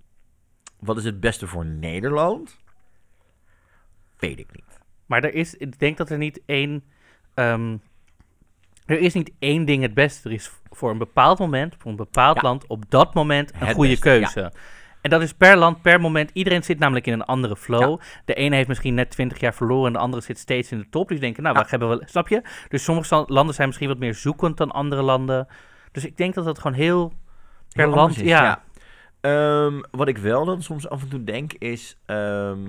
Wat 0.80 0.98
is 0.98 1.04
het 1.04 1.20
beste 1.20 1.48
voor 1.48 1.66
Nederland? 1.66 2.58
Weet 4.18 4.40
ik 4.40 4.52
niet. 4.56 4.80
Maar 5.06 5.24
er 5.24 5.34
is, 5.34 5.56
ik 5.56 5.80
denk 5.80 5.98
dat 5.98 6.10
er 6.10 6.18
niet 6.18 6.42
één... 6.46 6.84
ehm, 7.34 7.78
er 8.86 9.00
is 9.00 9.14
niet 9.14 9.32
één 9.40 9.66
ding 9.66 9.82
het 9.82 9.94
beste. 9.94 10.30
Er 10.30 10.36
is 10.36 10.52
voor 10.70 10.92
een 10.92 10.98
bepaald 10.98 11.40
moment, 11.40 11.76
voor 11.78 11.92
een 11.92 11.98
bepaald 11.98 12.36
Ja. 12.36 12.42
land, 12.42 12.68
op 12.68 12.90
dat 12.90 13.14
moment 13.14 13.54
een 13.54 13.60
Het 13.60 13.76
goede 13.76 13.90
beste, 13.90 14.04
keuze. 14.06 14.52
En 15.02 15.10
dat 15.10 15.22
is 15.22 15.34
per 15.34 15.58
land, 15.58 15.82
per 15.82 16.02
moment. 16.02 16.30
Iedereen 16.34 16.64
zit 16.64 16.80
namelijk 16.80 17.08
in 17.08 17.14
een 17.14 17.24
andere 17.26 17.56
flow. 17.56 18.00
De 18.26 18.34
ene 18.34 18.56
heeft 18.56 18.68
misschien 18.68 18.94
net 18.94 19.10
20 19.10 19.40
jaar 19.40 19.54
verloren 19.54 19.88
en 19.88 19.94
de 19.94 20.00
andere 20.00 20.24
zit 20.24 20.38
steeds 20.40 20.72
in 20.72 20.78
de 20.78 20.90
top. 20.90 21.08
Dus 21.08 21.20
denken, 21.20 21.44
nou, 21.44 21.56
Ja. 21.56 21.62
waar 21.62 21.72
hebben 21.72 21.90
we... 21.90 22.04
Snap 22.06 22.28
je? 22.28 22.42
Dus 22.70 22.84
sommige 22.84 23.24
landen 23.28 23.56
zijn 23.56 23.68
misschien 23.68 23.88
wat 23.88 23.98
meer 23.98 24.14
zoekend 24.16 24.58
dan 24.58 24.72
andere 24.72 25.02
landen. 25.02 25.48
Dus 25.92 26.06
ik 26.06 26.18
denk 26.18 26.34
dat 26.34 26.46
dat 26.46 26.60
gewoon 26.60 26.78
heel... 26.78 27.14
Per 27.74 27.86
Heel 27.86 27.96
land, 27.96 28.16
is, 28.18 28.22
ja. 28.22 28.64
Ehm, 29.22 29.82
wat 29.92 30.08
ik 30.08 30.18
wel 30.18 30.46
dan 30.46 30.62
soms 30.62 30.90
af 30.90 31.02
en 31.02 31.10
toe 31.10 31.24
denk 31.24 31.54
is... 31.54 31.98
ehm, 32.06 32.60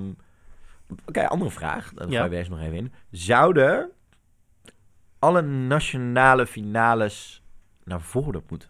Oké, 1.06 1.26
andere 1.28 1.50
vraag. 1.50 1.92
Dan 1.94 2.12
ga 2.12 2.28
deze 2.28 2.50
nog 2.50 2.60
even 2.60 2.74
in. 2.76 2.92
Zouden 3.10 3.90
alle 5.18 5.42
nationale 5.42 6.46
finales 6.46 7.42
naar 7.84 8.00
voren 8.00 8.42
moeten? 8.48 8.68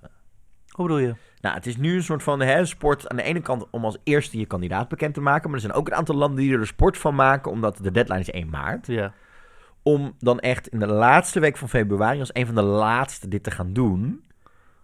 Hoe 0.69 0.87
bedoel 0.87 1.01
je? 1.01 1.15
Nou, 1.43 1.55
het 1.55 1.67
is 1.67 1.77
nu 1.77 1.95
een 1.95 2.03
soort 2.03 2.23
van 2.23 2.41
hè, 2.41 2.65
sport 2.65 3.09
aan 3.09 3.17
de 3.17 3.23
ene 3.23 3.41
kant 3.41 3.67
om 3.71 3.85
als 3.85 3.99
eerste 4.05 4.39
je 4.39 4.47
kandidaat 4.47 4.89
bekend 4.89 5.15
te 5.15 5.21
maken. 5.21 5.45
Maar 5.51 5.55
er 5.59 5.65
zijn 5.67 5.73
ook 5.79 5.87
een 5.89 5.95
aantal 5.95 6.15
landen 6.15 6.41
die 6.41 6.59
er 6.59 6.67
sport 6.67 6.99
van 6.99 7.15
maken, 7.15 7.51
omdat 7.51 7.79
de 7.83 7.91
deadline 7.91 8.21
is 8.21 8.31
1 8.31 8.49
maart. 8.51 8.87
Ja. 8.87 9.13
Om 9.83 10.15
dan 10.19 10.41
echt 10.41 10.69
in 10.69 10.79
de 10.79 10.87
laatste 10.87 11.41
week 11.41 11.57
van 11.57 11.69
februari 11.69 12.19
als 12.21 12.31
een 12.33 12.47
van 12.47 12.55
de 12.55 12.63
laatste 12.63 13.29
dit 13.29 13.43
te 13.43 13.51
gaan 13.51 13.73
doen. 13.73 14.25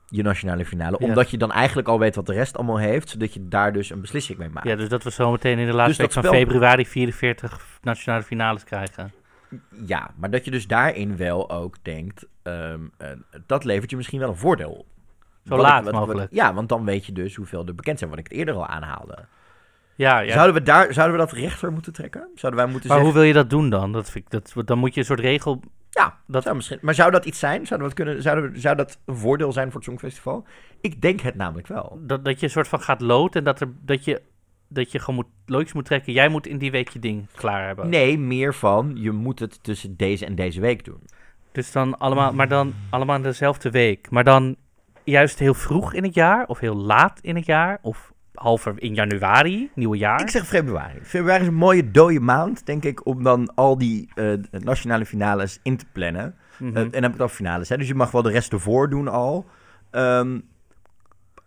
Je 0.06 0.22
nationale 0.22 0.64
finale. 0.64 0.96
Ja. 1.00 1.06
Omdat 1.06 1.30
je 1.30 1.38
dan 1.38 1.52
eigenlijk 1.52 1.88
al 1.88 1.98
weet 1.98 2.14
wat 2.14 2.26
de 2.26 2.32
rest 2.32 2.56
allemaal 2.56 2.78
heeft. 2.78 3.08
Zodat 3.08 3.34
je 3.34 3.48
daar 3.48 3.72
dus 3.72 3.90
een 3.90 4.00
beslissing 4.00 4.38
mee 4.38 4.48
maakt. 4.48 4.66
ja, 4.66 4.76
dus 4.76 4.88
dat 4.88 5.02
we 5.02 5.10
zometeen 5.10 5.58
in 5.58 5.66
de 5.66 5.72
laatste 5.72 5.88
Dus 5.88 5.96
week 5.98 6.12
van 6.12 6.22
spel- 6.22 6.34
februari 6.40 6.86
44 6.86 7.78
nationale 7.82 8.22
finales 8.22 8.64
krijgen. 8.64 9.12
Ja, 9.86 10.10
maar 10.16 10.30
dat 10.30 10.44
je 10.44 10.50
dus 10.50 10.66
daarin 10.66 11.16
wel 11.16 11.50
ook 11.50 11.76
denkt. 11.82 12.26
ehm, 12.42 12.80
eh, 12.98 13.08
dat 13.46 13.64
levert 13.64 13.90
je 13.90 13.96
misschien 13.96 14.18
wel 14.20 14.28
een 14.28 14.36
voordeel 14.36 14.70
op. 14.70 14.86
Zo 15.48 15.56
Wat 15.56 15.64
laat 15.64 15.78
ik- 15.78 15.84
wat- 15.84 15.92
wat- 15.94 16.06
mogelijk. 16.06 16.32
ja, 16.32 16.54
want 16.54 16.68
dan 16.68 16.84
weet 16.84 17.06
je 17.06 17.12
dus 17.12 17.34
hoeveel 17.34 17.66
er 17.66 17.74
bekend 17.74 17.98
zijn. 17.98 18.10
Wat 18.10 18.18
ik 18.18 18.28
het 18.28 18.36
eerder 18.38 18.54
al 18.54 18.66
aanhaalde. 18.66 19.18
Ja, 19.94 20.18
ja. 20.18 20.32
Zouden, 20.32 20.54
we 20.54 20.62
daar, 20.62 20.92
zouden 20.92 21.16
we 21.18 21.24
dat 21.24 21.32
rechter 21.32 21.72
moeten 21.72 21.92
trekken? 21.92 22.28
Zouden 22.34 22.60
wij 22.62 22.70
moeten 22.70 22.90
maar 22.90 23.00
hoe 23.00 23.12
wil 23.12 23.22
je 23.22 23.32
dat 23.32 23.50
doen 23.50 23.70
dan? 23.70 23.92
Dat 23.92 24.10
vind 24.10 24.24
ik, 24.24 24.30
dat, 24.30 24.66
dan 24.66 24.78
moet 24.78 24.94
je 24.94 25.00
een 25.00 25.06
soort 25.06 25.20
regel... 25.20 25.60
Ja, 25.90 26.18
dat- 26.26 26.42
zou 26.42 26.54
misschien, 26.56 26.78
maar 26.80 26.94
zou 26.94 27.10
dat 27.10 27.24
iets 27.24 27.38
zijn? 27.38 27.66
Zouden 27.66 27.88
we 27.88 27.94
het 27.94 28.04
kunnen, 28.04 28.22
zouden 28.22 28.60
zou 28.60 28.76
dat 28.76 28.98
een 29.04 29.16
voordeel 29.16 29.52
zijn 29.52 29.66
voor 29.66 29.74
het 29.80 29.84
Songfestival? 29.84 30.44
Ik 30.80 31.00
denk 31.02 31.20
het 31.20 31.34
namelijk 31.34 31.66
wel. 31.66 31.98
Dat, 32.02 32.24
dat 32.24 32.38
je 32.40 32.46
een 32.46 32.52
soort 32.52 32.68
van 32.68 32.80
gaat 32.80 33.00
loten 33.00 33.38
en 33.38 33.44
dat, 33.44 33.60
er, 33.60 33.68
dat, 33.84 34.04
je, 34.04 34.22
dat 34.68 34.92
je 34.92 34.98
gewoon 34.98 35.14
moet, 35.14 35.26
loodjes 35.46 35.72
moet 35.72 35.84
trekken. 35.84 36.12
Jij 36.12 36.28
moet 36.28 36.46
in 36.46 36.58
die 36.58 36.70
week 36.70 36.88
je 36.88 36.98
ding 36.98 37.26
klaar 37.34 37.66
hebben. 37.66 37.88
Nee, 37.88 38.18
meer 38.18 38.54
van 38.54 38.92
je 38.94 39.10
moet 39.12 39.38
het 39.38 39.62
tussen 39.62 39.96
deze 39.96 40.26
en 40.26 40.34
deze 40.34 40.60
week 40.60 40.84
doen. 40.84 41.00
Dus 41.52 41.72
dan 41.72 41.98
allemaal, 41.98 42.32
maar 42.32 42.48
dan 42.48 42.74
allemaal 42.90 43.16
in 43.16 43.22
dezelfde 43.22 43.70
week. 43.70 44.10
Maar 44.10 44.24
dan 44.24 44.56
juist 45.10 45.38
heel 45.38 45.54
vroeg 45.54 45.94
in 45.94 46.02
het 46.02 46.14
jaar 46.14 46.46
of 46.46 46.58
heel 46.58 46.76
laat 46.76 47.18
in 47.20 47.36
het 47.36 47.46
jaar 47.46 47.78
of 47.82 48.12
halver 48.34 48.82
in 48.82 48.94
januari, 48.94 49.70
nieuwe 49.74 49.96
jaar. 49.96 50.20
Ik 50.20 50.30
zeg 50.30 50.46
februari. 50.46 50.98
Februari 51.02 51.40
is 51.40 51.48
een 51.48 51.54
mooie 51.54 51.90
dode 51.90 52.20
maand, 52.20 52.66
denk 52.66 52.84
ik, 52.84 53.06
om 53.06 53.22
dan 53.22 53.54
al 53.54 53.78
die 53.78 54.10
eh, 54.14 54.32
nationale 54.50 55.06
finales 55.06 55.60
in 55.62 55.76
te 55.76 55.84
plannen. 55.92 56.34
Mhm. 56.58 56.76
Eh, 56.76 56.82
en 56.82 56.90
dan 56.90 57.02
heb 57.02 57.14
ik 57.14 57.20
over 57.20 57.36
finales, 57.36 57.68
hè? 57.68 57.76
dus 57.76 57.88
je 57.88 57.94
mag 57.94 58.10
wel 58.10 58.22
de 58.22 58.30
rest 58.30 58.52
ervoor 58.52 58.90
doen 58.90 59.08
al. 59.08 59.46
Ehm, 59.90 60.40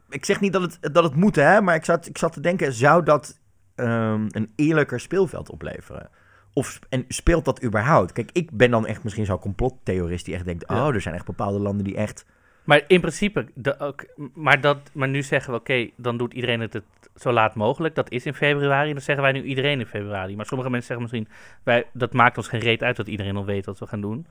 ik 0.09 0.25
zeg 0.25 0.39
niet 0.39 0.53
dat 0.53 0.61
het, 0.61 0.93
dat 0.93 1.03
het 1.03 1.15
moet, 1.15 1.35
hè, 1.35 1.61
maar 1.61 1.75
ik 1.75 1.85
zat, 1.85 2.07
ik 2.07 2.17
zat 2.17 2.33
te 2.33 2.41
denken, 2.41 2.73
zou 2.73 3.03
dat 3.03 3.39
ehm, 3.75 4.27
een 4.29 4.51
eerlijker 4.55 4.99
speelveld 4.99 5.49
opleveren? 5.49 6.09
Of 6.53 6.79
en 6.89 7.05
speelt 7.07 7.45
dat 7.45 7.63
überhaupt? 7.63 8.11
Kijk, 8.11 8.29
ik 8.31 8.51
ben 8.51 8.71
dan 8.71 8.85
echt 8.85 9.03
misschien 9.03 9.25
zo'n 9.25 9.39
complottheorist 9.39 10.25
die 10.25 10.35
echt 10.35 10.45
denkt, 10.45 10.67
oh, 10.67 10.87
er 10.87 11.01
zijn 11.01 11.15
echt 11.15 11.25
bepaalde 11.25 11.59
landen 11.59 11.83
die 11.83 11.95
echt 11.95 12.25
Maar 12.63 12.81
in 12.87 12.99
principe, 12.99 13.45
de, 13.53 13.79
ook, 13.79 14.05
maar, 14.33 14.61
dat, 14.61 14.77
maar 14.93 15.07
nu 15.07 15.21
zeggen 15.23 15.53
we, 15.53 15.59
oké, 15.59 15.89
dan 15.95 16.17
doet 16.17 16.33
iedereen 16.33 16.59
het, 16.59 16.73
het 16.73 16.83
zo 17.15 17.31
laat 17.31 17.55
mogelijk. 17.55 17.95
Dat 17.95 18.11
is 18.11 18.25
in 18.25 18.33
februari, 18.33 18.91
dan 18.93 19.01
zeggen 19.01 19.23
wij 19.23 19.33
nu 19.33 19.43
iedereen 19.43 19.79
in 19.79 19.85
februari. 19.85 20.35
Maar 20.35 20.45
sommige 20.45 20.69
mensen 20.69 20.95
zeggen 20.95 21.11
misschien, 21.11 21.35
wij, 21.63 21.85
dat 21.93 22.13
maakt 22.13 22.37
ons 22.37 22.47
geen 22.47 22.59
reet 22.59 22.83
uit 22.83 22.95
dat 22.95 23.07
iedereen 23.07 23.35
al 23.35 23.45
weet 23.45 23.65
wat 23.65 23.79
we 23.79 23.87
gaan 23.87 24.01
doen. 24.01 24.25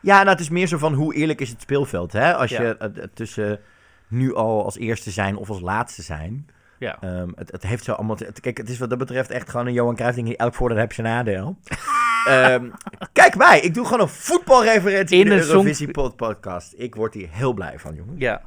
Ja, 0.00 0.16
nou, 0.16 0.28
het 0.28 0.40
is 0.40 0.48
meer 0.48 0.66
zo 0.66 0.78
van 0.78 0.92
hoe 0.94 1.14
eerlijk 1.14 1.40
is 1.40 1.50
het 1.50 1.60
speelveld. 1.60 2.12
Hè? 2.12 2.34
Als 2.34 2.50
Ja. 2.50 2.62
je 2.62 3.10
tussen 3.14 3.60
nu 4.08 4.34
al 4.34 4.64
als 4.64 4.76
eerste 4.78 5.10
zijn 5.10 5.36
of 5.36 5.48
als 5.48 5.60
laatste 5.60 6.02
zijn. 6.02 6.48
Ja. 6.78 6.96
Ehm, 7.00 7.28
het, 7.34 7.52
het 7.52 7.62
heeft 7.62 7.84
zo 7.84 7.92
allemaal... 7.92 8.16
het- 8.16 8.40
kijk, 8.40 8.56
het 8.56 8.68
is 8.68 8.78
wat 8.78 8.88
dat 8.88 8.98
betreft 8.98 9.30
echt 9.30 9.48
gewoon 9.50 9.66
een 9.66 9.72
Johan 9.72 9.94
Cruijff 9.96 10.16
ding. 10.16 10.28
Elk 10.32 10.54
voordeel 10.54 10.78
heb 10.78 10.92
je 10.92 11.02
nadeel. 11.02 11.56
Ehm, 12.26 12.70
kijk 13.12 13.36
mij, 13.36 13.60
ik 13.60 13.74
doe 13.74 13.84
gewoon 13.84 14.00
een 14.00 14.08
voetbalreferentie 14.08 15.18
in, 15.18 15.30
In 15.30 15.38
de 15.38 15.46
Eurovisie 15.46 15.90
pod- 15.90 16.16
podcast. 16.16 16.74
Ik 16.76 16.94
word 16.94 17.14
hier 17.14 17.28
heel 17.30 17.52
blij 17.52 17.78
van, 17.78 17.94
jongen. 17.94 18.14
Ja, 18.18 18.42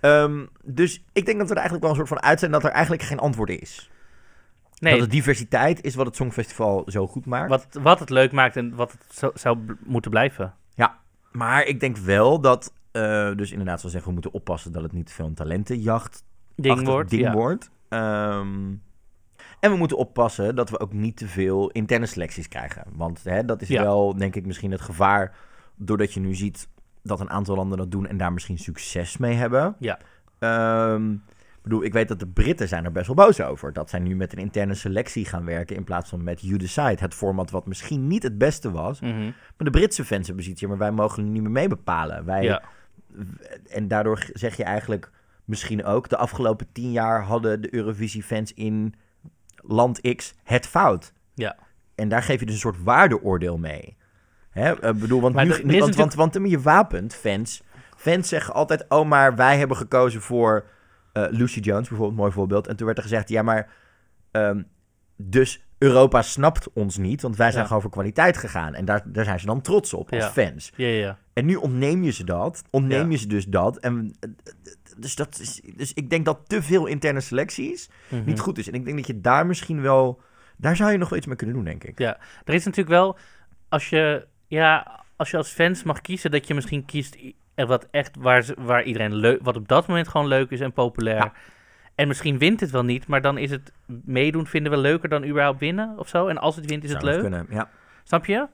Ehm, 0.00 0.46
dus 0.64 1.04
ik 1.12 1.24
denk 1.26 1.38
dat 1.38 1.48
we 1.48 1.54
er 1.54 1.60
eigenlijk 1.60 1.80
wel 1.82 1.90
een 1.90 1.96
soort 2.06 2.08
van 2.20 2.28
uit 2.28 2.38
zijn 2.38 2.50
dat 2.50 2.64
er 2.64 2.70
eigenlijk 2.70 3.02
geen 3.02 3.18
antwoord 3.18 3.50
is. 3.50 3.90
nee, 4.78 4.92
Dat 4.98 5.02
de 5.04 5.14
diversiteit 5.16 5.84
is 5.84 5.94
wat 5.94 6.06
het 6.06 6.16
Songfestival 6.16 6.82
zo 6.86 7.06
goed 7.06 7.26
maakt. 7.26 7.48
wat, 7.48 7.66
wat 7.82 7.98
het 8.00 8.10
leuk 8.10 8.32
maakt 8.32 8.56
en 8.56 8.74
wat 8.74 8.92
het 8.92 9.04
zo, 9.18 9.30
zou 9.34 9.58
moeten 9.84 10.10
blijven. 10.10 10.54
Maar 11.32 11.64
ik 11.64 11.80
denk 11.80 11.96
wel 11.96 12.40
dat, 12.40 12.72
eh, 12.92 13.30
dus 13.36 13.50
inderdaad, 13.50 13.76
zoals 13.78 13.92
zeggen, 13.92 14.08
we 14.08 14.12
moeten 14.12 14.32
oppassen 14.32 14.72
dat 14.72 14.82
het 14.82 14.92
niet 14.92 15.12
veel 15.12 15.26
een 15.26 15.34
talentenjacht 15.34 16.24
Ding 16.56 16.86
wordt, 16.86 17.10
ding 17.10 17.22
ja. 17.22 17.32
wordt. 17.32 17.70
Ehm, 17.88 18.48
en 19.60 19.70
we 19.70 19.76
moeten 19.76 19.96
oppassen 19.96 20.54
dat 20.54 20.70
we 20.70 20.80
ook 20.80 20.92
niet 20.92 21.16
te 21.16 21.28
veel 21.28 21.70
interne 21.70 22.06
selecties 22.06 22.48
krijgen. 22.48 22.84
Want 22.94 23.24
hè, 23.24 23.44
dat 23.44 23.62
is 23.62 23.68
Ja. 23.68 23.82
wel, 23.82 24.16
denk 24.16 24.34
ik, 24.34 24.46
misschien 24.46 24.70
het 24.70 24.80
gevaar. 24.80 25.36
Doordat 25.74 26.12
je 26.12 26.20
nu 26.20 26.34
ziet 26.34 26.68
dat 27.02 27.20
een 27.20 27.30
aantal 27.30 27.56
landen 27.56 27.78
dat 27.78 27.90
doen 27.90 28.06
en 28.06 28.16
daar 28.16 28.32
misschien 28.32 28.58
succes 28.58 29.16
mee 29.16 29.34
hebben. 29.34 29.76
Ja. 29.78 29.98
Ik 31.60 31.62
bedoel, 31.62 31.84
ik 31.84 31.92
weet 31.92 32.08
dat 32.08 32.18
de 32.18 32.26
Britten 32.26 32.68
zijn 32.68 32.84
er 32.84 32.92
best 32.92 33.06
wel 33.06 33.16
boos 33.16 33.40
over. 33.40 33.72
Dat 33.72 33.90
zij 33.90 33.98
nu 33.98 34.16
met 34.16 34.32
een 34.32 34.38
interne 34.38 34.74
selectie 34.74 35.24
gaan 35.24 35.44
werken 35.44 35.76
in 35.76 35.84
plaats 35.84 36.08
van 36.08 36.24
met 36.24 36.40
You 36.40 36.56
Decide. 36.56 36.96
Het 36.98 37.14
format 37.14 37.50
wat 37.50 37.66
misschien 37.66 38.06
niet 38.06 38.22
het 38.22 38.38
beste 38.38 38.70
was. 38.70 39.00
Mhm. 39.00 39.22
Maar 39.24 39.32
de 39.56 39.70
Britse 39.70 40.04
fans 40.04 40.26
hebben 40.26 40.44
zoiets, 40.44 40.62
ja, 40.62 40.68
maar 40.68 40.78
wij 40.78 40.90
mogen 40.90 41.32
niet 41.32 41.42
meer 41.42 41.50
mee 41.50 41.68
bepalen. 41.68 42.24
Wij, 42.24 42.42
ja. 42.42 42.62
En 43.68 43.88
daardoor 43.88 44.26
zeg 44.32 44.56
je 44.56 44.64
eigenlijk 44.64 45.10
misschien 45.44 45.84
ook... 45.84 46.08
de 46.08 46.16
afgelopen 46.16 46.66
tien 46.72 46.92
jaar 46.92 47.22
hadden 47.22 47.60
de 47.60 47.74
Eurovisie-fans 47.74 48.54
in 48.54 48.94
land 49.62 50.14
X 50.16 50.34
het 50.44 50.66
fout. 50.66 51.12
Ja. 51.34 51.56
En 51.94 52.08
daar 52.08 52.22
geef 52.22 52.40
je 52.40 52.46
dus 52.46 52.54
een 52.54 52.60
soort 52.60 52.82
waardeoordeel 52.82 53.58
mee. 53.58 53.96
Hè? 54.50 54.72
Ik 54.88 54.98
bedoel, 54.98 55.20
want 55.20 55.34
Maar 55.34 55.44
nu... 55.44 55.50
want, 55.50 55.64
natuurlijk- 55.64 56.14
want, 56.14 56.32
want 56.34 56.50
je 56.50 56.60
wapent 56.60 57.14
fans. 57.14 57.62
Fans 57.96 58.28
zeggen 58.28 58.54
altijd, 58.54 58.84
oh, 58.88 59.08
maar 59.08 59.36
wij 59.36 59.58
hebben 59.58 59.76
gekozen 59.76 60.20
voor 60.20 60.64
eh, 61.12 61.24
Lucy 61.30 61.60
Jones, 61.60 61.88
bijvoorbeeld, 61.88 62.18
mooi 62.18 62.32
voorbeeld. 62.32 62.66
En 62.66 62.76
toen 62.76 62.86
werd 62.86 62.98
er 62.98 63.04
gezegd, 63.04 63.28
ja, 63.28 63.42
maar... 63.42 63.70
ehm, 64.30 64.62
dus 65.16 65.64
Europa 65.78 66.22
snapt 66.22 66.72
ons 66.72 66.96
niet, 66.96 67.22
want 67.22 67.36
wij 67.36 67.48
zijn 67.50 67.60
Ja. 67.62 67.66
gewoon 67.66 67.82
voor 67.82 67.90
kwaliteit 67.90 68.36
gegaan. 68.36 68.74
En 68.74 68.84
daar, 68.84 69.02
daar 69.04 69.24
zijn 69.24 69.40
ze 69.40 69.46
dan 69.46 69.60
trots 69.60 69.94
op 69.94 70.12
als 70.12 70.22
Ja. 70.22 70.30
fans. 70.30 70.72
Ja, 70.76 70.86
ja, 70.86 70.98
ja. 70.98 71.18
En 71.32 71.44
nu 71.44 71.54
ontneem 71.54 72.02
je 72.02 72.10
ze 72.10 72.24
dat. 72.24 72.62
Ontneem 72.70 73.10
je 73.10 73.16
ze 73.16 73.26
dus 73.26 73.44
dat. 73.46 73.76
En, 73.78 74.14
eh, 74.20 74.30
dus, 75.00 75.14
dat 75.14 75.38
is, 75.40 75.60
dus 75.76 75.92
ik 75.94 76.10
denk 76.10 76.24
dat 76.24 76.40
te 76.46 76.62
veel 76.62 76.86
interne 76.86 77.20
selecties 77.20 77.90
Mhm. 78.08 78.24
niet 78.24 78.40
goed 78.40 78.58
is. 78.58 78.68
En 78.68 78.74
ik 78.74 78.84
denk 78.84 78.96
dat 78.96 79.06
je 79.06 79.20
daar 79.20 79.46
misschien 79.46 79.80
wel... 79.82 80.20
Daar 80.56 80.76
zou 80.76 80.92
je 80.92 80.98
nog 80.98 81.08
wel 81.08 81.18
iets 81.18 81.26
mee 81.26 81.36
kunnen 81.36 81.56
doen, 81.56 81.64
denk 81.64 81.84
ik. 81.84 81.98
Ja, 81.98 82.18
er 82.44 82.54
is 82.54 82.64
natuurlijk 82.64 82.96
wel, 82.96 83.18
als 83.68 83.88
je, 83.88 84.26
ja, 84.46 85.00
als 85.16 85.30
je 85.30 85.36
als 85.36 85.48
fans 85.50 85.82
mag 85.82 86.00
kiezen, 86.00 86.30
dat 86.30 86.46
je 86.46 86.54
misschien 86.54 86.84
kiest 86.84 87.16
er 87.54 87.66
wat 87.66 87.88
echt 87.90 88.16
waar, 88.18 88.42
ze- 88.42 88.56
waar 88.58 88.82
iedereen 88.82 89.14
leuk, 89.14 89.40
wat 89.42 89.56
op 89.56 89.68
dat 89.68 89.86
moment 89.86 90.08
gewoon 90.08 90.26
leuk 90.26 90.50
is 90.50 90.60
en 90.60 90.72
populair. 90.72 91.16
Ja. 91.16 91.32
En 91.94 92.08
misschien 92.08 92.38
wint 92.38 92.60
het 92.60 92.70
wel 92.70 92.84
niet, 92.84 93.06
maar 93.06 93.20
dan 93.22 93.38
is 93.38 93.50
het 93.50 93.72
meedoen 94.04 94.46
vinden 94.46 94.72
we 94.72 94.78
leuker 94.78 95.08
dan 95.08 95.24
überhaupt 95.24 95.60
winnen 95.60 95.98
of 95.98 96.08
zo. 96.08 96.26
En 96.26 96.38
als 96.38 96.56
het 96.56 96.66
wint, 96.66 96.84
is 96.84 96.90
het 96.90 97.00
Zou 97.00 97.12
leuk. 97.12 97.22
Kunnen. 97.22 97.46
Ja. 97.50 97.70
Snap 98.04 98.26
je? 98.26 98.46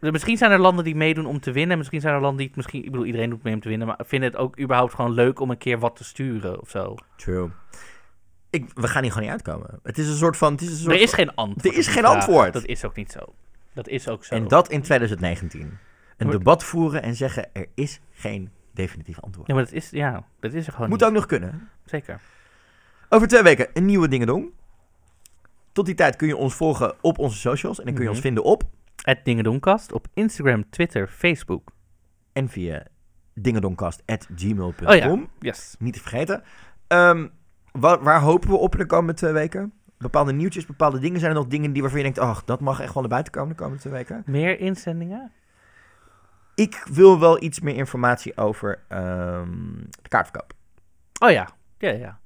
Dus 0.00 0.10
Misschien 0.10 0.36
zijn 0.36 0.50
er 0.50 0.58
landen 0.58 0.84
die 0.84 0.94
meedoen 0.96 1.26
om 1.26 1.40
te 1.40 1.52
winnen. 1.52 1.70
en 1.72 1.78
Misschien 1.78 2.00
zijn 2.00 2.14
er 2.14 2.20
landen 2.20 2.38
die 2.38 2.46
het 2.46 2.56
misschien, 2.56 2.84
ik 2.84 2.90
bedoel, 2.90 3.06
iedereen 3.06 3.30
doet 3.30 3.42
mee 3.42 3.54
om 3.54 3.60
te 3.60 3.68
winnen, 3.68 3.86
maar 3.86 4.00
vinden 4.04 4.30
het 4.30 4.38
ook 4.38 4.60
überhaupt 4.60 4.94
gewoon 4.94 5.12
leuk 5.12 5.40
om 5.40 5.50
een 5.50 5.58
keer 5.58 5.78
wat 5.78 5.96
te 5.96 6.04
sturen 6.04 6.60
of 6.60 6.70
zo. 6.70 6.94
True. 7.16 7.50
Ik, 8.50 8.70
we 8.74 8.88
gaan 8.88 9.02
hier 9.02 9.12
gewoon 9.12 9.28
niet 9.28 9.36
uitkomen. 9.36 9.80
Het 9.82 9.98
is 9.98 10.08
een 10.08 10.16
soort 10.16 10.36
van... 10.36 10.52
Het 10.52 10.60
is 10.62 10.68
een 10.70 10.76
soort 10.76 10.94
Er 10.94 11.00
is 11.00 11.12
geen 11.12 11.34
antwoord. 11.34 11.66
Er 11.66 11.78
is 11.78 11.86
geen 11.86 12.04
antwoord. 12.04 12.52
Dat 12.52 12.64
is 12.64 12.84
ook 12.84 12.96
niet 12.96 13.12
zo. 13.12 13.34
Dat 13.74 13.88
is 13.88 14.08
ook 14.08 14.24
zo. 14.24 14.34
En 14.34 14.48
dat 14.48 14.68
in 14.70 14.82
2019. 14.82 15.78
Een 16.16 16.30
debat 16.30 16.64
voeren 16.64 17.02
en 17.02 17.14
zeggen, 17.14 17.48
er 17.52 17.66
is 17.74 18.00
geen 18.12 18.50
definitief 18.74 19.20
antwoord. 19.20 19.48
Ja, 19.48 19.54
maar 19.54 19.64
dat 19.64 19.72
is, 19.72 19.90
ja, 19.90 20.24
dat 20.40 20.52
is 20.52 20.66
er 20.66 20.72
gewoon 20.72 20.88
Moet 20.88 20.98
niet. 20.98 21.08
ook 21.08 21.14
nog 21.14 21.26
kunnen. 21.26 21.68
Zeker. 21.84 22.20
Over 23.08 23.28
twee 23.28 23.42
weken 23.42 23.68
een 23.74 23.84
nieuwe 23.86 24.08
dingen 24.08 24.26
doen. 24.26 24.52
Tot 25.72 25.86
die 25.86 25.94
tijd 25.94 26.16
kun 26.16 26.28
je 26.28 26.36
ons 26.36 26.54
volgen 26.54 26.94
op 27.00 27.18
onze 27.18 27.38
socials. 27.38 27.78
En 27.78 27.84
dan 27.84 27.94
kun 27.94 28.02
je 28.02 28.08
Mhm. 28.08 28.16
ons 28.18 28.26
vinden 28.26 28.44
op... 28.44 28.62
Het 29.08 29.24
Dingedoenkast 29.24 29.92
op 29.92 30.06
Instagram, 30.14 30.70
Twitter, 30.70 31.08
Facebook. 31.08 31.70
En 32.32 32.48
via 32.48 32.86
dingedonkast.gmail.com. 33.34 34.86
Oh 34.86 34.96
ja, 34.96 35.26
yes. 35.38 35.76
Niet 35.78 35.94
te 35.94 36.00
vergeten. 36.00 36.42
Ehm, 36.86 37.28
waar, 37.72 38.02
waar 38.02 38.20
hopen 38.20 38.48
we 38.48 38.56
op 38.56 38.72
in 38.72 38.78
de 38.78 38.86
komende 38.86 39.14
twee 39.14 39.32
weken? 39.32 39.72
Bepaalde 39.98 40.32
nieuwtjes, 40.32 40.66
bepaalde 40.66 40.98
dingen. 40.98 41.20
Zijn 41.20 41.32
er 41.32 41.38
nog 41.38 41.46
dingen 41.46 41.72
die 41.72 41.82
waarvan 41.82 42.00
je 42.00 42.04
denkt... 42.04 42.18
ach, 42.18 42.44
dat 42.44 42.60
mag 42.60 42.80
echt 42.80 42.92
wel 42.92 43.02
naar 43.02 43.10
buiten 43.10 43.32
komen 43.32 43.48
de 43.48 43.54
komende 43.54 43.80
twee 43.80 43.92
weken? 43.92 44.22
Meer 44.26 44.60
inzendingen? 44.60 45.32
Ik 46.54 46.82
wil 46.90 47.20
wel 47.20 47.42
iets 47.42 47.60
meer 47.60 47.74
informatie 47.74 48.36
over 48.36 48.84
ehm, 48.88 49.76
de 50.02 50.08
kaartverkoop. 50.08 50.52
Oh 51.18 51.30
ja, 51.30 51.48
ja, 51.78 51.90
ja. 51.90 52.18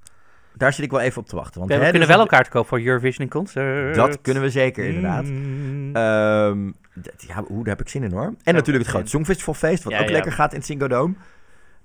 Daar 0.57 0.73
zit 0.73 0.85
ik 0.85 0.91
wel 0.91 1.01
even 1.01 1.21
op 1.23 1.29
te 1.29 1.37
wachten. 1.37 1.59
Want, 1.59 1.71
we 1.73 1.77
hè, 1.77 1.83
kunnen 1.83 2.01
dus 2.01 2.11
wel 2.11 2.19
elkaar 2.21 2.45
te 2.45 2.51
koop 2.51 2.67
voor 2.67 2.81
Eurovision 2.81 3.25
in 3.25 3.33
Concert. 3.33 3.95
Dat 3.95 4.21
kunnen 4.21 4.43
we 4.43 4.51
zeker, 4.51 4.85
inderdaad. 4.85 5.25
Mm. 5.25 5.97
Ehm, 5.97 6.67
ja, 7.27 7.43
hoe, 7.47 7.65
daar 7.65 7.77
heb 7.77 7.81
ik 7.81 7.89
zin 7.89 8.03
in 8.03 8.13
hoor. 8.13 8.35
En 8.43 8.55
natuurlijk 8.55 8.85
het 8.85 8.95
grote 8.95 9.11
Songfestivalfeest, 9.11 9.83
wat 9.85 9.93
Ja, 9.93 10.01
ook 10.01 10.11
lekker 10.11 10.33
gaat 10.33 10.53
in 10.53 10.59
het 10.59 10.67
Ziggo 10.67 10.89
Dome. 10.89 11.15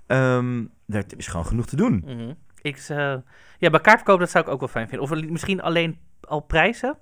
Ehm, 0.08 0.64
er 0.88 1.04
is 1.18 1.28
gewoon 1.28 1.46
genoeg 1.46 1.66
te 1.66 1.76
doen. 1.76 2.04
Mhm. 2.06 2.34
Ik, 2.62 2.76
eh, 2.88 3.16
ja, 3.58 3.70
bij 3.70 3.80
kaartverkoop, 3.82 4.20
dat 4.20 4.30
zou 4.30 4.46
ik 4.46 4.50
ook 4.52 4.60
wel 4.60 4.70
fijn 4.70 4.88
vinden. 4.90 5.12
Of 5.12 5.30
misschien 5.30 5.62
alleen 5.62 5.98
al 6.22 6.40
prijzen? 6.40 6.98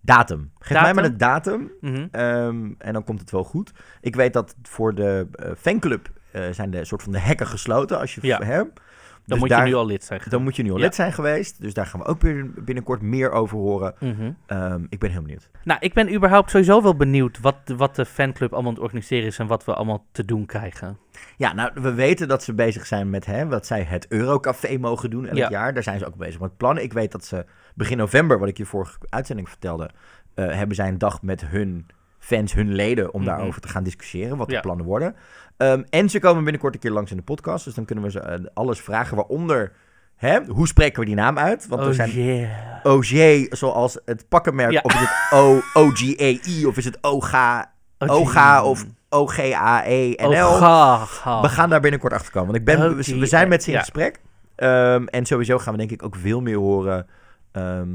Datum. 0.00 0.50
Geef 0.58 0.80
mij 0.80 0.94
maar 0.94 1.02
de 1.02 1.16
datum 1.16 1.70
Mhm. 1.80 2.06
ehm, 2.10 2.70
en 2.78 2.92
dan 2.92 3.04
komt 3.04 3.20
het 3.20 3.30
wel 3.30 3.44
goed. 3.44 3.72
Ik 4.00 4.16
weet 4.16 4.32
dat 4.32 4.54
voor 4.62 4.94
de 4.94 5.26
eh, 5.32 5.50
fanclub 5.58 6.08
eh, 6.30 6.42
zijn 6.50 6.70
de 6.70 6.84
soort 6.84 7.02
van 7.02 7.12
de 7.12 7.18
hekken 7.18 7.46
gesloten 7.46 7.98
als 7.98 8.14
je 8.14 8.26
Ja. 8.26 8.42
hebt. 8.42 8.80
Dan 9.26 9.38
Dus 9.38 9.38
moet 9.48 9.48
daar- 9.48 9.66
je 9.66 9.72
nu 9.72 9.78
al 9.78 9.86
lid 9.86 10.04
zijn. 10.04 10.20
Dan 10.28 10.42
moet 10.42 10.56
je 10.56 10.62
nu 10.62 10.70
al 10.70 10.76
Ja. 10.76 10.82
lid 10.82 10.94
zijn 10.94 11.12
geweest. 11.12 11.60
Dus 11.60 11.74
daar 11.74 11.86
gaan 11.86 12.00
we 12.00 12.06
ook 12.06 12.20
weer 12.20 12.50
binnenkort 12.56 13.02
meer 13.02 13.30
over 13.30 13.58
horen. 13.58 13.94
Mhm. 14.00 14.32
Ehm, 14.46 14.84
ik 14.88 14.98
ben 14.98 15.10
heel 15.10 15.22
benieuwd. 15.22 15.50
Nou, 15.64 15.80
ik 15.82 15.94
ben 15.94 16.14
überhaupt 16.14 16.50
sowieso 16.50 16.82
wel 16.82 16.96
benieuwd 16.96 17.40
wat, 17.40 17.56
wat 17.76 17.96
de 17.96 18.04
fanclub 18.06 18.52
allemaal 18.52 18.70
aan 18.70 18.76
het 18.76 18.84
organiseren 18.86 19.26
is 19.26 19.38
en 19.38 19.46
wat 19.46 19.64
we 19.64 19.74
allemaal 19.74 20.06
te 20.12 20.24
doen 20.24 20.46
krijgen. 20.46 20.98
Ja, 21.36 21.52
nou, 21.52 21.70
we 21.74 21.92
weten 21.94 22.28
dat 22.28 22.42
ze 22.42 22.54
bezig 22.54 22.86
zijn 22.86 23.10
met 23.10 23.26
hè, 23.26 23.46
wat 23.46 23.66
zij 23.66 23.82
het 23.82 24.06
Eurocafé 24.08 24.78
mogen 24.78 25.10
doen 25.10 25.26
elk 25.26 25.36
Ja. 25.36 25.50
jaar. 25.50 25.74
Daar 25.74 25.82
zijn 25.82 25.98
ze 25.98 26.06
ook 26.06 26.16
bezig 26.16 26.40
met 26.40 26.56
plannen. 26.56 26.82
Ik 26.82 26.92
weet 26.92 27.12
dat 27.12 27.24
ze 27.24 27.44
begin 27.74 27.96
november, 27.96 28.38
wat 28.38 28.48
ik 28.48 28.56
je 28.56 28.66
vorige 28.66 28.98
uitzending 29.08 29.48
vertelde, 29.48 29.90
eh, 30.34 30.52
hebben 30.54 30.76
zij 30.76 30.88
een 30.88 30.98
dag 30.98 31.22
met 31.22 31.46
hun 31.46 31.86
fans, 32.24 32.52
hun 32.54 32.72
leden, 32.74 33.14
om 33.14 33.20
Mhm. 33.20 33.30
daarover 33.30 33.60
te 33.60 33.68
gaan 33.68 33.82
discussiëren 33.84 34.36
wat 34.36 34.48
de 34.48 34.54
Ja. 34.54 34.60
plannen 34.60 34.86
worden. 34.86 35.14
Ehm, 35.56 35.82
en 35.90 36.08
ze 36.08 36.18
komen 36.20 36.42
binnenkort 36.42 36.74
een 36.74 36.80
keer 36.80 36.90
langs 36.90 37.10
in 37.10 37.16
de 37.16 37.22
podcast, 37.22 37.64
dus 37.64 37.74
dan 37.74 37.84
kunnen 37.84 38.04
we 38.04 38.10
ze 38.10 38.20
eh, 38.20 38.44
alles 38.54 38.80
vragen, 38.80 39.16
waaronder, 39.16 39.72
hè, 40.16 40.44
hoe 40.44 40.66
spreken 40.66 41.00
we 41.00 41.06
die 41.06 41.14
naam 41.14 41.38
uit? 41.38 41.66
Want 41.68 41.82
er 41.82 41.88
oh 41.88 41.94
zijn 41.94 42.10
yeah. 42.10 42.84
OG, 42.84 43.46
zoals 43.50 43.98
het 44.04 44.28
pakkenmerk, 44.28 44.70
Ja. 44.72 44.80
of 44.82 44.94
is 44.94 45.00
het 45.00 45.30
O, 45.30 45.60
OGAI, 45.74 46.66
of 46.66 46.76
is 46.76 46.84
het 46.84 46.98
OGA, 47.00 47.72
OGA 47.98 48.64
of 48.64 48.84
OGAE-NL? 49.08 50.52
Ga, 50.54 50.96
ga. 51.04 51.40
We 51.40 51.48
gaan 51.48 51.70
daar 51.70 51.80
binnenkort 51.80 52.12
achter 52.12 52.32
komen. 52.32 52.46
Want 52.48 52.58
ik 52.58 52.64
ben, 52.64 52.90
Oh, 52.90 52.96
we, 53.18 53.26
zijn 53.26 53.48
met 53.48 53.62
ze 53.62 53.68
in 53.68 53.74
ja. 53.74 53.80
gesprek. 53.80 54.20
Ehm, 54.56 55.04
en 55.06 55.26
sowieso 55.26 55.58
gaan 55.58 55.72
we 55.72 55.78
denk 55.78 55.90
ik 55.90 56.02
ook 56.02 56.16
veel 56.16 56.40
meer 56.40 56.56
horen 56.56 57.06
ehm, 57.52 57.88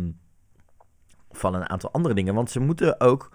van 1.31 1.53
een 1.55 1.69
aantal 1.69 1.91
andere 1.91 2.13
dingen. 2.15 2.33
Want 2.33 2.51
ze 2.51 2.59
moeten 2.59 2.99
ook 2.99 3.29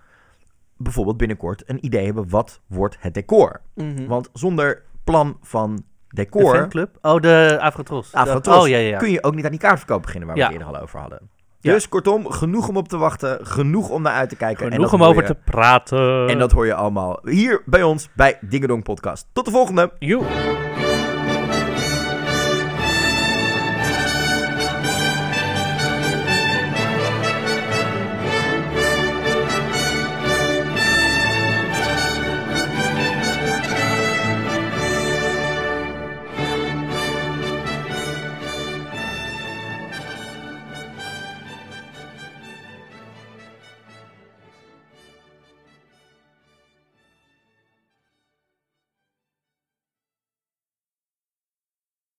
bijvoorbeeld 0.84 1.16
binnenkort 1.16 1.62
een 1.66 1.84
idee 1.84 2.04
hebben 2.04 2.28
wat 2.28 2.60
wordt 2.66 2.96
het 3.00 3.14
decor. 3.14 3.60
Mhm. 3.74 4.06
Want 4.06 4.28
zonder 4.32 4.82
plan 5.04 5.36
van 5.42 5.76
de 5.76 5.82
decor 6.08 6.56
fanclub? 6.56 6.98
Oh, 7.02 7.20
de 7.20 7.58
Afrotros. 7.60 8.10
De- 8.10 8.16
Afrotros. 8.16 8.62
Oh, 8.62 8.68
ja, 8.68 8.76
ja, 8.76 8.88
ja. 8.88 8.98
kun 8.98 9.10
je 9.10 9.22
ook 9.22 9.34
niet 9.34 9.44
aan 9.44 9.50
die 9.50 9.60
kaartverkoop 9.60 10.02
beginnen 10.02 10.28
waar 10.28 10.36
we 10.36 10.42
het 10.42 10.52
eerder 10.52 10.68
al 10.68 10.78
over 10.82 11.00
hadden. 11.00 11.20
Dus 11.60 11.88
kortom, 11.88 12.30
genoeg 12.30 12.68
om 12.68 12.76
op 12.76 12.88
te 12.88 12.96
wachten, 12.96 13.46
genoeg 13.46 13.88
om 13.88 14.02
naar 14.02 14.12
uit 14.12 14.28
te 14.28 14.36
kijken. 14.36 14.66
en 14.66 14.72
Genoeg 14.72 14.92
om 14.92 15.02
over 15.02 15.22
je- 15.22 15.28
te 15.28 15.34
praten. 15.50 16.28
En 16.28 16.38
dat 16.38 16.52
hoor 16.52 16.66
je 16.66 16.74
allemaal 16.74 17.18
hier 17.22 17.62
bij 17.66 17.82
ons 17.82 18.08
bij 18.14 18.38
Dingedong 18.40 18.82
Podcast. 18.82 19.26
Tot 19.32 19.44
de 19.44 19.50
volgende! 19.50 19.92
Joe. 19.98 20.22